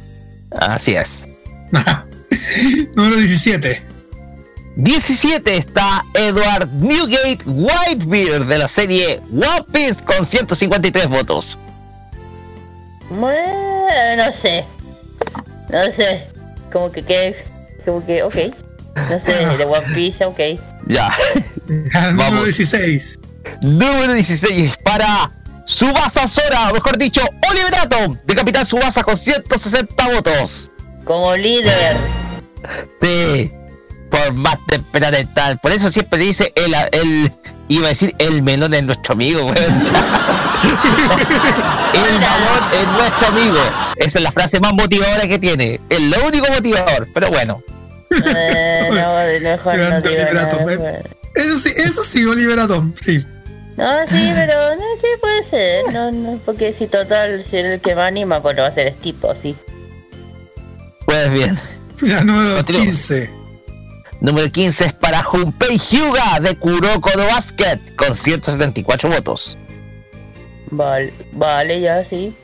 [0.50, 1.24] Así es.
[2.96, 3.82] Número 17.
[4.76, 11.56] 17 está Edward Newgate Whitebeard de la serie One Piece con 153 votos.
[13.08, 14.64] Bueno, no sé.
[15.70, 16.26] No sé.
[16.72, 17.36] Como que, que,
[17.84, 18.34] como que, ok.
[18.96, 20.40] No sé, de One Piece, ok.
[20.86, 21.12] Ya.
[21.66, 22.44] Número Vamos.
[22.44, 23.18] 16.
[23.60, 25.30] Número 16 para
[25.66, 30.70] Subasa Sora, mejor dicho, Oliver Atom de Capitán Subasa con 160 votos.
[31.04, 31.96] Como líder.
[33.02, 33.52] Sí,
[34.10, 35.58] por más temperamental.
[35.58, 37.32] Por eso siempre dice el, el
[37.68, 39.56] iba a decir el menor es nuestro amigo, weón.
[41.94, 43.60] el menor es nuestro amigo.
[43.96, 45.80] Esa es la frase más motivadora que tiene.
[45.88, 47.62] Es lo único motivador, pero bueno.
[48.10, 50.42] Eh, no, de mejor no digo nada.
[50.48, 50.76] Atom, eh.
[50.76, 50.98] bueno.
[51.34, 53.24] Eso sí, eso sí, Oliver Atom, sí.
[53.76, 55.92] No, sí, pero no, sí puede ser.
[55.92, 58.86] No, no, porque si total, si el que más anima, pues lo va a ser
[58.86, 59.56] es tipo, sí.
[61.06, 61.58] Pues bien.
[62.02, 62.82] Ya, número Continúa.
[62.82, 63.30] 15.
[64.20, 69.58] Número 15 es para Junpei Hyuga de Kuroko no Basket con 174 votos.
[70.70, 72.34] Vale, vale, ya, sí.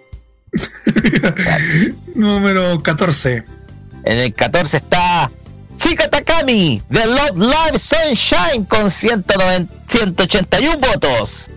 [2.15, 3.45] Número 14.
[4.05, 5.31] En el 14 está
[5.81, 11.51] Chika Takami de Love Live Sunshine con 190 181 votos.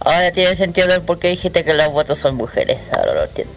[0.00, 2.78] Ahora tiene sentido el por qué dijiste que los votos son mujeres.
[2.96, 3.54] Ahora lo entiendo.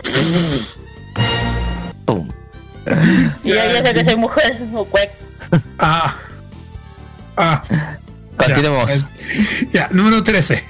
[2.05, 2.29] Pum.
[3.43, 4.61] Y yo ya sé que soy mujer.
[4.73, 4.87] o.
[5.79, 6.15] Ah.
[7.37, 7.63] Ah.
[8.37, 8.91] Continuemos.
[8.91, 9.07] Ya,
[9.71, 10.63] ya, número 13.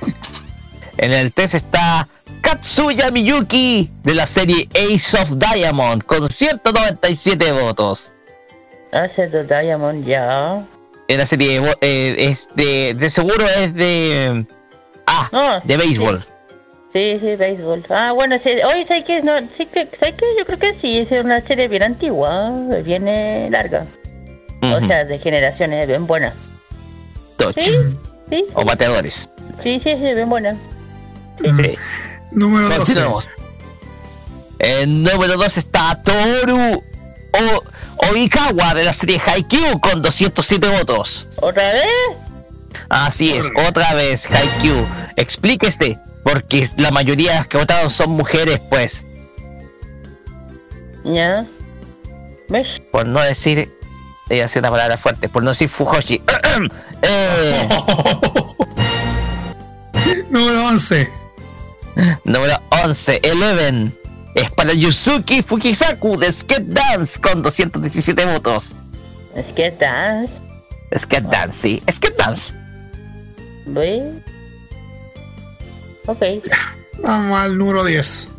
[0.97, 2.07] En el 3 está
[2.41, 8.14] Katsuya Miyuki de la serie Ace of Diamond con 197 votos.
[8.91, 10.65] Hace de Diamond ya.
[11.07, 14.45] En la serie eh, es de, de seguro es de
[15.05, 16.23] ah No, de béisbol.
[16.91, 17.85] Sí, sí, béisbol.
[17.89, 18.51] Ah, bueno, sí.
[18.71, 19.21] Oye, ¿sabes qué?
[19.21, 20.25] No, sí, que, ¿sabes qué?
[20.37, 22.51] Yo creo que sí, es una serie bien antigua,
[22.83, 23.85] bien eh, larga.
[24.61, 26.33] O sea, de generaciones, bien buena.
[27.37, 27.53] Touch.
[27.53, 27.75] Sí,
[28.29, 29.29] sí, o bateadores.
[29.61, 30.57] sí, sí, sí, bien buena.
[31.41, 31.77] Sí.
[32.31, 32.77] Número 12.
[32.77, 33.29] Continuemos.
[34.59, 36.81] En número 2 está Toru
[37.33, 37.63] o
[38.11, 41.27] Oikawa de la serie Haikyuu con 207 votos.
[41.37, 41.85] ¿Otra vez?
[42.89, 44.85] Así es, otra vez Haikyuu.
[45.15, 49.05] Explíquese, porque la mayoría de las que votaron son mujeres, pues,
[51.03, 51.45] Ya.
[52.49, 52.81] ¿Ves?
[52.91, 53.71] por no decir,
[54.27, 56.21] voy a hacer una palabra fuerte, por no decir Fujoshi.
[57.01, 57.69] Eh,
[60.29, 61.11] Número 11.
[62.23, 62.53] número
[62.83, 63.97] 11, Eleven.
[64.35, 68.75] Es para Yusuki Fukisaku de Skate Dance con 217 votos.
[69.55, 70.33] Que dance,
[70.97, 72.53] Skate Dance, sí, Skate Dance.
[73.65, 74.03] ¿ves?
[76.05, 76.23] Ok.
[77.01, 78.29] Vamos al número 10.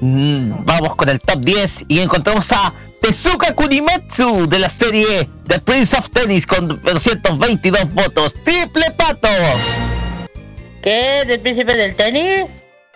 [0.00, 5.60] Mm, vamos con el top 10 y encontramos a Tezuka Kunimetsu de la serie The
[5.60, 8.34] Prince of Tennis con 222 votos.
[8.44, 9.60] ¡Triple patos!
[10.82, 11.24] ¿Qué?
[11.26, 12.46] ¿Del príncipe del tenis?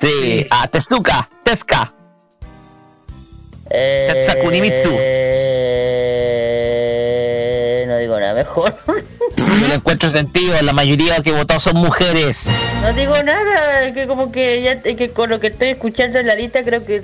[0.00, 1.92] Sí, a Tezuka, Tezuka.
[3.70, 4.26] Eh,
[6.96, 8.74] eh, no digo nada mejor.
[9.36, 12.48] No le encuentro sentido, la mayoría que votó son mujeres.
[12.82, 16.34] no digo nada, que como que ya que con lo que estoy escuchando en la
[16.34, 17.02] lista creo que...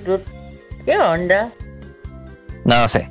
[0.84, 1.50] ¿Qué onda?
[2.64, 3.08] No lo sé.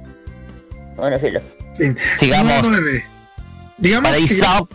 [0.96, 1.42] Bueno, filo.
[1.74, 1.86] Sí.
[2.20, 2.62] Sigamos.
[2.64, 3.06] Número 9.
[3.78, 4.68] Digamos Para que Isao,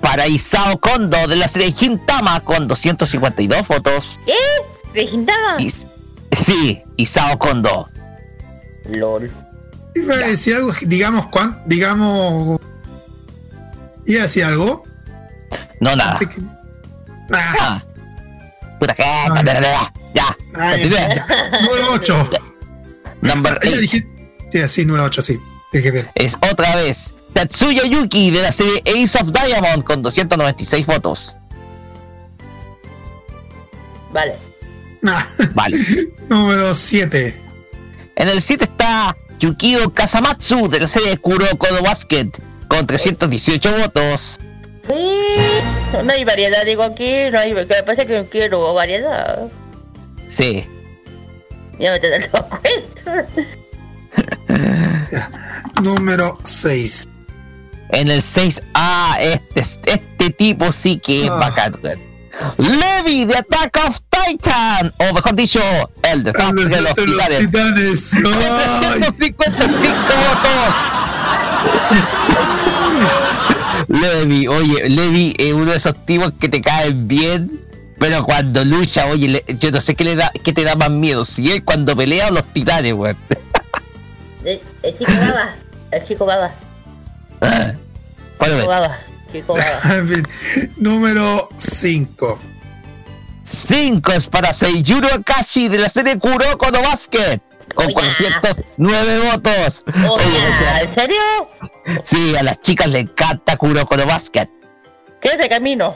[0.00, 4.20] para Isao Kondo de la serie Hintama con 252 votos.
[4.26, 4.34] ¿Qué?
[4.94, 5.60] ¿Regintaba?
[5.60, 5.86] Is-
[6.36, 7.88] sí, Isao Kondo.
[8.86, 9.30] LOL.
[9.94, 12.58] iba a decir algo, digamos cuán, digamos.
[14.06, 14.84] Iba a decir algo.
[15.80, 16.14] No nada.
[16.14, 16.42] Así que-
[17.32, 17.82] Ah, Ah.
[18.78, 19.02] Puta que.
[20.14, 20.36] Ya.
[20.54, 21.26] ay, ya.
[21.62, 22.30] Número 8.
[23.22, 24.06] Number Ya 8 dije.
[24.52, 25.40] Sí, sí, número 8, sí.
[25.72, 26.08] Dije bien.
[26.14, 31.36] es otra vez Tatsuya Yuki de la serie Ace of Diamond con 296 votos.
[34.12, 34.36] Vale.
[35.54, 35.76] Vale.
[36.28, 37.40] número 7.
[38.16, 42.30] En el 7 está Yukio Kazamatsu de la serie Kuroko no Basket
[42.68, 44.38] con 318 votos.
[44.88, 45.20] Sí.
[46.04, 47.54] No hay variedad, digo aquí, no hay...
[47.54, 49.48] Que pasa que quiero variedad.
[50.28, 50.66] Sí.
[51.78, 53.26] Ya me te das cuenta.
[55.82, 57.08] Número 6.
[57.90, 61.36] En el 6, ah, este, este tipo sí que es Ah.
[61.36, 61.74] bacán.
[62.58, 65.60] Levi de Attack of Titan, o mejor dicho,
[66.02, 67.38] el desastre de los titanes.
[67.38, 68.10] titanes.
[68.14, 70.74] Ay, 355 votos.
[73.88, 77.60] Levi, oye, Levi es uno de esos tipos que te caen bien,
[77.98, 80.90] pero cuando lucha, oye, le- yo no sé qué le da, qué te da más
[80.90, 83.16] miedo, si él cuando pelea o los titanes, weón.
[84.44, 85.54] El, el chico baba.
[85.90, 86.50] El chico baba.
[88.38, 88.56] ¿Cuál es?
[88.56, 88.56] Baba.
[88.56, 88.98] Chico baba.
[89.98, 90.22] En fin,
[90.76, 92.38] Número 5.
[93.44, 97.40] 5 es para Seiyuro Akashi de la serie Kuroko no Basket,
[97.74, 97.94] con Oye.
[97.94, 99.84] 409 votos.
[99.86, 101.20] Oye, o sea, ya, ¿En serio?
[102.04, 104.48] sí, a las chicas le encanta Kuroko no Basket.
[105.20, 105.94] ¿Qué es de camino?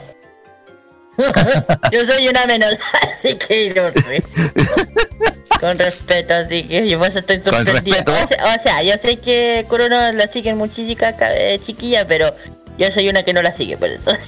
[1.91, 2.77] yo soy una menos,
[3.17, 5.59] así que no.
[5.59, 8.13] Con respeto, así que yo por eso estoy respeto.
[8.13, 12.05] O sea, o sea, yo sé que Corona la siguen muchas chicas ca- eh, chiquillas,
[12.07, 12.33] pero
[12.79, 14.11] yo soy una que no la sigue, por eso.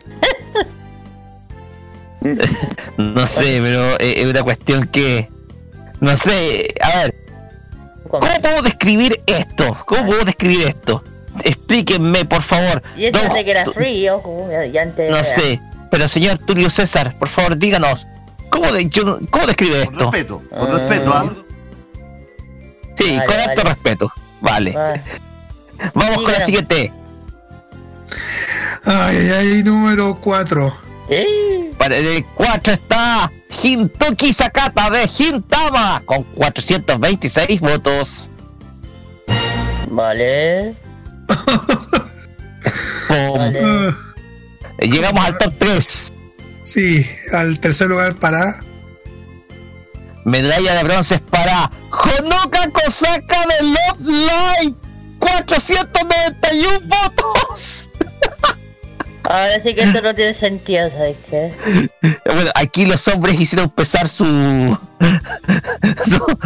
[2.98, 5.28] No sé, pero eh, es una cuestión que.
[5.99, 7.15] No sé, a ver,
[8.10, 8.19] ¿Cómo?
[8.28, 9.78] ¿cómo puedo describir esto?
[9.88, 11.03] ¿Cómo puedo describir esto?
[11.44, 12.84] Explíquenme, por favor.
[12.98, 16.38] Y eso No, de que era free, ojo, ya, antes No era- sé, pero señor
[16.40, 18.06] Tulio César, por favor, díganos.
[18.49, 20.11] ¿Cómo, de- yo no- ¿cómo describe Con esto?
[20.11, 21.34] respeto, con respeto, ¿ah?
[22.98, 23.69] Sí, Vale, con alto vale.
[23.69, 24.14] respeto.
[24.41, 25.02] Vale.
[25.94, 26.91] Vamos con la siguiente.
[28.86, 30.74] Ay, ay, ay, número 4.
[31.10, 31.72] sí.
[31.78, 33.32] Para el 4 está
[33.64, 38.30] Hintoki Sakata de Hintama con 426 votos.
[39.90, 40.76] Vale.
[43.10, 43.96] Vale.
[44.80, 46.14] Llegamos al top 3.
[46.64, 48.64] Sí, al tercer lugar para.
[50.24, 54.76] Medalla de bronce para Honoka Kosaka de Love Live.
[55.20, 57.90] 491 votos.
[59.23, 61.53] Ahora sí que esto no tiene sentido, ¿sabes qué?
[62.26, 64.26] Bueno, aquí los hombres hicieron pesar su.
[66.06, 66.38] su.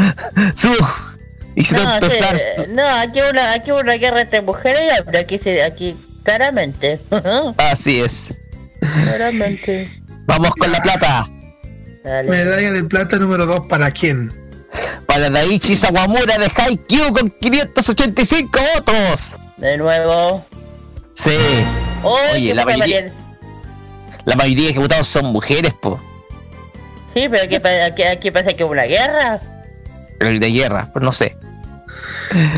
[0.55, 0.85] su
[1.55, 2.37] hicieron No, pesar.
[2.37, 5.95] sí, su- no, aquí una, aquí una guerra entre mujeres y hombres, aquí sí, aquí
[6.23, 6.99] claramente.
[7.57, 8.27] Así es.
[9.03, 9.89] claramente.
[10.27, 11.27] Vamos con la plata.
[12.03, 12.29] Dale.
[12.29, 14.31] Medalla de plata número 2 para quién.
[15.07, 19.37] Para Daichi Sawamura de Haikyuu con 585 votos.
[19.57, 20.45] De nuevo.
[21.15, 21.31] Sí.
[22.03, 23.11] Oye, Oye, qué la mayoría-.
[24.25, 25.99] La mayoría de votados son mujeres, po.
[27.13, 29.39] Sí, pero aquí, pa- aquí, aquí pasa que hubo una guerra.
[30.19, 31.37] El de guerra, pues no sé.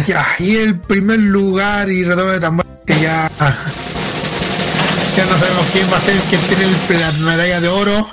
[0.07, 3.29] Ya, y el primer lugar y redoble de tambor que ya.
[5.15, 8.09] Ya no sabemos quién va a ser quien tiene el- la medalla de oro.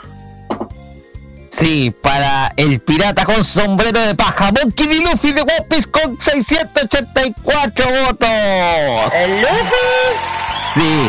[1.56, 4.97] Sí, para el pirata con sombrero de paja, Monkey D.
[5.02, 8.28] Luffy de One Piece con 684 votos.
[9.14, 9.55] ¿El Luffy?
[10.74, 11.09] Sí,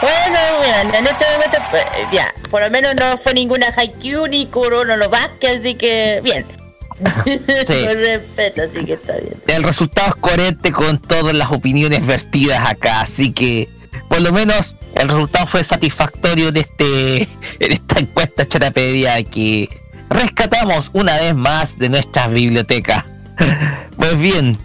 [0.00, 1.82] Bueno, bueno, en este momento, pues,
[2.12, 6.46] ya, por lo menos no fue ninguna Haikyuu ni Kurono no Basket, así que bien.
[6.94, 9.34] Con respeto, así que está bien.
[9.48, 13.68] el resultado es coherente con todas las opiniones vertidas acá, así que
[14.08, 17.22] por lo menos el resultado fue satisfactorio de este
[17.60, 19.68] en esta encuesta charapedia que
[20.10, 23.04] rescatamos una vez más de nuestras bibliotecas.
[23.96, 24.58] Pues bien,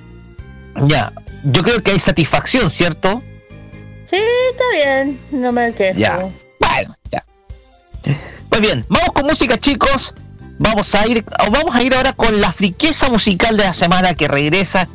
[0.88, 3.22] ya, yo creo que hay satisfacción, ¿cierto?
[4.10, 4.18] Sí,
[4.52, 6.00] está bien, no me quejo.
[6.00, 6.18] Ya.
[6.18, 7.24] Bueno, ya.
[8.50, 10.16] Pues bien, vamos con música, chicos.
[10.58, 14.28] Vamos a ir, vamos a ir ahora con la friqueza musical de la semana que
[14.28, 14.90] regresa,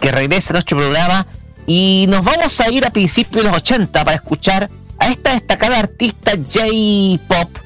[0.00, 1.26] que regresa a nuestro programa.
[1.66, 5.78] Y nos vamos a ir a principios de los 80 para escuchar a esta destacada
[5.78, 7.56] artista J-pop,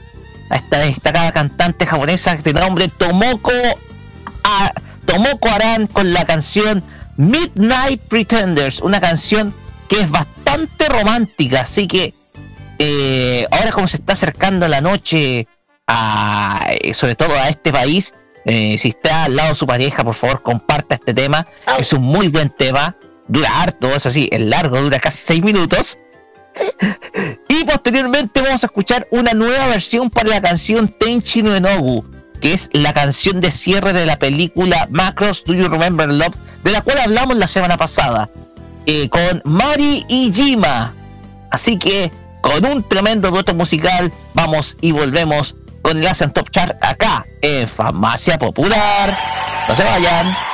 [0.50, 3.50] a esta destacada cantante japonesa de nombre Tomoko,
[4.44, 4.72] a,
[5.06, 6.82] Tomoko Aran con la canción
[7.16, 9.54] Midnight Pretenders, una canción
[9.88, 12.14] que es bastante romántica, así que
[12.78, 15.46] eh, ahora como se está acercando la noche,
[15.86, 18.14] a, eh, sobre todo a este país,
[18.44, 21.46] eh, si está al lado de su pareja, por favor comparta este tema,
[21.78, 22.96] es un muy buen tema,
[23.28, 25.98] dura harto, eso sí, es largo, dura casi 6 minutos.
[27.48, 32.05] y posteriormente vamos a escuchar una nueva versión para la canción Tenchi no Enogu,
[32.40, 36.70] que es la canción de cierre de la película Macros Do You Remember Love, de
[36.70, 38.30] la cual hablamos la semana pasada,
[38.86, 40.94] eh, con Mari y Jima.
[41.51, 42.10] Así que
[42.40, 47.68] con un tremendo dueto musical vamos y volvemos con el Asian Top Chart acá en
[47.68, 49.16] Farmacia Popular.
[49.68, 50.53] No se vayan.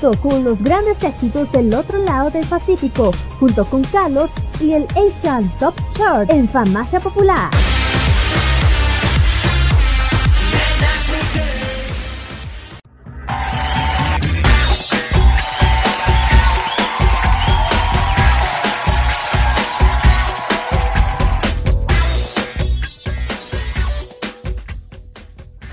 [0.00, 3.10] Con los grandes éxitos del otro lado del Pacífico,
[3.40, 4.30] junto con Carlos
[4.60, 7.50] y el Asian Top Chart en Farmacia Popular.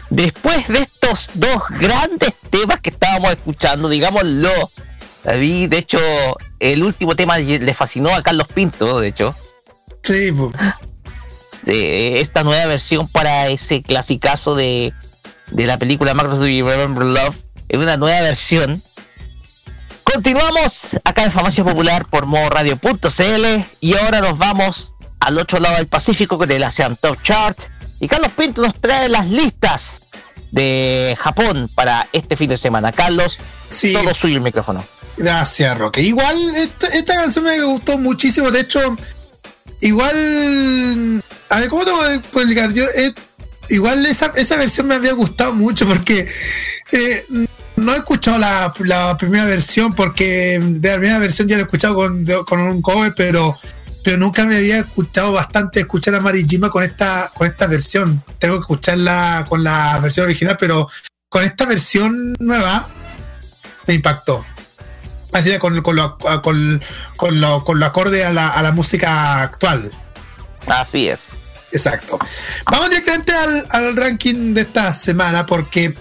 [0.10, 2.35] Después de estos dos grandes
[3.76, 4.72] escuchando, digámoslo,
[5.23, 5.99] David, de hecho,
[6.60, 9.35] el último tema le fascinó a Carlos Pinto, de hecho.
[10.03, 10.31] Sí,
[11.65, 14.93] esta nueva versión para ese clasicazo de,
[15.52, 17.35] de la película Macros Do You Remember Love.
[17.68, 18.81] Es una nueva versión.
[20.03, 25.88] Continuamos acá en Farmacia Popular por modoradio.cl y ahora nos vamos al otro lado del
[25.88, 27.57] Pacífico con el ASEAN Top Chart.
[27.99, 30.02] Y Carlos Pinto nos trae las listas
[30.52, 32.91] de Japón para este fin de semana.
[32.91, 33.39] Carlos,
[33.70, 33.94] Sí.
[33.94, 34.84] todo suyo el micrófono.
[35.18, 36.02] Gracias, Roque.
[36.02, 38.52] Igual, esta, esta canción me gustó muchísimo.
[38.52, 38.80] De hecho,
[39.82, 41.24] igual.
[41.50, 42.74] A ver, ¿cómo te voy a explicar?
[42.74, 43.14] Yo, eh,
[43.70, 46.28] igual esa, esa versión me había gustado mucho porque
[46.92, 47.26] eh,
[47.76, 51.66] no he escuchado la, la primera versión porque de la primera versión ya la he
[51.66, 53.58] escuchado con, de- con un cover, pero
[54.04, 58.24] pero nunca me había escuchado bastante escuchar a Marijima con esta con esta versión.
[58.38, 60.88] Tengo que escucharla con la versión original, pero
[61.30, 62.90] con esta versión nueva
[63.88, 64.45] me impactó.
[65.60, 66.82] Con, con, lo, con,
[67.18, 69.91] con lo, con lo acorde a la, a la música actual.
[70.66, 71.41] Así es.
[71.74, 72.18] Exacto.
[72.72, 75.94] Vamos directamente al, al ranking de esta semana porque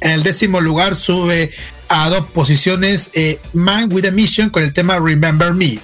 [0.00, 1.52] en el décimo lugar sube
[1.88, 5.80] a dos posiciones eh, Man with a Mission con el tema Remember Me.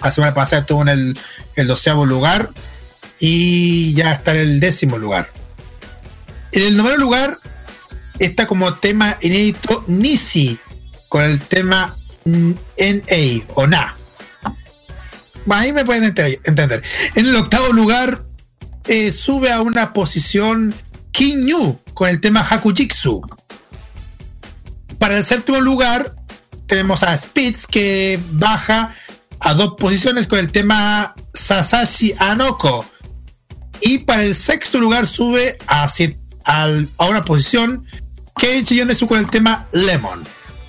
[0.00, 1.18] La semana pasada estuvo en el,
[1.56, 2.48] el doceavo lugar
[3.18, 5.30] y ya está en el décimo lugar.
[6.52, 7.38] En el noveno lugar
[8.18, 10.58] está como tema inédito Nisi
[11.10, 13.96] con el tema NA o NA.
[15.50, 16.82] Ahí me pueden ente- entender.
[17.16, 18.24] En el octavo lugar
[18.86, 20.72] eh, sube a una posición
[21.10, 23.20] King Yu con el tema Hakujitsu.
[24.98, 26.14] Para el séptimo lugar
[26.66, 28.94] tenemos a Spitz que baja
[29.40, 32.86] a dos posiciones con el tema Sasashi Anoko.
[33.80, 35.88] Y para el sexto lugar sube a,
[37.08, 37.84] una posición
[38.36, 40.22] Keiichi Yonezu con el tema Lemon.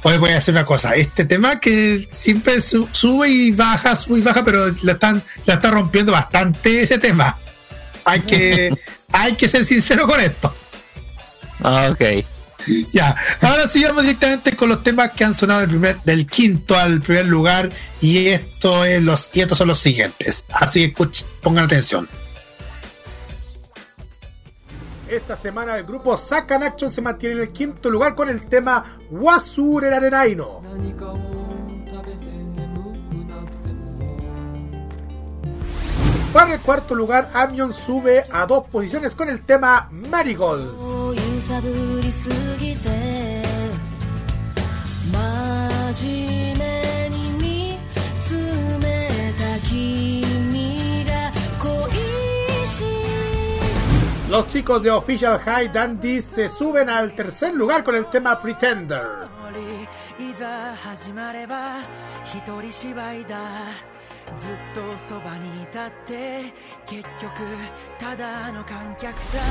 [0.04, 0.96] Hoy voy a hacer una cosa.
[0.96, 5.56] Este tema que siempre su- sube y baja, sube y baja, pero la están, la
[5.56, 7.38] está rompiendo bastante ese tema.
[8.06, 8.74] Hay que,
[9.12, 10.54] hay que ser sincero con esto.
[11.64, 12.26] Ah, Ok.
[12.94, 16.78] Ya, ahora sí vamos directamente con los temas que han sonado del, primer, del quinto
[16.78, 17.72] al primer lugar
[18.02, 20.46] y esto es los y estos son los siguientes.
[20.52, 21.08] Así que
[21.42, 22.08] pongan atención
[25.12, 29.00] esta semana el grupo Sakan Action se mantiene en el quinto lugar con el tema
[29.10, 30.62] Wasur el Arenaino.
[36.34, 40.78] Para el cuarto lugar, Amion sube a dos posiciones con el tema Marigold.
[54.32, 59.28] Los chicos de Official High Dandy se suben al tercer lugar con el tema Pretender.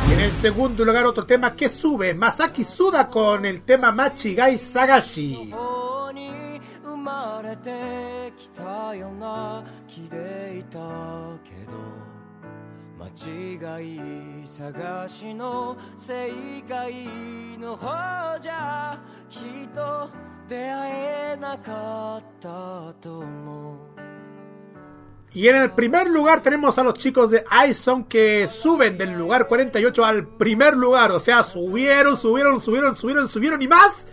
[0.08, 4.56] Y en el segundo lugar otro tema que sube, Masaki Suda con el tema Machigai
[4.56, 5.52] Sagashi.
[12.99, 16.31] 間違い探しの正
[16.67, 17.07] 解
[17.59, 18.97] の方じゃ
[19.29, 20.09] きっと
[20.47, 20.91] 出会
[21.33, 23.95] えなかったと思う
[25.35, 29.47] Y en el primer lugar tenemos a los chicos de Ison que suben del lugar
[29.49, 31.11] 48 al primer lugar.
[31.11, 34.07] O sea, subieron, subieron, subieron, subieron, subieron y más.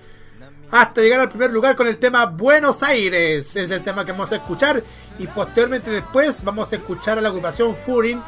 [0.72, 3.54] Hasta llegar al primer lugar con el tema Buenos Aires.
[3.54, 4.82] Es el tema que vamos a escuchar.
[5.20, 8.20] Y posteriormente después vamos a escuchar a la agrupación Furin.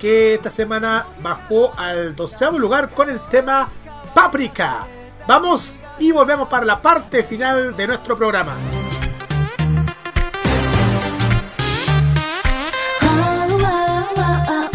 [0.00, 3.68] que esta semana bajó al doceavo lugar con el tema
[4.14, 4.86] Páprica.
[5.28, 8.54] Vamos y volvemos para la parte final de nuestro programa.
[13.02, 13.46] Ah,
[14.16, 14.69] ah, ah,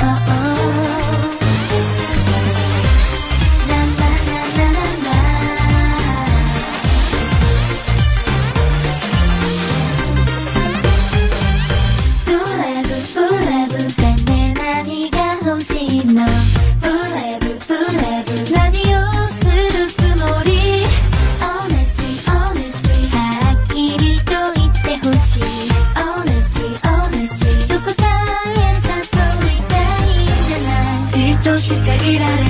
[32.08, 32.46] いられない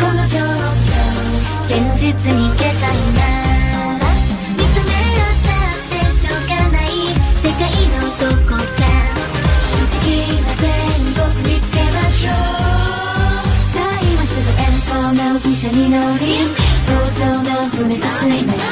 [0.00, 0.42] この状況
[1.68, 3.20] 現実に行けたいな
[4.56, 6.88] 見つめ合ったってしょうがない
[7.44, 8.80] 世界のどこか。
[9.68, 10.08] 正直
[10.40, 10.64] な天
[11.12, 12.32] 国見つけましょう。
[13.74, 16.24] さあ今すぐ遠方の汽車に乗り
[16.86, 18.67] 早朝の船進め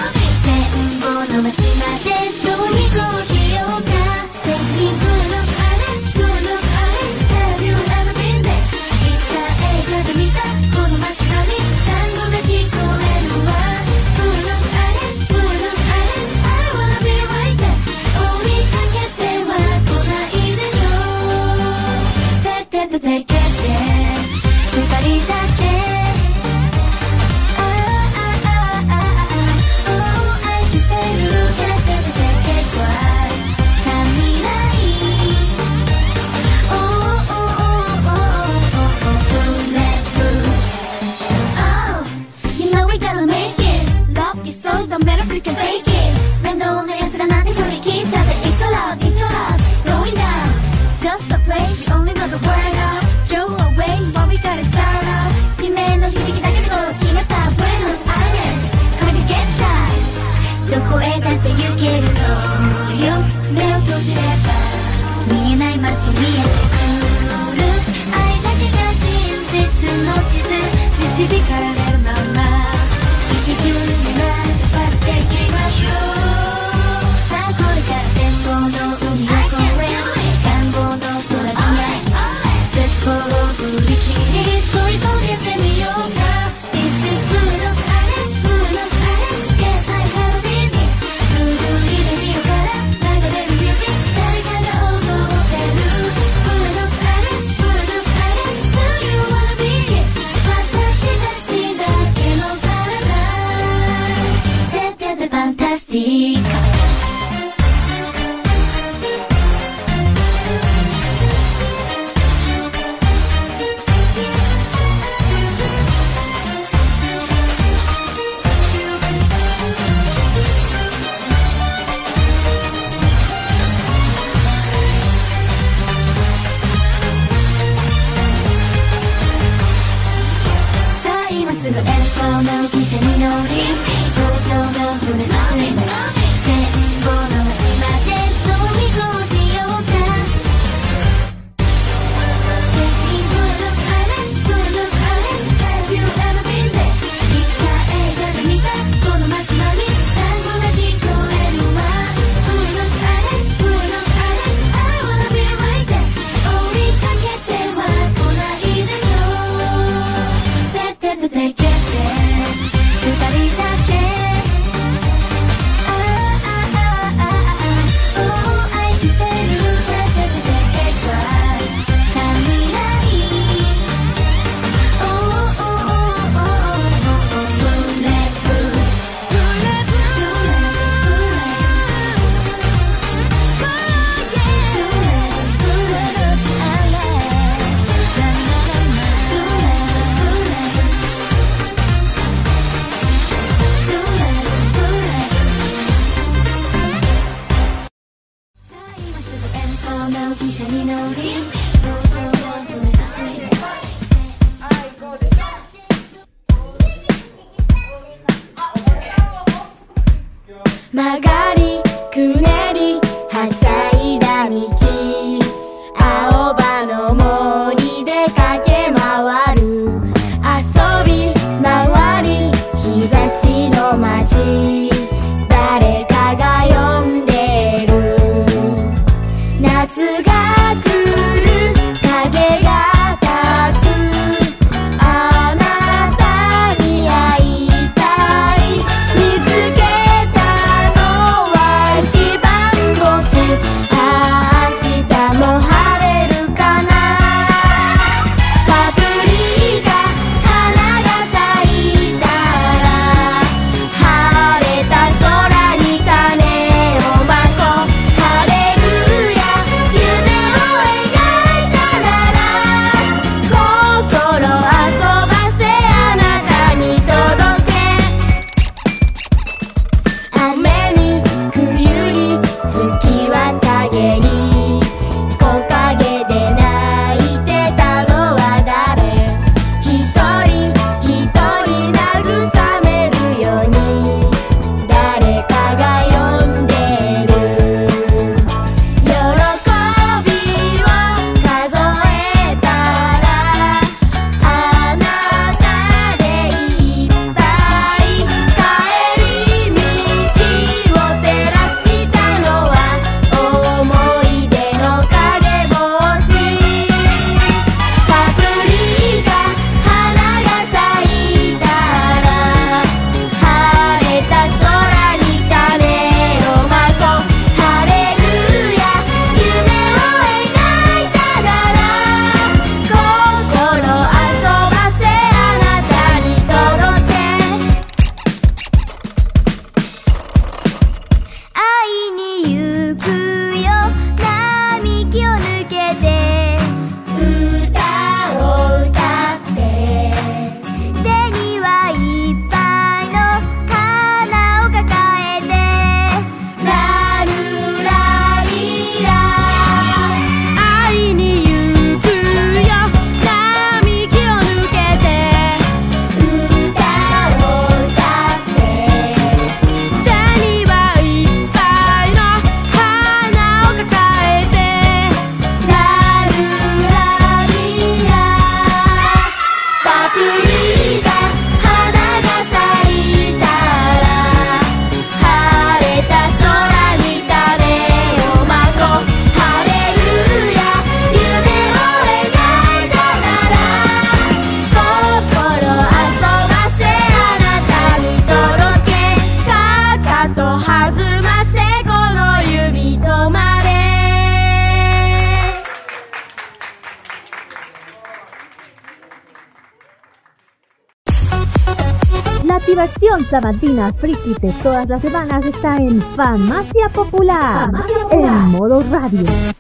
[403.41, 407.71] sabatina friki de todas las semanas está en Farmacia Popular,
[408.11, 409.56] en modo radio.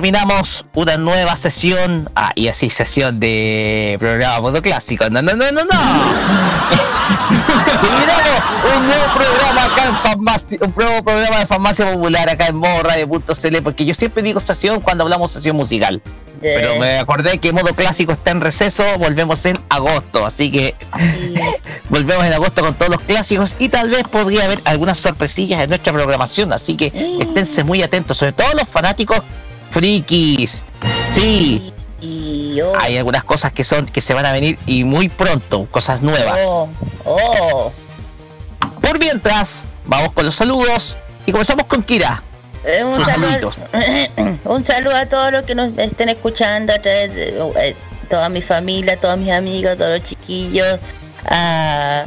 [0.00, 5.52] Terminamos una nueva sesión, ah, y así sesión de programa modo clásico, no, no, no,
[5.52, 5.70] no, no.
[7.82, 12.56] terminamos un nuevo programa acá en farmacia, un nuevo programa de farmacia popular acá en
[12.56, 16.00] modo radio.cl, porque yo siempre digo sesión cuando hablamos sesión musical.
[16.40, 20.74] Pero me acordé que modo clásico está en receso, volvemos en agosto, así que
[21.90, 25.68] volvemos en agosto con todos los clásicos y tal vez podría haber algunas sorpresillas en
[25.68, 26.86] nuestra programación, así que
[27.20, 29.20] esténse muy atentos, sobre todo los fanáticos
[29.70, 30.62] frikis.
[31.14, 35.08] Sí, Y oh, hay algunas cosas que son que se van a venir y muy
[35.08, 36.40] pronto, cosas nuevas.
[36.46, 36.68] oh,
[37.04, 37.72] oh.
[38.80, 42.22] Por mientras, vamos con los saludos y comenzamos con Kira.
[42.64, 43.50] Eh, un, saludo,
[44.44, 47.76] un saludo a todos los que nos estén escuchando, a través de eh,
[48.10, 50.78] toda mi familia, todos mis amigos, todos los chiquillos,
[51.24, 52.04] a,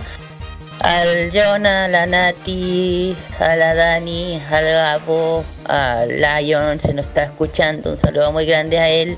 [0.83, 7.23] al Jonah, a la Nati, a la Dani, al Gabo, al Lion, se nos está
[7.23, 9.17] escuchando, un saludo muy grande a él.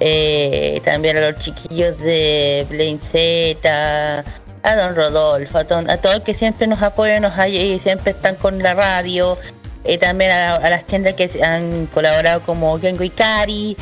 [0.00, 4.24] Eh, también a los chiquillos de Blaine Z,
[4.62, 8.34] a Don Rodolfo, a, don- a todos que siempre nos apoyan nos y siempre están
[8.36, 9.38] con la radio.
[9.84, 13.76] Eh, también a, a las tiendas que han colaborado como Gengo y Cari,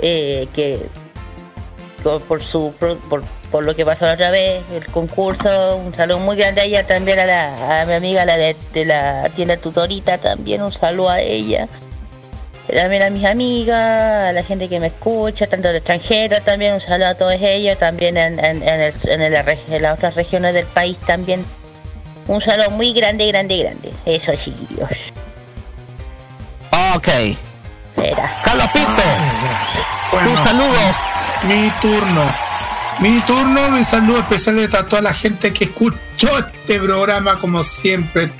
[0.00, 0.78] eh, que
[2.28, 2.98] por, su por-
[3.50, 6.86] por lo que pasó la otra vez, el concurso, un saludo muy grande a ella,
[6.86, 11.10] también a, la, a mi amiga la de, de la tienda tutorita, también un saludo
[11.10, 11.68] a ella.
[12.66, 16.80] También a mis amigas, a la gente que me escucha, tanto de extranjero también, un
[16.80, 20.16] saludo a todos ellos, también en, en, en el- en el reg- en las otras
[20.16, 21.44] regiones del país también.
[22.26, 23.92] Un saludo muy grande, grande, grande.
[24.04, 24.88] Eso, chiquillos.
[26.96, 27.08] Ok.
[28.44, 29.02] Carlos Pinto,
[30.12, 30.96] Bueno, tus saludos.
[31.44, 32.22] mi turno.
[33.00, 38.32] Mi turno, mi saludo especial a toda la gente que escuchó este programa como siempre,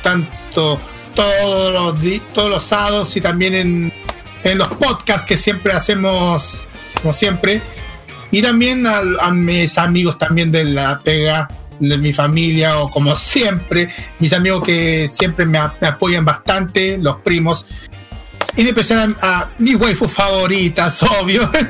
[0.00, 0.80] tanto
[1.12, 3.92] todos los, todos los sábados y también en,
[4.44, 6.66] en los podcasts que siempre hacemos,
[7.02, 7.62] como siempre.
[8.30, 11.48] Y también a, mis amigos también de la pega,
[11.80, 13.88] de mi familia o como siempre,
[14.20, 17.66] mis amigos que siempre me apoyan bastante, los primos.
[18.54, 21.48] Y en especial a, a mis waifus favoritas, obvio.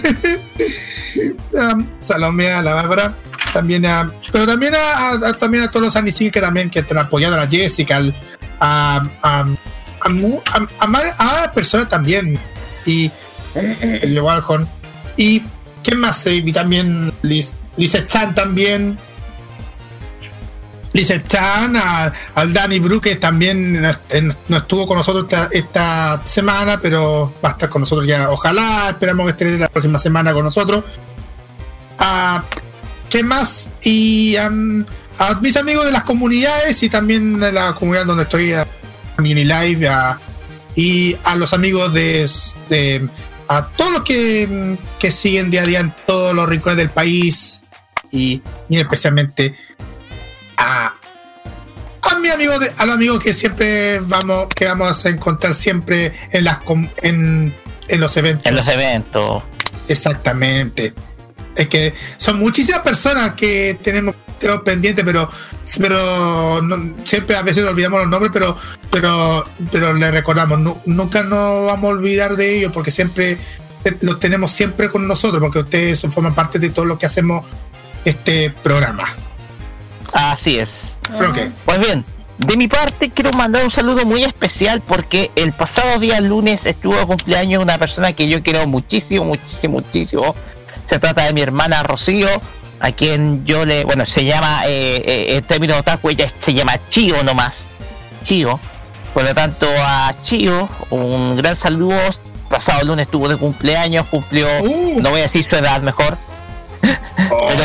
[1.52, 3.14] Um, Salomé, a la Bárbara,
[3.54, 6.98] también a, pero también a, a- también a todos los Anisin que también que están
[6.98, 8.14] apoyando a la Jessica, al-
[8.60, 9.46] a, a,
[10.02, 12.38] a, mu- a, a mar- a personas también
[12.84, 13.10] y
[13.54, 14.68] el Walcon
[15.16, 15.42] y
[15.82, 16.26] ¿qué más?
[16.26, 18.98] Eh, Y también Liz, Lisa Chan también
[20.96, 26.22] Lisa Chan, a- al Danny Bru, que también no, en- no estuvo con nosotros esta,
[26.24, 28.30] semana, pero va a estar con nosotros ya.
[28.30, 30.84] Ojalá, esperamos que esté la próxima semana con nosotros.
[31.98, 32.44] A,
[33.08, 33.68] ¿Qué más?
[33.82, 34.84] Y am,
[35.18, 38.66] a mis amigos de las comunidades y también de la comunidad donde estoy, a
[39.18, 40.18] Mini Live, a-
[40.74, 42.28] y a los amigos de,
[42.68, 43.08] de-
[43.48, 47.60] a todos los que, que siguen día a día en todos los rincones del país
[48.10, 49.54] y, y especialmente
[50.56, 50.92] a,
[52.02, 56.12] a mi amigo de, a los amigos que siempre vamos que vamos a encontrar siempre
[56.32, 56.58] en las
[57.02, 57.54] en,
[57.88, 58.46] en los eventos.
[58.46, 59.42] En los eventos.
[59.88, 60.94] exactamente.
[61.54, 65.30] Es que son muchísimas personas que tenemos tenemos pendientes pero
[65.78, 68.56] pero no- siempre a veces olvidamos los nombres pero
[68.90, 73.38] pero pero le recordamos nu- nunca nos vamos a olvidar de ellos porque siempre
[74.02, 77.46] los tenemos siempre con nosotros porque ustedes son, forman parte de todo lo que hacemos
[78.04, 79.08] este programa
[80.16, 80.98] Así es.
[81.14, 81.38] Ok.
[81.66, 82.04] Pues bien,
[82.38, 86.96] de mi parte quiero mandar un saludo muy especial porque el pasado día lunes estuvo
[86.96, 90.34] de cumpleaños una persona que yo quiero muchísimo, muchísimo, muchísimo.
[90.88, 92.28] Se trata de mi hermana Rocío,
[92.80, 96.74] a quien yo le, bueno, se llama, eh, eh, en términos otaku, ella se llama
[96.88, 97.64] Chio nomás.
[98.22, 98.58] Chio.
[99.12, 101.98] Por lo tanto, a Chio, un gran saludo.
[102.48, 105.00] Pasado lunes estuvo de cumpleaños, cumplió, Uh.
[105.00, 106.16] no voy a decir su edad mejor,
[106.80, 107.64] pero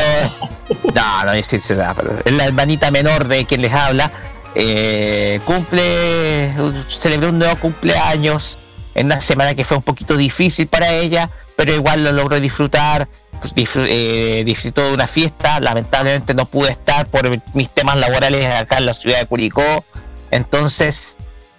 [0.94, 3.72] no, no voy a decir su edad, pero es la hermanita menor de quien les
[3.72, 4.10] habla.
[4.54, 6.52] Eh, cumple,
[6.88, 8.58] celebró un nuevo cumpleaños
[8.94, 13.08] en una semana que fue un poquito difícil para ella, pero igual lo logró disfrutar.
[13.40, 18.78] pues, eh, disfrutó de una fiesta, lamentablemente no pude estar por mis temas laborales acá
[18.78, 19.84] en la ciudad de Curicó.
[20.30, 21.16] Entonces,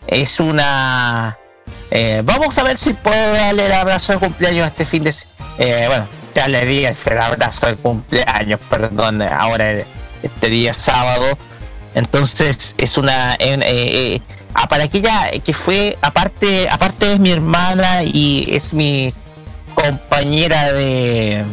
[0.08, 1.38] es una.
[1.92, 5.14] eh, vamos a ver si puedo darle el abrazo de cumpleaños este fin de.
[5.58, 9.84] eh, bueno, ya le di el abrazo de cumpleaños, perdón, ahora
[10.24, 11.38] este día sábado.
[11.96, 14.22] Entonces es una eh, eh,
[14.56, 19.14] ah, para aquella que fue aparte aparte es mi hermana y es mi
[19.76, 21.44] compañera de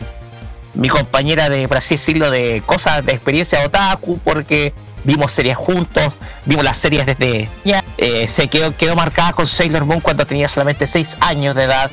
[0.73, 4.73] mi compañera de por así decirlo de cosas de experiencia otaku porque
[5.05, 6.09] vimos series juntos
[6.47, 7.49] vimos las series desde
[7.99, 11.91] eh, se quedó quedó marcada con Sailor Moon cuando tenía solamente 6 años de edad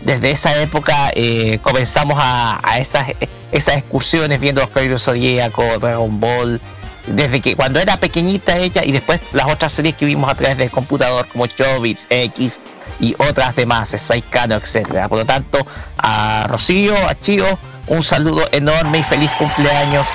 [0.00, 3.08] desde esa época eh, comenzamos a, esas
[3.50, 6.60] esas excursiones viendo los Caballeros Zodíaco Dragon Ball
[7.06, 10.58] desde que cuando era pequeñita ella y después las otras series que vimos a través
[10.58, 12.60] del computador como Chobits X
[13.00, 15.08] y otras demás, Saikano, etcétera.
[15.08, 15.58] Por lo tanto,
[15.98, 17.46] a Rocío, a Chio,
[17.86, 20.06] un saludo enorme y feliz cumpleaños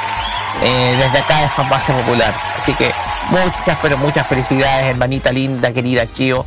[0.61, 2.33] eh, desde acá de Farmacia Popular.
[2.61, 2.91] Así que
[3.29, 6.45] muchas, pero muchas felicidades, hermanita linda, querida Chio.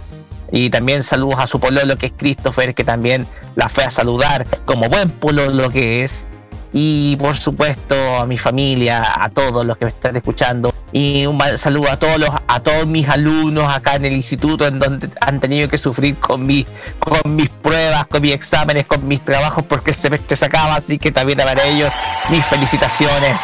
[0.52, 4.46] Y también saludos a su pololo que es Christopher, que también la fue a saludar
[4.64, 6.26] como buen pololo que es.
[6.72, 10.72] Y por supuesto a mi familia, a todos los que me están escuchando.
[10.92, 14.78] Y un saludo a todos los, a todos mis alumnos acá en el instituto en
[14.78, 16.66] donde han tenido que sufrir con mi,
[16.98, 20.98] con mis pruebas, con mis exámenes, con mis trabajos porque el semestre se acaba, así
[20.98, 21.90] que también para ellos
[22.30, 23.40] mis felicitaciones.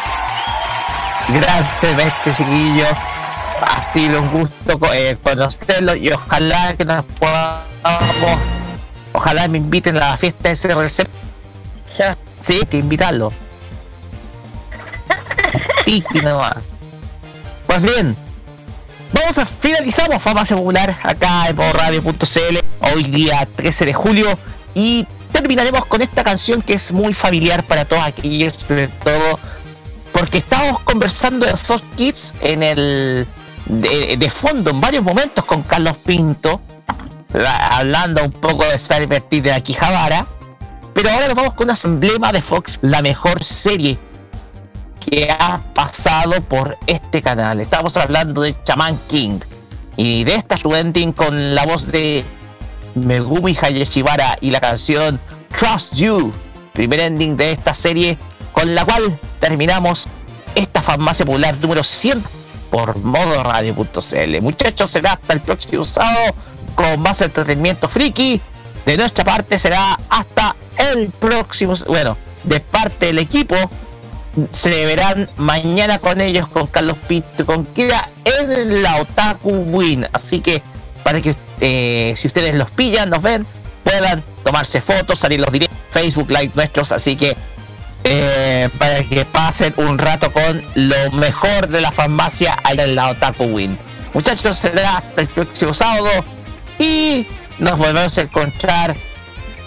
[1.29, 2.97] Gran semestre chiquillos,
[3.61, 8.39] ha sido un gusto eh, conocerlos y ojalá que nos podamos,
[9.13, 11.07] ojalá me inviten a la fiesta de SRC.
[11.97, 12.17] Ya.
[12.39, 13.31] Sí, que invitarlo.
[15.85, 16.57] Y nomás.
[17.67, 18.15] Pues bien,
[19.13, 22.57] vamos a finalizamos Farmacia Popular acá en Radio.cl
[22.93, 24.27] hoy día 13 de julio
[24.75, 29.39] y terminaremos con esta canción que es muy familiar para todos aquellos, sobre todo
[30.11, 33.27] porque estábamos conversando de Fox Kids en el
[33.65, 36.61] de, fondo en varios momentos con Carlos Pinto,
[37.33, 40.25] la- hablando un poco de estar invertido de Akihabara.
[40.93, 43.97] Pero ahora nos vamos con un emblema de Fox, la mejor serie
[44.99, 47.59] que ha pasado por este canal.
[47.59, 49.39] Estamos hablando de Shaman King
[49.97, 52.23] y de esta su ending con la voz de
[52.95, 55.19] Megumi Hayashibara y la canción
[55.57, 56.31] Trust You,
[56.73, 58.17] primer ending de esta serie
[58.51, 60.07] con la cual terminamos
[60.55, 62.23] esta farmacia popular número 100
[62.73, 64.41] por modo radio.cl.
[64.41, 66.33] Muchachos, será hasta el próximo sábado
[66.73, 68.41] con más entretenimiento friki.
[68.83, 70.55] De nuestra parte será hasta
[70.91, 73.55] el próximo, bueno, de parte del equipo
[74.51, 80.07] se verán mañana con ellos, con Carlos Pinto, con Kira en la Otaku Win.
[80.11, 80.63] Así que
[81.03, 83.45] para que eh, si ustedes los pillan, nos ven,
[83.83, 86.91] puedan tomarse fotos, salir los directos, Facebook Live nuestros.
[86.91, 87.37] Así que
[88.03, 93.09] eh, para que pasen un rato con lo mejor de la farmacia allá en la
[93.09, 93.77] Otaku Win.
[94.13, 96.09] Muchachos, será hasta el próximo sábado
[96.79, 97.25] y
[97.59, 98.95] nos volvemos a encontrar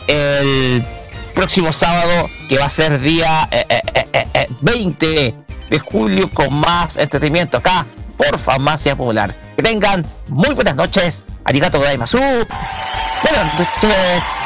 [0.06, 0.84] el
[1.34, 5.34] próximo sábado que va a ser día eh, eh, eh, 20
[5.70, 9.34] de julio con más entretenimiento acá por Farmacia Popular.
[9.56, 11.24] Que tengan muy buenas noches.
[11.44, 12.18] Arigato gozaimasu.
[12.18, 14.45] Buenas noches.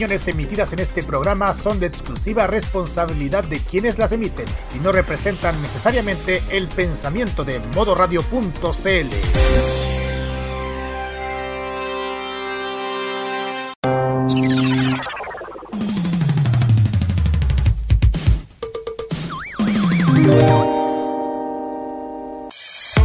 [0.00, 4.92] opiniones emitidas en este programa son de exclusiva responsabilidad de quienes las emiten y no
[4.92, 9.08] representan necesariamente el pensamiento de modoradio.cl.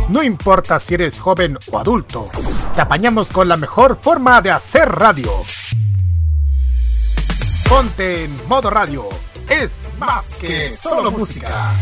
[0.08, 2.30] No importa si eres joven o adulto,
[2.74, 5.30] te apañamos con la mejor forma de hacer radio.
[7.70, 9.10] Ponte en modo radio.
[9.50, 11.74] Es más que solo música.